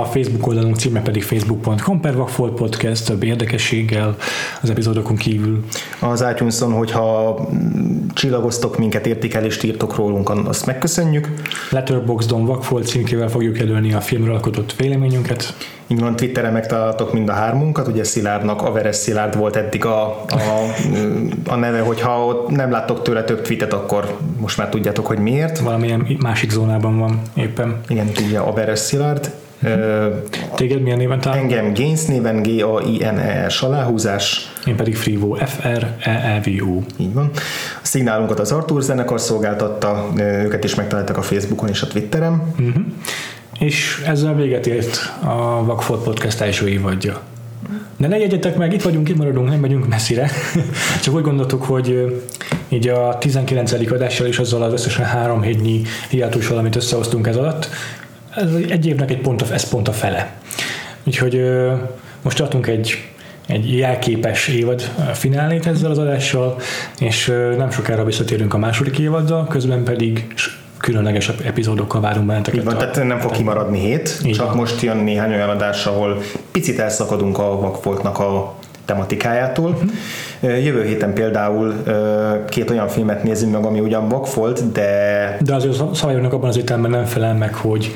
A 0.00 0.04
Facebook 0.04 0.46
oldalunk 0.46 0.76
címe 0.76 1.00
pedig 1.00 1.22
facebook.com 1.22 2.00
per 2.00 2.16
Vakfolt 2.16 2.52
Podcast, 2.52 3.06
több 3.06 3.22
érdekességgel 3.22 4.16
az 4.62 4.70
epizódokon 4.70 5.16
kívül. 5.16 5.64
Az 6.00 6.24
itunes 6.32 6.58
hogyha 6.58 7.40
csillagoztok 8.14 8.78
minket, 8.78 9.06
értékelést 9.06 9.62
írtok 9.62 9.96
rólunk, 9.96 10.30
azt 10.48 10.66
megköszönjük. 10.66 11.28
Letterboxdon 11.70 12.46
Vakfolt 12.46 12.86
címkével 12.86 13.28
fogjuk 13.28 13.58
előni 13.58 13.92
a 13.92 14.00
filmről 14.00 14.34
alkotott 14.34 14.74
véleményünket. 14.76 15.54
Így 15.86 16.00
van, 16.00 16.16
Twitteren 16.16 16.52
megtaláltok 16.52 17.12
mind 17.12 17.28
a 17.28 17.32
hármunkat, 17.32 17.88
ugye 17.88 18.04
Szilárdnak, 18.04 18.62
Averes 18.62 18.96
Szilárd 18.96 19.36
volt 19.36 19.56
eddig 19.56 19.84
a, 19.84 20.24
a, 20.32 21.52
a 21.52 21.56
neve, 21.56 21.80
hogyha 21.80 22.26
ott 22.26 22.48
nem 22.48 22.70
láttok 22.70 23.02
tőle 23.02 23.24
több 23.24 23.42
tweetet, 23.42 23.72
akkor 23.72 24.16
most 24.40 24.56
már 24.56 24.68
tudjátok, 24.68 25.06
hogy 25.06 25.18
miért. 25.18 25.58
Valamilyen 25.58 26.16
másik 26.18 26.50
zónában 26.50 26.98
van 26.98 27.22
éppen. 27.34 27.80
Igen, 27.88 28.10
ugye 28.26 28.38
Averes 28.38 28.78
Szilárd. 28.78 29.30
Téged 30.54 30.82
milyen 30.82 30.98
néven 30.98 31.20
talál? 31.20 31.38
Engem 31.38 31.74
Gaines 31.74 32.04
néven, 32.04 32.42
G-A-I-N-E-S 32.42 33.62
aláhúzás. 33.62 34.52
Én 34.66 34.76
pedig 34.76 34.96
Frivo, 34.96 35.34
F-R-E-E-V-U. 35.34 36.82
Így 36.96 37.12
van. 37.12 37.30
A 37.82 37.86
szignálunkat 37.86 38.40
az 38.40 38.52
Artur 38.52 38.82
zenekar 38.82 39.20
szolgáltatta, 39.20 40.08
őket 40.16 40.64
is 40.64 40.74
megtaláltak 40.74 41.16
a 41.16 41.22
Facebookon 41.22 41.68
és 41.68 41.82
a 41.82 41.86
Twitteren. 41.86 42.54
Uh-huh. 42.58 42.84
És 43.58 44.02
ezzel 44.06 44.34
véget 44.34 44.66
ért 44.66 45.12
a 45.24 45.64
Vagfolt 45.64 46.02
Podcast 46.02 46.40
első 46.40 46.68
évadja. 46.68 47.20
Ne 48.08 48.18
jegyetek 48.18 48.56
meg, 48.56 48.72
itt 48.72 48.82
vagyunk, 48.82 49.08
itt 49.08 49.16
maradunk, 49.16 49.48
nem 49.48 49.60
megyünk 49.60 49.88
messzire. 49.88 50.30
Csak 51.02 51.14
úgy 51.14 51.22
gondoltuk, 51.22 51.62
hogy 51.62 52.16
így 52.68 52.88
a 52.88 53.18
19. 53.18 53.72
adással 53.72 54.26
és 54.26 54.38
azzal 54.38 54.62
az 54.62 54.72
összesen 54.72 55.04
három 55.04 55.42
hétnyi 55.42 55.82
hiátussal, 56.10 56.58
amit 56.58 56.76
összehoztunk 56.76 57.26
ez 57.26 57.36
alatt, 57.36 57.68
ez 58.34 58.48
egy 58.68 58.86
évnek 58.86 59.10
egy 59.10 59.20
pont 59.20 59.42
a, 59.42 59.52
ez 59.52 59.68
pont 59.68 59.88
a 59.88 59.92
fele. 59.92 60.32
Úgyhogy 61.04 61.42
most 62.22 62.36
tartunk 62.36 62.66
egy 62.66 62.98
egy 63.46 63.76
jelképes 63.76 64.48
évad 64.48 64.80
finálét 65.12 65.66
ezzel 65.66 65.90
az 65.90 65.98
adással, 65.98 66.56
és 66.98 67.26
nem 67.56 67.70
sokára 67.70 68.04
visszatérünk 68.04 68.54
a 68.54 68.58
második 68.58 68.98
évaddal, 68.98 69.46
közben 69.46 69.84
pedig 69.84 70.34
különleges 70.82 71.28
epizódokkal 71.28 72.00
várunk 72.00 72.26
benneteket. 72.26 72.60
Így 72.60 72.66
van, 72.66 72.78
tehát 72.78 73.04
nem 73.04 73.18
fog 73.18 73.30
kimaradni 73.30 73.78
hét, 73.78 74.20
Így 74.24 74.36
csak 74.36 74.46
van. 74.46 74.56
most 74.56 74.82
jön 74.82 74.96
néhány 74.96 75.32
olyan 75.32 75.48
adás, 75.48 75.86
ahol 75.86 76.18
picit 76.52 76.78
elszakadunk 76.78 77.38
a 77.38 77.60
vakfoltnak 77.60 78.18
a 78.18 78.54
tematikájától. 78.84 79.70
Uh-huh. 79.70 80.64
Jövő 80.64 80.84
héten 80.84 81.12
például 81.12 81.82
két 82.48 82.70
olyan 82.70 82.88
filmet 82.88 83.22
nézünk 83.22 83.52
meg, 83.52 83.64
ami 83.64 83.80
ugyan 83.80 84.08
vakfolt, 84.08 84.72
de... 84.72 85.36
De 85.40 85.54
azért 85.54 85.94
szabályoknak 85.94 86.32
abban 86.32 86.48
az 86.48 86.56
értelemben 86.56 86.90
nem 86.90 87.04
felel 87.04 87.34
meg, 87.34 87.54
hogy 87.54 87.94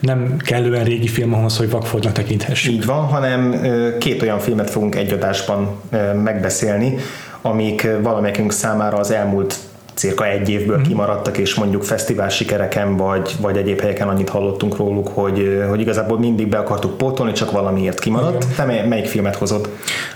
nem 0.00 0.36
kellően 0.38 0.84
régi 0.84 1.08
film 1.08 1.34
ahhoz, 1.34 1.56
hogy 1.56 1.70
vakfoltnak 1.70 2.12
tekinthessük. 2.12 2.72
Így 2.72 2.84
van, 2.84 3.02
hanem 3.02 3.60
két 3.98 4.22
olyan 4.22 4.38
filmet 4.38 4.70
fogunk 4.70 4.94
egy 4.94 5.12
adásban 5.12 5.80
megbeszélni, 6.22 6.96
amik 7.42 7.88
valamelyikünk 8.02 8.52
számára 8.52 8.96
az 8.96 9.10
elmúlt 9.10 9.56
cirka 9.94 10.26
egy 10.26 10.48
évből 10.48 10.76
mm-hmm. 10.76 10.86
kimaradtak, 10.86 11.38
és 11.38 11.54
mondjuk 11.54 11.82
fesztivál 11.82 12.28
sikereken, 12.28 12.96
vagy, 12.96 13.34
vagy 13.40 13.56
egyéb 13.56 13.80
helyeken 13.80 14.08
annyit 14.08 14.28
hallottunk 14.28 14.76
róluk, 14.76 15.08
hogy, 15.08 15.64
hogy 15.68 15.80
igazából 15.80 16.18
mindig 16.18 16.48
be 16.48 16.58
akartuk 16.58 16.96
pótolni, 16.96 17.32
csak 17.32 17.50
valamiért 17.50 17.98
kimaradt. 17.98 18.42
Igen. 18.42 18.56
Te 18.56 18.64
mely, 18.64 18.86
melyik 18.86 19.06
filmet 19.06 19.36
hozod? 19.36 19.68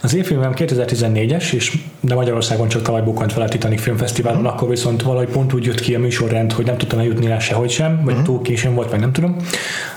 Az 0.03 0.15
én 0.15 0.23
filmem 0.23 0.53
2014-es, 0.55 1.53
és 1.53 1.79
de 2.01 2.15
Magyarországon 2.15 2.69
csak 2.69 2.83
tavaly 2.83 3.03
bukkant 3.03 3.33
fel 3.33 3.43
a 3.43 3.49
Titanic 3.49 3.81
Filmfesztiválon, 3.81 4.41
mm-hmm. 4.41 4.49
akkor 4.49 4.69
viszont 4.69 5.03
valahogy 5.03 5.29
pont 5.29 5.53
úgy 5.53 5.65
jött 5.65 5.81
ki 5.81 5.95
a 5.95 5.99
műsorrend, 5.99 6.53
hogy 6.53 6.65
nem 6.65 6.79
tudtam 6.79 6.99
eljutni 6.99 7.27
rá 7.27 7.39
sehogy 7.39 7.71
sem, 7.71 8.01
vagy 8.05 8.15
mm-hmm. 8.15 8.23
túl 8.23 8.43
későn 8.43 8.75
volt, 8.75 8.91
vagy 8.91 9.01
nem 9.01 9.13
tudom. 9.13 9.37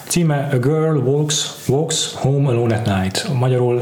A 0.06 0.10
címe 0.10 0.50
A 0.52 0.58
Girl 0.58 0.98
Walks, 0.98 1.46
Walks 1.68 2.14
Home 2.16 2.50
Alone 2.50 2.76
at 2.76 2.86
Night. 2.86 3.30
Magyarul 3.40 3.82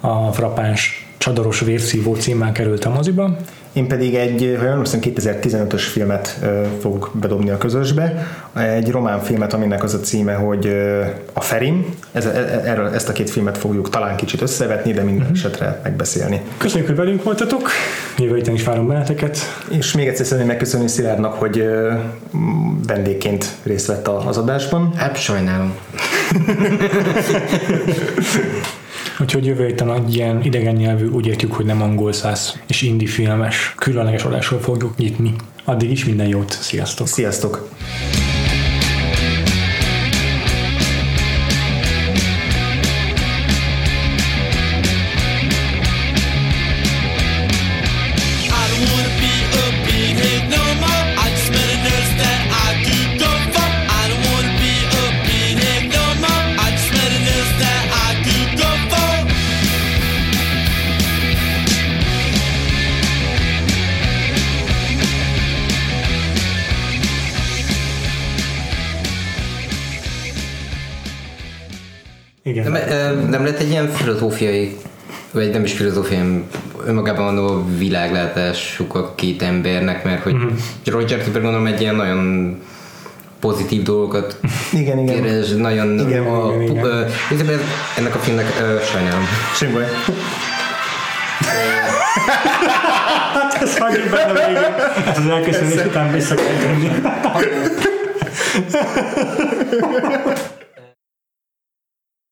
a 0.00 0.32
frappáns 0.32 1.05
csadaros 1.18 1.60
vérszívó 1.60 2.14
címmel 2.14 2.52
került 2.52 2.84
a 2.84 2.90
moziba. 2.90 3.36
Én 3.76 3.88
pedig 3.88 4.14
egy, 4.14 4.56
ha 4.58 4.64
jól 4.64 4.82
2015-ös 4.84 5.82
filmet 5.92 6.38
fogok 6.80 7.10
bedobni 7.20 7.50
a 7.50 7.58
közösbe, 7.58 8.26
egy 8.54 8.90
román 8.90 9.20
filmet, 9.20 9.52
aminek 9.52 9.82
az 9.82 9.94
a 9.94 10.00
címe, 10.00 10.34
hogy 10.34 10.76
a 11.32 11.40
Ferim. 11.40 11.86
Ez, 12.12 12.26
e, 12.26 12.28
e, 12.28 12.62
erről, 12.64 12.94
ezt 12.94 13.08
a 13.08 13.12
két 13.12 13.30
filmet 13.30 13.58
fogjuk 13.58 13.90
talán 13.90 14.16
kicsit 14.16 14.42
összevetni, 14.42 14.92
de 14.92 15.02
minden 15.02 15.22
uh-huh. 15.22 15.36
esetre 15.36 15.80
megbeszélni. 15.82 16.40
Köszönjük, 16.58 16.86
hogy 16.86 16.96
velünk 16.96 17.22
voltatok, 17.22 17.70
jövő 18.18 18.34
héten 18.34 18.54
is 18.54 18.64
várom 18.64 18.86
benneteket. 18.86 19.38
És 19.70 19.92
még 19.92 20.06
egyszer 20.06 20.24
szeretném 20.24 20.48
megköszönni 20.48 20.88
Szilárdnak, 20.88 21.34
hogy 21.34 21.68
vendégként 22.86 23.46
részt 23.62 23.86
vett 23.86 24.08
az 24.08 24.36
adásban. 24.36 24.92
Hát 24.94 25.16
sajnálom. 25.16 25.74
Úgyhogy 29.20 29.46
jövő 29.46 29.66
héten 29.66 29.92
egy 29.94 30.14
ilyen 30.14 30.42
idegen 30.42 30.74
nyelvű, 30.74 31.06
úgy 31.06 31.26
értjük, 31.26 31.52
hogy 31.52 31.64
nem 31.64 31.82
angol 31.82 32.12
száz 32.12 32.60
és 32.66 32.82
indi 32.82 33.06
filmes, 33.06 33.74
különleges 33.76 34.24
adásról 34.24 34.60
fogjuk 34.60 34.96
nyitni. 34.96 35.34
Addig 35.64 35.90
is 35.90 36.04
minden 36.04 36.26
jót, 36.26 36.52
sziasztok! 36.52 37.06
Sziasztok! 37.06 37.68
Lett 73.44 73.58
egy 73.58 73.70
ilyen 73.70 73.88
filozófiai, 73.88 74.76
vagy 75.30 75.50
nem 75.50 75.64
is 75.64 75.72
filozófiai, 75.72 76.44
önmagában 76.86 77.38
a 77.38 77.64
világlátásuk 77.78 78.94
a 78.94 79.14
két 79.14 79.42
embernek, 79.42 80.04
mert 80.04 80.22
hogy 80.22 80.34
uh-huh. 80.34 80.52
Roger 80.84 81.22
Cooper 81.22 81.42
gondolom 81.42 81.66
egy 81.66 81.80
ilyen 81.80 81.94
nagyon 81.94 82.56
pozitív 83.40 83.82
dolgokat 83.82 84.36
igen, 84.72 84.98
igen. 84.98 85.22
keres, 85.22 85.48
nagyon 85.48 85.98
igen, 85.98 86.26
a, 86.26 86.52
igen, 86.54 86.62
igen. 86.62 86.84
Ö, 86.84 87.04
uh, 87.30 87.60
ennek 87.96 88.14
a 88.14 88.18
filmnek 88.18 88.46
uh, 88.60 88.80
sajnálom. 88.80 89.24
Semmi 89.54 89.72
baj. 89.72 89.84
hát 93.34 93.62
ez 93.62 93.78
hagyjuk 93.78 94.08
benne 94.10 94.32
végén. 94.32 94.74
Ez 95.06 95.18
az 95.18 95.26
elköszönés 95.28 95.84
után 95.84 96.12
vissza 96.12 96.34
kell 96.34 96.44